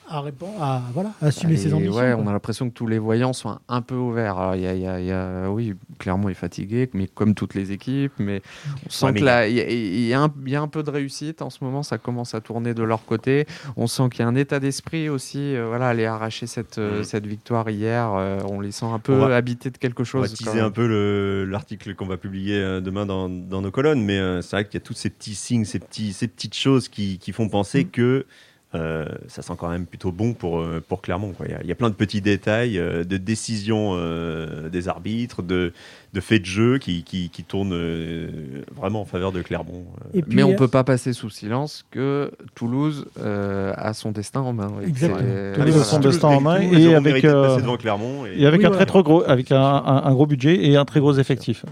à, 0.09 0.21
répondre, 0.21 0.63
à 0.63 0.83
voilà, 0.93 1.13
à 1.23 1.27
assumer 1.27 1.55
Et 1.55 1.57
ses 1.57 1.73
ambitions. 1.75 1.95
ouais, 1.95 2.13
on 2.15 2.27
a 2.27 2.33
l'impression 2.33 2.69
que 2.69 2.75
tous 2.75 2.87
les 2.87 2.99
voyants 2.99 3.33
sont 3.33 3.59
un, 3.69 3.83
peu 3.83 3.95
ouverts. 3.95 4.39
Alors, 4.39 4.55
il 4.55 4.63
y 4.63 4.67
a, 4.67 4.75
il 4.75 4.81
y 4.83 4.87
a- 4.87 5.01
il 5.01 5.07
y 5.07 5.13
a- 5.13 5.51
oui, 5.51 5.75
clairement, 5.99 6.29
il 6.29 6.33
est 6.33 6.35
fatigué, 6.35 6.89
mais 6.93 7.07
comme 7.07 7.35
toutes 7.35 7.55
les 7.55 7.73
équipes. 7.73 8.13
Mais 8.19 8.43
on 8.87 8.91
sent 8.91 9.07
Ouais, 9.07 9.13
mais 9.13 9.21
que 9.21 9.25
là, 9.25 9.49
il 9.49 9.55
y, 9.57 9.61
a- 9.61 9.69
il 9.71 10.07
y 10.07 10.13
a 10.15 10.21
un- 10.23 10.33
il 10.45 10.53
y 10.53 10.57
a 10.57 10.61
un 10.61 10.69
peu 10.69 10.83
de 10.83 10.91
réussite 10.91 11.43
en 11.43 11.51
ce 11.51 11.63
moment. 11.65 11.83
Ça 11.83 11.99
commence 11.99 12.35
à 12.35 12.41
tourner 12.41 12.75
de 12.75 12.83
leur 12.83 13.05
côté. 13.05 13.47
On 13.77 13.87
sent 13.87 14.05
qu'il 14.11 14.21
y 14.21 14.23
a 14.23 14.29
un 14.29 14.35
état 14.35 14.61
d'esprit 14.61 15.09
aussi. 15.09 15.55
euh, 15.57 15.67
voilà, 15.69 15.89
aller 15.89 16.05
arracher 16.07 16.47
cette, 16.47 16.79
euh, 16.79 16.99
Mhm. 16.99 17.05
cette 17.05 17.27
victoire 17.27 17.69
hier, 17.71 18.13
euh, 18.15 18.41
on 18.49 18.61
les 18.61 18.73
sent 18.73 18.87
un 18.87 18.99
peu 18.99 19.15
On 19.15 19.27
va- 19.29 19.37
habités 19.37 19.71
de 19.71 19.79
quelque 19.79 20.03
On 20.03 20.05
chose. 20.05 20.23
va 20.23 20.29
quand 20.29 20.51
teaser 20.53 20.61
un 20.61 20.71
peu 20.71 20.87
le- 20.87 21.45
l'article 21.45 21.95
qu'on 21.95 22.07
va 22.07 22.17
publier 22.17 22.57
euh, 22.57 22.81
demain 22.81 23.07
dans, 23.07 23.29
dans 23.29 23.63
nos 23.63 23.71
colonnes, 23.71 24.05
mais 24.05 24.19
euh, 24.19 24.43
c'est 24.43 24.57
vrai 24.57 24.65
qu'il 24.65 24.75
y 24.75 24.77
a 24.77 24.81
tous 24.87 24.95
ces 24.95 25.11
petits 25.11 25.35
signes, 25.35 25.65
ces, 25.65 25.79
petits, 25.79 26.13
ces 26.13 26.29
petites 26.29 26.55
choses 26.55 26.89
qui, 26.89 27.19
qui 27.19 27.33
font 27.33 27.49
penser 27.49 27.85
Mm. 27.85 27.91
que 27.91 28.27
euh, 28.75 29.05
ça 29.29 29.43
sent 29.43 29.53
quand 29.59 29.69
même 29.71 29.87
plutôt 29.87 30.11
bon 30.13 30.33
pour, 30.35 30.59
euh, 30.61 30.83
pour 30.87 31.01
Clermont. 31.03 31.33
quoi. 31.33 31.47
Il 31.49 31.53
y, 31.53 31.55
a- 31.55 31.61
il 31.63 31.69
y 31.69 31.73
a 31.73 31.75
plein 31.75 31.91
de 31.91 31.95
petits 31.95 32.21
détails, 32.21 32.79
euh, 32.79 33.05
de 33.05 33.17
décisions 33.17 33.93
euh, 33.95 34.69
des 34.69 34.89
arbitres, 34.89 35.43
de, 35.43 35.73
de 36.13 36.21
faits 36.21 36.43
de 36.43 36.47
jeu 36.47 36.79
qui, 36.79 37.03
qui, 37.05 37.29
qui 37.31 37.45
tournent 37.45 37.73
euh, 37.75 38.29
vraiment 38.75 39.03
en 39.03 39.05
faveur 39.05 39.33
de 39.33 39.43
Clermont. 39.43 39.85
Euh, 40.07 40.19
Et 40.19 40.23
puis, 40.23 40.37
Mais 40.37 40.43
on 40.43 40.53
euh, 40.53 40.57
peut 40.57 40.69
pas 40.69 40.85
passer 40.85 41.13
sous 41.13 41.31
silence 41.31 41.85
que 41.91 42.31
Toulouse 42.55 43.07
euh, 43.21 43.73
a 43.77 43.93
son 43.95 44.11
destin 44.13 44.41
en 44.41 44.53
main. 44.53 44.73
Exactement. 44.87 45.21
Toulouse 45.55 45.77
a 45.81 45.85
son 45.85 46.01
destin 46.01 46.29
en 46.29 46.41
main 46.41 46.61
et 46.61 46.95
avec, 46.95 47.05
mérité 47.05 47.29
de 47.29 47.33
passer 47.33 47.63
devant 47.63 47.77
Clermont. 47.77 48.27
Et, 48.27 48.43
Et 48.43 48.47
avec 48.47 48.61
Oui, 48.61 48.67
un 48.67 48.71
ouais. 48.71 48.77
très 48.77 48.87
trop 48.87 49.03
gros, 49.03 49.23
avec 49.27 49.53
un, 49.53 49.61
un- 49.61 50.03
un 50.05 50.13
gros 50.13 50.27
budget 50.27 50.67
et 50.67 50.77
un 50.77 50.85
très 50.85 51.01
gros 51.01 51.15
effectif. 51.15 51.65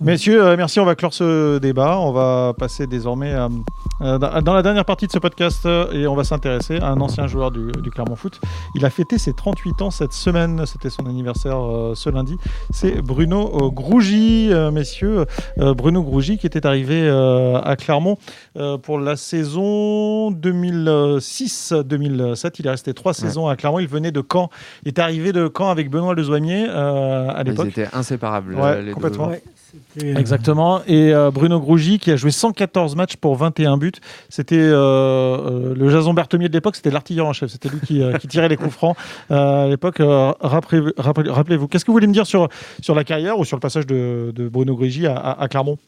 Messieurs, 0.00 0.42
euh, 0.44 0.56
merci. 0.56 0.80
On 0.80 0.84
va 0.84 0.94
clore 0.96 1.14
ce 1.14 1.58
débat. 1.58 1.98
On 2.00 2.10
va 2.12 2.52
passer 2.58 2.86
désormais 2.86 3.32
à- 3.32 3.48
euh, 4.02 4.18
dans 4.18 4.52
la 4.52 4.62
dernière 4.62 4.84
partie 4.84 5.06
de 5.06 5.12
ce 5.12 5.18
podcast 5.20 5.64
euh, 5.66 5.90
et 5.92 6.06
on 6.08 6.16
va 6.16 6.24
s'intéresser 6.24 6.78
à 6.78 6.88
un 6.88 7.00
ancien 7.00 7.26
joueur 7.28 7.50
du, 7.52 7.70
du 7.80 7.90
Clermont 7.90 8.16
Foot. 8.16 8.40
Il 8.74 8.84
a 8.84 8.90
fêté 8.90 9.18
ses 9.18 9.32
38 9.32 9.82
ans 9.82 9.90
cette 9.92 10.12
semaine. 10.12 10.66
C'était 10.66 10.90
son 10.90 11.06
anniversaire 11.06 11.56
euh, 11.58 11.92
ce 11.94 12.10
lundi. 12.10 12.36
C'est 12.70 13.00
Bruno 13.02 13.66
euh, 13.66 13.70
Grougy, 13.70 14.48
euh, 14.52 14.70
messieurs. 14.72 15.26
Euh, 15.58 15.74
Bruno 15.74 16.02
Grougy 16.02 16.38
qui 16.38 16.46
était 16.48 16.66
arrivé 16.66 17.00
euh, 17.08 17.60
à 17.60 17.76
Clermont 17.76 18.18
euh, 18.58 18.76
pour 18.78 18.98
la 18.98 19.14
saison 19.16 20.32
2006-2007. 20.32 22.56
Il 22.58 22.66
est 22.66 22.70
resté 22.70 22.92
trois 22.94 23.14
saisons 23.14 23.46
à 23.46 23.54
Clermont. 23.56 23.78
Il 23.78 23.86
venait 23.88 24.10
de 24.12 24.22
Caen. 24.30 24.50
Il 24.84 24.88
est 24.88 24.98
arrivé 24.98 25.32
de 25.32 25.48
Caen 25.56 25.70
avec 25.70 25.88
Benoît 25.88 26.14
Lezoignier 26.14 26.66
euh, 26.68 27.28
à 27.30 27.40
Ils 27.42 27.46
l'époque. 27.50 27.68
étaient 27.68 27.88
inséparables. 27.92 28.54
Ouais, 28.56 28.82
les 28.82 28.92
deux. 28.92 29.18
ouais, 29.20 29.40
Exactement. 30.00 30.82
Et 30.86 31.12
euh, 31.12 31.30
Bruno 31.30 31.60
Grougy 31.60 31.98
qui 31.98 32.10
a 32.10 32.16
joué 32.16 32.30
114 32.30 32.96
matchs 32.96 33.16
pour 33.16 33.36
21 33.36 33.76
buts. 33.76 33.92
C'était 34.28 34.56
euh, 34.56 34.74
euh, 34.76 35.74
le 35.74 35.90
Jason 35.90 36.14
Berthemier 36.14 36.48
de 36.48 36.52
l'époque, 36.52 36.76
c'était 36.76 36.90
l'artilleur 36.90 37.26
en 37.26 37.32
chef. 37.32 37.50
C'était 37.50 37.68
lui 37.68 37.80
qui, 37.80 38.28
tirait 38.28 38.48
les 38.48 38.56
coups 38.56 38.72
francs 38.72 38.96
à 39.30 39.66
l'époque. 39.68 39.98
Rappelez- 39.98 40.92
rappelez- 40.96 41.30
Rappelez-vous. 41.30 41.68
Qu'est-ce 41.68 41.84
que 41.84 41.90
vous 41.90 41.96
voulez 41.96 42.06
me 42.06 42.12
dire 42.12 42.26
sur, 42.26 42.48
sur 42.80 42.94
la 42.94 43.04
carrière 43.04 43.38
ou 43.38 43.44
sur 43.44 43.56
le 43.56 43.60
passage 43.60 43.86
de, 43.86 44.32
Bruno 44.50 44.74
Grougy 44.74 45.06
à 45.06 45.46
Clermont? 45.48 45.78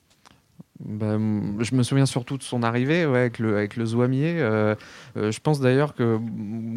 Bah, 0.79 1.17
je 1.61 1.75
me 1.75 1.83
souviens 1.83 2.05
surtout 2.05 2.37
de 2.37 2.43
son 2.43 2.63
arrivée 2.63 3.03
avec, 3.03 3.39
le, 3.39 3.57
avec 3.57 3.79
Zouamier. 3.83 4.37
Euh, 4.41 4.75
euh, 5.17 5.33
je 5.33 5.41
pense 5.41 5.59
d'ailleurs 5.61 5.95
que, 5.95 6.19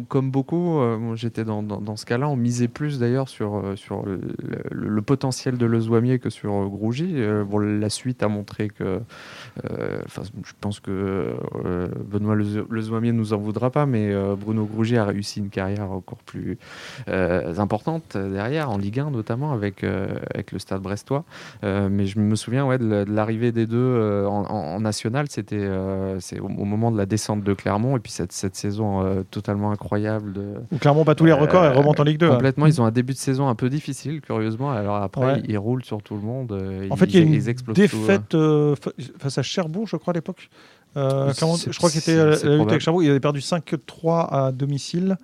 comme 0.08 0.30
beaucoup, 0.30 0.78
euh, 0.78 1.14
j'étais 1.16 1.44
dans, 1.44 1.96
ce 1.96 2.06
cas-là, 2.06 2.28
on 2.28 2.36
misait 2.36 2.68
plus 2.68 2.98
d'ailleurs 2.98 3.28
sur, 3.28 3.62
le, 4.72 5.02
potentiel 5.02 5.58
de 5.58 5.66
Le 5.66 5.80
Zouamier 5.80 6.18
que 6.18 6.30
sur 6.30 6.68
Grougy. 6.68 7.16
Bon, 7.46 7.58
la 7.58 7.90
suite 7.90 8.22
a 8.22 8.28
montré 8.28 8.68
que. 8.68 9.00
je 9.64 10.52
pense 10.60 10.80
que 10.80 11.34
Benoît 12.10 12.34
Le, 12.34 12.66
Le 12.68 12.80
Zouamier 12.80 13.12
nous 13.12 13.32
en 13.32 13.38
voudra 13.38 13.70
pas, 13.70 13.86
mais 13.86 14.14
Bruno 14.36 14.64
Grougy 14.64 14.96
a 14.96 15.04
réussi 15.04 15.40
une 15.40 15.50
carrière 15.50 15.90
encore 15.90 16.22
plus 16.22 16.58
importante 17.06 18.16
derrière, 18.16 18.70
en 18.70 18.78
Ligue 18.78 19.00
1 19.00 19.10
notamment, 19.10 19.52
avec, 19.52 19.84
avec 19.84 20.52
le 20.52 20.58
stade 20.58 20.80
brestois. 20.80 21.24
Mais 21.62 22.06
je 22.06 22.18
me 22.18 22.34
souviens 22.34 22.64
ouais, 22.64 22.78
de 22.78 23.04
l'arrivée 23.08 23.52
des 23.52 23.66
deux 23.66 23.89
euh, 23.90 24.26
en, 24.26 24.80
national, 24.80 25.26
c'était 25.28 25.56
euh, 25.58 26.18
au, 26.40 26.44
au 26.44 26.64
moment 26.64 26.90
de 26.90 26.96
la 26.96 27.06
descente 27.06 27.42
de 27.42 27.52
Clermont, 27.54 27.96
et 27.96 28.00
puis 28.00 28.12
cette, 28.12 28.32
cette 28.32 28.56
saison 28.56 29.04
euh, 29.04 29.22
totalement 29.30 29.70
incroyable. 29.72 30.32
De, 30.32 30.54
Où 30.72 30.78
Clermont 30.78 31.04
bat 31.04 31.14
tous 31.14 31.24
les 31.26 31.32
records 31.32 31.64
et 31.64 31.68
remonte 31.68 32.00
en 32.00 32.04
Ligue 32.04 32.18
2. 32.18 32.26
hein. 32.26 32.32
Complètement, 32.34 32.66
ils 32.66 32.80
ont 32.80 32.84
un 32.86 32.90
début 32.90 33.12
de 33.12 33.18
saison 33.18 33.48
un 33.48 33.54
peu 33.54 33.68
difficile, 33.68 34.20
curieusement. 34.20 34.70
Alors 34.70 34.96
après, 34.96 35.34
Ouais. 35.34 35.42
ils 35.48 35.58
roulent 35.58 35.84
sur 35.84 36.02
tout 36.02 36.14
le 36.14 36.22
monde. 36.22 36.52
En 36.90 36.96
fait, 36.96 37.06
il 37.06 37.14
y 37.14 37.18
a 37.18 37.20
ils- 37.20 37.26
une 37.26 37.34
ils 37.34 37.72
défaite 37.74 38.32
fa- 38.32 38.90
face 39.18 39.38
à 39.38 39.42
Cherbourg, 39.42 39.86
je 39.86 39.96
crois, 39.96 40.12
à 40.12 40.14
l'époque. 40.14 40.48
Euh, 40.96 41.32
je 41.32 41.76
crois 41.78 41.88
qu'il 41.90 42.00
était 42.00 42.14
c'est- 42.16 42.20
à 42.20 42.26
la 42.26 42.36
c'est 42.36 42.48
lutte 42.48 42.68
avec. 42.68 42.80
Cherbourg. 42.80 43.02
Il 43.02 43.10
avait 43.10 43.20
perdu 43.20 43.40
5-3 43.40 44.28
à 44.32 44.50
domicile. 44.52 45.16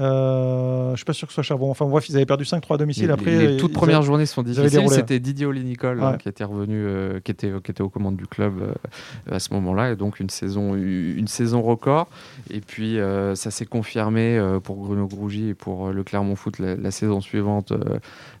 Euh, 0.00 0.90
je 0.92 0.96
suis 0.96 1.04
pas 1.04 1.12
sûr 1.12 1.26
que 1.28 1.32
ce 1.32 1.34
soit 1.36 1.42
Cherbourg. 1.42 1.70
Enfin 1.70 1.84
bref, 1.86 2.08
ils 2.08 2.16
avaient 2.16 2.26
perdu 2.26 2.44
5-3 2.44 2.74
à 2.74 2.78
domicile. 2.78 3.06
Les, 3.06 3.12
Après, 3.12 3.38
les- 3.52 3.56
toutes 3.58 3.72
premières 3.72 3.98
avaient- 3.98 4.06
journées 4.06 4.26
sont 4.26 4.42
difficiles. 4.42 4.80
C'était 4.88 5.20
Didier 5.20 5.46
Oli-Nicole 5.46 6.02
hein, 6.02 6.12
Ouais. 6.12 6.18
qui 6.18 6.28
était 6.28 6.44
revenu, 6.44 6.76
euh, 6.76 7.20
qui, 7.20 7.30
était, 7.30 7.52
qui 7.62 7.70
était 7.70 7.82
aux 7.82 7.88
commandes 7.90 8.16
du 8.16 8.26
club 8.26 8.54
euh, 8.62 8.72
à 9.34 9.38
ce 9.38 9.52
moment-là. 9.54 9.92
Et 9.92 9.96
donc 9.96 10.18
une 10.20 10.30
saison, 10.30 10.74
une 10.74 11.28
saison 11.28 11.62
record. 11.62 12.08
Et 12.50 12.60
puis 12.60 12.98
euh, 12.98 13.34
ça 13.34 13.50
s'est 13.50 13.66
confirmé 13.66 14.40
pour 14.64 14.76
Bruno 14.76 15.06
Grougy 15.06 15.48
et 15.50 15.54
pour 15.54 15.90
le 15.90 16.02
Clermont 16.02 16.36
Foot 16.36 16.58
la, 16.58 16.76
la 16.76 16.90
saison 16.90 17.20
suivante 17.20 17.72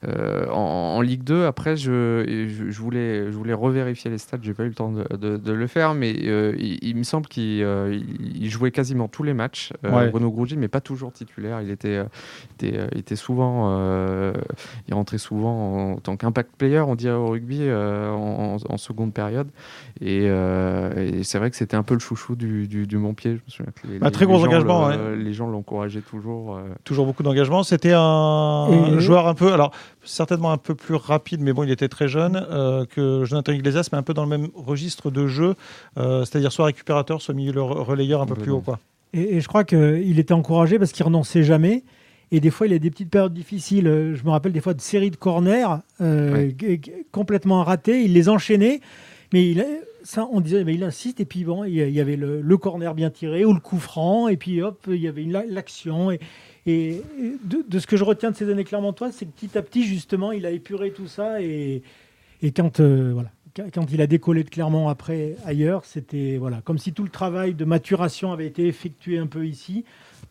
en, 0.04 0.94
en 0.96 1.00
Ligue 1.00 1.24
2. 1.24 1.44
Après, 1.44 1.76
je, 1.76 2.70
voulais, 2.80 3.30
je 3.30 3.36
voulais 3.36 3.52
revérifier 3.54 4.10
les 4.10 4.18
stats. 4.18 4.38
J'ai 4.42 4.54
pas 4.54 4.64
eu 4.64 4.68
le 4.68 4.74
temps 4.74 4.92
de, 4.92 5.04
de- 5.16 5.36
de 5.36 5.52
le 5.52 5.66
faire, 5.66 5.94
mais 5.94 6.10
il, 6.10 6.78
il 6.82 6.96
me 6.96 7.02
semble 7.02 7.26
qu'il 7.26 7.42
il- 7.60 8.42
il 8.42 8.48
jouait 8.50 8.70
quasiment 8.70 9.08
tous 9.08 9.22
les 9.22 9.34
matchs. 9.34 9.72
Ouais. 9.84 10.08
Bruno 10.08 10.30
Grougy, 10.30 10.56
mais 10.56 10.68
pas 10.68 10.80
toujours 10.80 11.12
titulaire. 11.12 11.49
Il 11.62 11.70
était, 11.70 11.96
euh, 11.96 12.04
était, 12.58 12.76
euh, 12.78 12.86
était 12.94 13.16
souvent, 13.16 13.76
euh, 13.78 14.32
il 14.88 14.94
rentrait 14.94 15.18
souvent 15.18 15.92
en 15.92 15.96
tant 15.96 16.16
qu'impact 16.16 16.50
player, 16.56 16.80
on 16.80 16.94
dirait 16.94 17.14
au 17.14 17.28
rugby, 17.28 17.58
euh, 17.62 18.10
en, 18.10 18.56
en- 18.56 18.72
en 18.74 18.76
seconde 18.76 19.12
période. 19.12 19.48
Et, 20.00 20.22
euh, 20.26 20.92
et 21.18 21.22
c'est 21.24 21.38
vrai 21.38 21.50
que 21.50 21.56
c'était 21.56 21.76
un 21.76 21.82
peu 21.82 21.94
le 21.94 22.00
chouchou 22.00 22.36
du, 22.36 22.68
du, 22.68 22.86
du 22.86 22.96
Montpied. 22.98 23.30
Je 23.32 23.42
me 23.44 23.50
souviens 23.50 23.72
que 23.72 23.86
les, 23.86 23.98
Bah, 23.98 24.06
les- 24.06 24.12
très 24.12 24.24
les 24.24 24.30
gros 24.30 24.38
gens 24.38 24.46
engagement, 24.46 24.88
le- 24.88 25.16
Les 25.16 25.32
gens 25.32 25.48
l'encourageaient 25.48 26.00
toujours. 26.00 26.56
euh, 26.56 26.62
toujours 26.84 27.06
beaucoup 27.06 27.22
d'engagement. 27.22 27.62
C'était 27.62 27.92
un, 27.94 28.98
joueur 28.98 29.26
un 29.26 29.34
peu, 29.34 29.52
alors 29.52 29.72
certainement 30.04 30.52
un 30.52 30.56
peu 30.58 30.74
plus 30.74 30.94
rapide, 30.94 31.40
mais 31.40 31.52
bon, 31.52 31.62
il 31.64 31.70
était 31.70 31.88
très 31.88 32.08
jeune 32.08 32.46
euh, 32.50 32.84
que 32.86 33.24
Jonathan 33.24 33.52
Iglesias, 33.52 33.88
mais 33.92 33.98
un 33.98 34.02
peu 34.02 34.14
dans 34.14 34.22
le 34.24 34.28
même 34.28 34.48
registre 34.54 35.10
de 35.10 35.26
jeu, 35.26 35.54
euh, 35.98 36.24
c'est-à-dire 36.24 36.52
soit 36.52 36.66
récupérateur, 36.66 37.20
soit 37.22 37.34
milieu 37.34 37.52
re- 37.52 37.82
relayeur 37.82 38.20
un 38.22 38.26
peu 38.26 38.34
plus 38.34 38.50
haut, 38.50 38.60
quoi. 38.60 38.78
Et, 39.12 39.36
et 39.36 39.40
je 39.40 39.48
crois 39.48 39.64
qu'il 39.64 40.18
était 40.18 40.34
encouragé 40.34 40.78
parce 40.78 40.92
qu'il 40.92 41.04
renonçait 41.04 41.42
jamais. 41.42 41.82
Et 42.32 42.38
des 42.40 42.50
fois, 42.50 42.66
il 42.68 42.72
a 42.72 42.78
des 42.78 42.90
petites 42.90 43.10
périodes 43.10 43.34
difficiles. 43.34 43.84
Je 44.14 44.22
me 44.24 44.30
rappelle 44.30 44.52
des 44.52 44.60
fois 44.60 44.74
de 44.74 44.80
séries 44.80 45.10
de 45.10 45.16
corners 45.16 45.66
euh, 46.00 46.50
Ouais. 46.62 46.80
complètement 47.10 47.64
ratées. 47.64 48.02
Il 48.04 48.12
les 48.12 48.28
enchaînait. 48.28 48.80
Mais 49.32 49.50
il, 49.50 49.66
ça, 50.04 50.28
on 50.30 50.40
disait, 50.40 50.62
mais 50.62 50.74
il 50.74 50.84
insiste. 50.84 51.18
Et 51.20 51.24
puis, 51.24 51.42
bon, 51.44 51.64
il 51.64 51.74
y 51.74 52.00
avait 52.00 52.14
le, 52.16 52.40
le 52.40 52.56
corner 52.56 52.94
bien 52.94 53.10
tiré 53.10 53.44
ou 53.44 53.52
le 53.52 53.58
coup 53.60 53.78
franc. 53.80 54.28
Et 54.28 54.36
puis, 54.36 54.62
hop, 54.62 54.84
il 54.88 55.00
y 55.00 55.08
avait 55.08 55.24
l'action. 55.24 56.12
Et, 56.12 56.20
et 56.66 56.90
et 57.18 57.36
de, 57.44 57.64
de 57.68 57.78
ce 57.80 57.86
que 57.88 57.96
je 57.96 58.04
retiens 58.04 58.30
de 58.30 58.36
ces 58.36 58.48
années 58.48 58.64
clermontoises, 58.64 59.14
c'est 59.16 59.26
que 59.26 59.32
petit 59.32 59.58
à 59.58 59.62
petit, 59.62 59.82
justement, 59.84 60.30
il 60.30 60.46
a 60.46 60.50
épuré 60.52 60.92
tout 60.92 61.08
ça. 61.08 61.42
Et, 61.42 61.82
et 62.42 62.52
quand, 62.52 62.78
euh, 62.78 63.10
voilà, 63.12 63.30
quand- 63.56 63.86
il 63.92 64.00
a 64.00 64.06
décollé 64.06 64.44
de 64.44 64.50
Clermont 64.50 64.88
après 64.88 65.36
ailleurs, 65.44 65.84
c'était 65.84 66.36
voilà, 66.38 66.60
comme 66.64 66.78
si 66.78 66.92
tout 66.92 67.02
le 67.04 67.10
travail 67.10 67.54
de 67.54 67.64
maturation 67.64 68.32
avait 68.32 68.46
été 68.46 68.66
effectué 68.66 69.18
un 69.18 69.26
peu 69.26 69.46
ici 69.46 69.84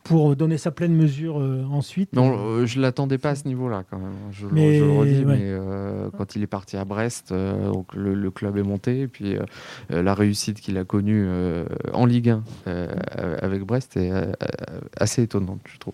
pour 0.04 0.36
donner 0.38 0.58
sa 0.58 0.72
pleine 0.72 0.94
mesure 0.96 1.40
euh, 1.42 1.64
ensuite. 1.70 2.14
Non, 2.14 2.34
euh, 2.40 2.66
je 2.66 2.80
l'attendais 2.80 3.18
pas 3.18 3.32
à 3.32 3.36
ce 3.36 3.48
niveau-là 3.48 3.84
quand 3.90 4.00
même. 4.00 4.14
Je, 4.32 4.46
le- 4.48 4.54
Mais, 4.54 4.80
je 4.80 4.86
le 4.86 4.92
redis, 4.92 5.12
ouais. 5.20 5.26
mais 5.26 5.40
euh, 5.42 6.10
quand 6.18 6.36
il 6.38 6.42
est 6.44 6.48
parti 6.48 6.78
à 6.78 6.86
Brest, 6.86 7.32
euh, 7.32 7.72
donc 7.72 7.94
le, 7.94 8.14
le 8.14 8.32
club 8.32 8.56
est 8.58 8.64
monté, 8.64 9.02
et 9.02 9.08
puis 9.08 9.36
la 9.90 10.14
réussite 10.14 10.62
qu'il 10.62 10.78
a 10.78 10.86
connue 10.86 11.28
en 11.94 12.06
Ligue 12.06 12.30
1 12.30 12.44
euh, 12.68 12.88
avec 13.42 13.64
Brest 13.64 13.98
est 13.98 14.12
assez 14.98 15.24
étonnante, 15.24 15.60
je 15.66 15.78
trouve. 15.80 15.94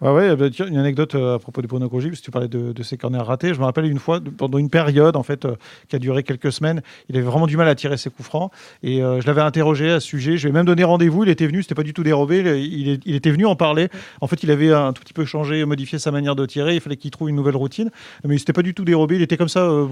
Ouais, 0.00 0.32
ouais, 0.32 0.50
tiens, 0.50 0.66
une 0.66 0.76
anecdote 0.76 1.14
euh, 1.14 1.36
à 1.36 1.38
propos 1.38 1.62
de 1.62 1.66
Bruno 1.66 1.88
Grougy, 1.88 2.08
parce 2.08 2.20
que 2.20 2.24
tu 2.24 2.30
parlais 2.30 2.48
de, 2.48 2.72
de 2.72 2.82
ses 2.82 2.96
corners 2.96 3.18
ratés. 3.22 3.54
Je 3.54 3.58
me 3.60 3.64
rappelle 3.64 3.86
une 3.86 3.98
fois, 3.98 4.20
pendant 4.36 4.58
une 4.58 4.68
période 4.70 5.16
en 5.16 5.22
fait, 5.22 5.44
euh, 5.44 5.54
qui 5.88 5.96
a 5.96 5.98
duré 5.98 6.22
quelques 6.22 6.52
semaines, 6.52 6.82
il 7.08 7.16
avait 7.16 7.24
vraiment 7.24 7.46
du 7.46 7.56
mal 7.56 7.68
à 7.68 7.74
tirer 7.74 7.96
ses 7.96 8.10
coups 8.10 8.26
francs. 8.28 8.50
Et 8.82 9.02
euh, 9.02 9.20
je 9.20 9.26
l'avais 9.26 9.40
interrogé 9.40 9.90
à 9.90 10.00
ce 10.00 10.06
sujet. 10.06 10.36
Je 10.36 10.42
lui 10.46 10.50
ai 10.50 10.52
même 10.52 10.66
donné 10.66 10.84
rendez-vous. 10.84 11.24
Il 11.24 11.30
était 11.30 11.46
venu, 11.46 11.62
c'était 11.62 11.74
pas 11.74 11.82
du 11.82 11.94
tout 11.94 12.02
dérobé. 12.02 12.40
Il, 12.60 12.80
il 12.80 12.88
est- 12.88 13.00
il 13.06 13.14
était 13.14 13.30
venu 13.30 13.46
en 13.46 13.56
parler. 13.56 13.88
En 14.20 14.26
fait, 14.26 14.42
il 14.42 14.50
avait 14.50 14.72
un 14.72 14.92
tout 14.92 15.02
petit 15.02 15.12
peu 15.14 15.24
changé, 15.24 15.64
modifié 15.64 15.98
sa 15.98 16.10
manière 16.10 16.36
de 16.36 16.44
tirer. 16.46 16.74
Il 16.74 16.80
fallait 16.80 16.96
qu'il 16.96 17.10
trouve 17.10 17.28
une 17.30 17.36
nouvelle 17.36 17.56
routine. 17.56 17.90
Mais 18.24 18.36
c'était 18.38 18.52
pas 18.52 18.62
du 18.62 18.74
tout 18.74 18.84
dérobé. 18.84 19.16
Il 19.16 19.22
était 19.22 19.36
comme 19.36 19.48
ça, 19.48 19.60
euh, 19.60 19.84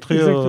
très, 0.00 0.16
euh, 0.28 0.42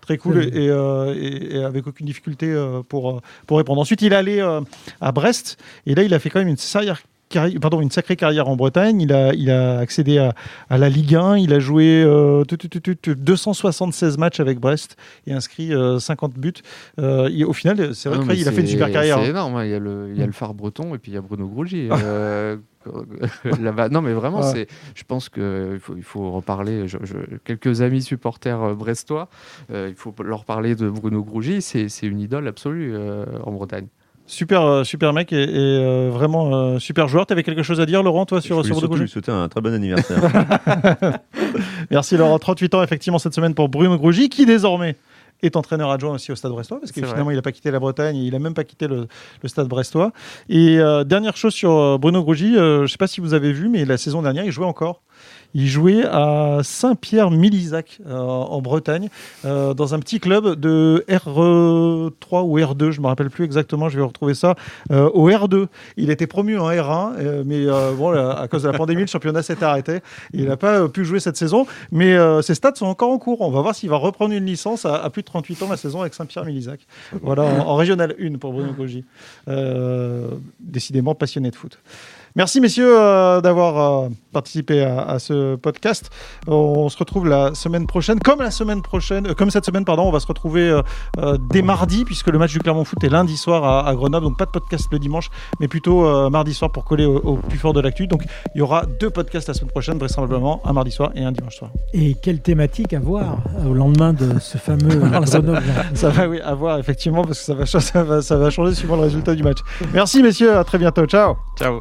très 0.00 0.16
cool 0.18 0.34
et, 0.56 0.68
euh, 0.68 1.14
et- 1.18 1.56
et 1.56 1.64
avec 1.64 1.86
aucune 1.86 2.06
difficulté 2.06 2.46
euh, 2.52 2.82
pour, 2.88 3.10
euh, 3.10 3.20
pour 3.46 3.58
répondre. 3.58 3.80
Ensuite, 3.80 4.02
il 4.02 4.12
est 4.12 4.16
allé 4.16 4.38
euh, 4.40 4.60
à 5.00 5.12
Brest 5.12 5.56
et 5.86 5.94
là, 5.94 6.02
il 6.02 6.12
a 6.14 6.18
fait 6.18 6.30
quand 6.30 6.38
même 6.40 6.48
une 6.48 6.56
sacrée 6.56 7.02
carrière, 7.30 7.58
pardon, 7.60 7.80
une 7.80 7.90
sacrée 7.90 8.16
carrière 8.16 8.48
en 8.48 8.56
Bretagne. 8.56 9.00
Il 9.00 9.12
a, 9.14 9.32
il 9.32 9.50
a 9.50 9.78
accédé 9.78 10.18
à, 10.18 10.34
à 10.68 10.76
la 10.76 10.90
Ligue 10.90 11.14
1. 11.14 11.38
Il 11.38 11.54
a 11.54 11.58
joué 11.58 12.02
euh, 12.04 12.44
tu- 12.46 12.58
tu- 12.58 12.68
tu- 12.68 12.80
tu- 12.82 12.96
tu- 12.96 13.16
276 13.16 14.18
matchs 14.18 14.40
avec 14.40 14.58
Brest 14.60 14.96
et 15.26 15.32
inscrit 15.32 15.72
euh, 15.72 15.98
50 15.98 16.34
buts. 16.34 16.52
Euh, 16.98 17.28
il- 17.32 17.46
au 17.46 17.54
final, 17.54 17.94
c'est 17.94 18.10
vrai 18.10 18.18
Non, 18.18 18.26
mais 18.26 18.46
a 18.46 18.52
fait 18.52 18.60
une 18.60 18.66
super 18.66 18.90
carrière. 18.92 19.16
C'est 19.18 19.24
hein. 19.26 19.30
énorme. 19.30 19.56
hein. 19.56 19.64
Il 19.64 19.70
y 19.70 19.74
a 19.74 19.78
le, 19.78 20.10
il 20.12 20.18
y 20.18 20.22
a 20.22 20.26
le 20.26 20.32
phare 20.32 20.52
breton 20.52 20.94
et 20.94 20.98
puis 20.98 21.12
il 21.12 21.14
y 21.14 21.18
a 21.18 21.22
Bruno 21.22 21.46
Grougy. 21.48 21.88
euh. 22.04 22.56
Non, 23.90 24.00
mais 24.00 24.12
vraiment, 24.14 24.40
Ouais. 24.40 24.52
c'est. 24.52 24.66
Je 24.94 25.02
pense 25.04 25.28
qu'il 25.28 25.78
faut, 25.80 25.94
il 25.96 26.02
faut 26.02 26.30
reparler. 26.32 26.88
je- 26.88 26.96
je- 27.02 27.36
quelques 27.44 27.82
amis 27.82 28.02
supporters 28.02 28.62
euh, 28.62 28.74
brestois, 28.74 29.28
euh, 29.70 29.88
il 29.90 29.94
faut 29.94 30.14
leur 30.24 30.44
parler 30.46 30.74
de 30.74 30.88
Bruno 30.88 31.22
Grougy. 31.22 31.60
C'est 31.62 31.88
c'est 31.90 32.06
une 32.06 32.20
idole 32.20 32.48
absolue 32.48 32.92
euh, 32.94 33.24
en 33.44 33.52
Bretagne. 33.52 33.86
Super, 34.30 34.62
euh, 34.62 34.84
super 34.84 35.12
mec 35.12 35.32
et, 35.32 35.42
et, 35.42 35.48
euh, 35.48 36.08
vraiment 36.12 36.54
euh, 36.54 36.78
super 36.78 37.08
joueur. 37.08 37.26
Tu 37.26 37.32
avais 37.32 37.42
quelque 37.42 37.64
chose 37.64 37.80
à 37.80 37.86
dire, 37.86 38.00
Laurent, 38.00 38.26
toi, 38.26 38.38
Je 38.38 38.44
sur, 38.44 38.62
voulais 38.62 38.68
sur 38.72 38.88
Grougy 38.88 39.08
souhaiter 39.08 39.32
un 39.32 39.48
très 39.48 39.60
bon 39.60 39.74
anniversaire. 39.74 40.22
Merci 41.90 42.16
Laurent. 42.16 42.38
38 42.38 42.74
ans 42.74 42.82
effectivement 42.84 43.18
cette 43.18 43.34
semaine 43.34 43.54
pour 43.54 43.68
Bruno 43.68 43.98
Grougy 43.98 44.28
qui 44.28 44.46
désormais 44.46 44.94
est 45.42 45.56
entraîneur 45.56 45.90
adjoint 45.90 46.14
aussi 46.14 46.30
au 46.30 46.36
Stade 46.36 46.52
Brestois, 46.52 46.78
parce 46.78 46.92
que 46.92 47.04
finalement, 47.04 47.30
il 47.30 47.36
n'a 47.36 47.42
pas 47.42 47.50
quitté 47.50 47.70
la 47.70 47.80
Bretagne, 47.80 48.16
il 48.16 48.32
n'a 48.32 48.38
même 48.38 48.54
pas 48.54 48.62
quitté 48.62 48.86
le, 48.86 49.08
le 49.42 49.48
Stade 49.48 49.66
Brestois. 49.66 50.12
Et 50.48 50.78
euh, 50.78 51.02
dernière 51.02 51.36
chose 51.36 51.54
sur 51.54 51.98
Bruno 51.98 52.22
Grosgy, 52.22 52.56
euh, 52.56 52.78
je 52.78 52.82
ne 52.82 52.86
sais 52.86 52.98
pas 52.98 53.06
si 53.06 53.20
vous 53.20 53.34
avez 53.34 53.52
vu, 53.52 53.68
mais 53.68 53.84
la 53.84 53.96
saison 53.96 54.22
dernière, 54.22 54.44
il 54.44 54.52
jouait 54.52 54.66
encore. 54.66 55.02
Il 55.54 55.66
jouait 55.66 56.04
à 56.04 56.58
Saint-Pierre-Milizac 56.62 58.00
euh, 58.06 58.18
en 58.18 58.60
Bretagne, 58.60 59.08
euh, 59.44 59.74
dans 59.74 59.94
un 59.94 59.98
petit 59.98 60.20
club 60.20 60.58
de 60.58 61.04
R3 61.08 62.42
ou 62.42 62.58
R2, 62.58 62.90
je 62.90 63.00
me 63.00 63.06
rappelle 63.06 63.30
plus 63.30 63.44
exactement, 63.44 63.88
je 63.88 63.98
vais 63.98 64.04
retrouver 64.04 64.34
ça, 64.34 64.54
euh, 64.90 65.08
au 65.10 65.30
R2. 65.30 65.66
Il 65.96 66.10
était 66.10 66.26
promu 66.26 66.58
en 66.58 66.68
R1, 66.68 67.14
euh, 67.18 67.42
mais 67.46 67.66
bon, 67.96 68.10
à 68.12 68.46
cause 68.48 68.62
de 68.62 68.68
la 68.68 68.76
pandémie, 68.76 69.02
le 69.02 69.06
championnat 69.06 69.42
s'est 69.42 69.62
arrêté. 69.62 70.00
Il 70.32 70.46
n'a 70.46 70.56
pas 70.56 70.88
pu 70.88 71.04
jouer 71.04 71.20
cette 71.20 71.36
saison, 71.36 71.66
mais 71.92 72.16
ses 72.42 72.54
stats 72.54 72.74
sont 72.74 72.86
encore 72.86 73.10
en 73.10 73.18
cours. 73.18 73.40
On 73.40 73.50
va 73.50 73.60
voir 73.60 73.74
s'il 73.74 73.88
va 73.90 73.96
reprendre 73.96 74.34
une 74.34 74.46
licence 74.46 74.84
à, 74.84 75.08
plus 75.10 75.22
de 75.22 75.26
38 75.26 75.62
ans 75.62 75.68
la 75.68 75.76
saison 75.76 76.00
avec 76.00 76.14
Saint-Pierre-Milizac. 76.14 76.80
Voilà, 77.22 77.44
en, 77.44 77.68
en 77.68 77.76
régional 77.76 78.14
1 78.20 78.38
pour 78.38 78.52
Bruno. 78.52 78.74
Euh, 79.48 80.30
décidément 80.58 81.14
passionné 81.14 81.50
de 81.50 81.56
foot. 81.56 81.78
Merci 82.36 82.60
messieurs 82.60 82.96
euh, 82.98 83.40
d'avoir 83.40 84.04
euh, 84.04 84.08
participé 84.32 84.82
à, 84.82 85.02
à 85.02 85.18
ce 85.18 85.56
podcast. 85.56 86.10
On 86.46 86.88
se 86.88 86.96
retrouve 86.96 87.26
la 87.26 87.54
semaine 87.54 87.86
prochaine, 87.86 88.20
comme 88.20 88.40
la 88.40 88.50
semaine 88.50 88.82
prochaine, 88.82 89.26
euh, 89.28 89.34
comme 89.34 89.50
cette 89.50 89.64
semaine 89.66 89.84
pardon, 89.84 90.04
on 90.04 90.12
va 90.12 90.20
se 90.20 90.26
retrouver 90.26 90.68
euh, 90.70 90.82
euh, 91.18 91.36
dès 91.50 91.62
mardi 91.62 92.04
puisque 92.04 92.28
le 92.28 92.38
match 92.38 92.52
du 92.52 92.58
Clermont 92.60 92.84
Foot 92.84 93.02
est 93.02 93.08
lundi 93.08 93.36
soir 93.36 93.64
à, 93.64 93.88
à 93.88 93.94
Grenoble, 93.94 94.26
donc 94.26 94.38
pas 94.38 94.46
de 94.46 94.50
podcast 94.50 94.86
le 94.92 94.98
dimanche, 94.98 95.30
mais 95.58 95.68
plutôt 95.68 96.06
euh, 96.06 96.30
mardi 96.30 96.54
soir 96.54 96.70
pour 96.70 96.84
coller 96.84 97.04
au, 97.04 97.16
au 97.18 97.36
plus 97.36 97.58
fort 97.58 97.72
de 97.72 97.80
l'actu. 97.80 98.06
Donc 98.06 98.22
il 98.54 98.58
y 98.58 98.62
aura 98.62 98.84
deux 99.00 99.10
podcasts 99.10 99.48
la 99.48 99.54
semaine 99.54 99.70
prochaine, 99.70 99.98
vraisemblablement 99.98 100.60
un 100.64 100.72
mardi 100.72 100.90
soir 100.92 101.10
et 101.14 101.24
un 101.24 101.32
dimanche 101.32 101.56
soir. 101.56 101.70
Et 101.92 102.14
quelle 102.22 102.40
thématique 102.40 102.92
à 102.92 103.00
voir 103.00 103.38
au 103.68 103.74
lendemain 103.74 104.12
de 104.12 104.38
ce 104.38 104.56
fameux 104.58 104.94
Grenoble 105.10 105.60
Ça 105.94 106.10
va 106.10 106.28
oui, 106.28 106.40
à 106.40 106.54
voir 106.54 106.78
effectivement 106.78 107.24
parce 107.24 107.40
que 107.40 107.44
ça 107.44 107.54
va, 107.54 107.66
ça 107.66 108.04
va, 108.04 108.22
ça 108.22 108.36
va 108.36 108.50
changer 108.50 108.74
suivant 108.74 108.96
le 108.96 109.02
résultat 109.02 109.34
du 109.34 109.42
match. 109.42 109.58
Merci 109.92 110.22
messieurs, 110.22 110.56
à 110.56 110.64
très 110.64 110.78
bientôt, 110.78 111.04
ciao. 111.06 111.34
Ciao. 111.58 111.80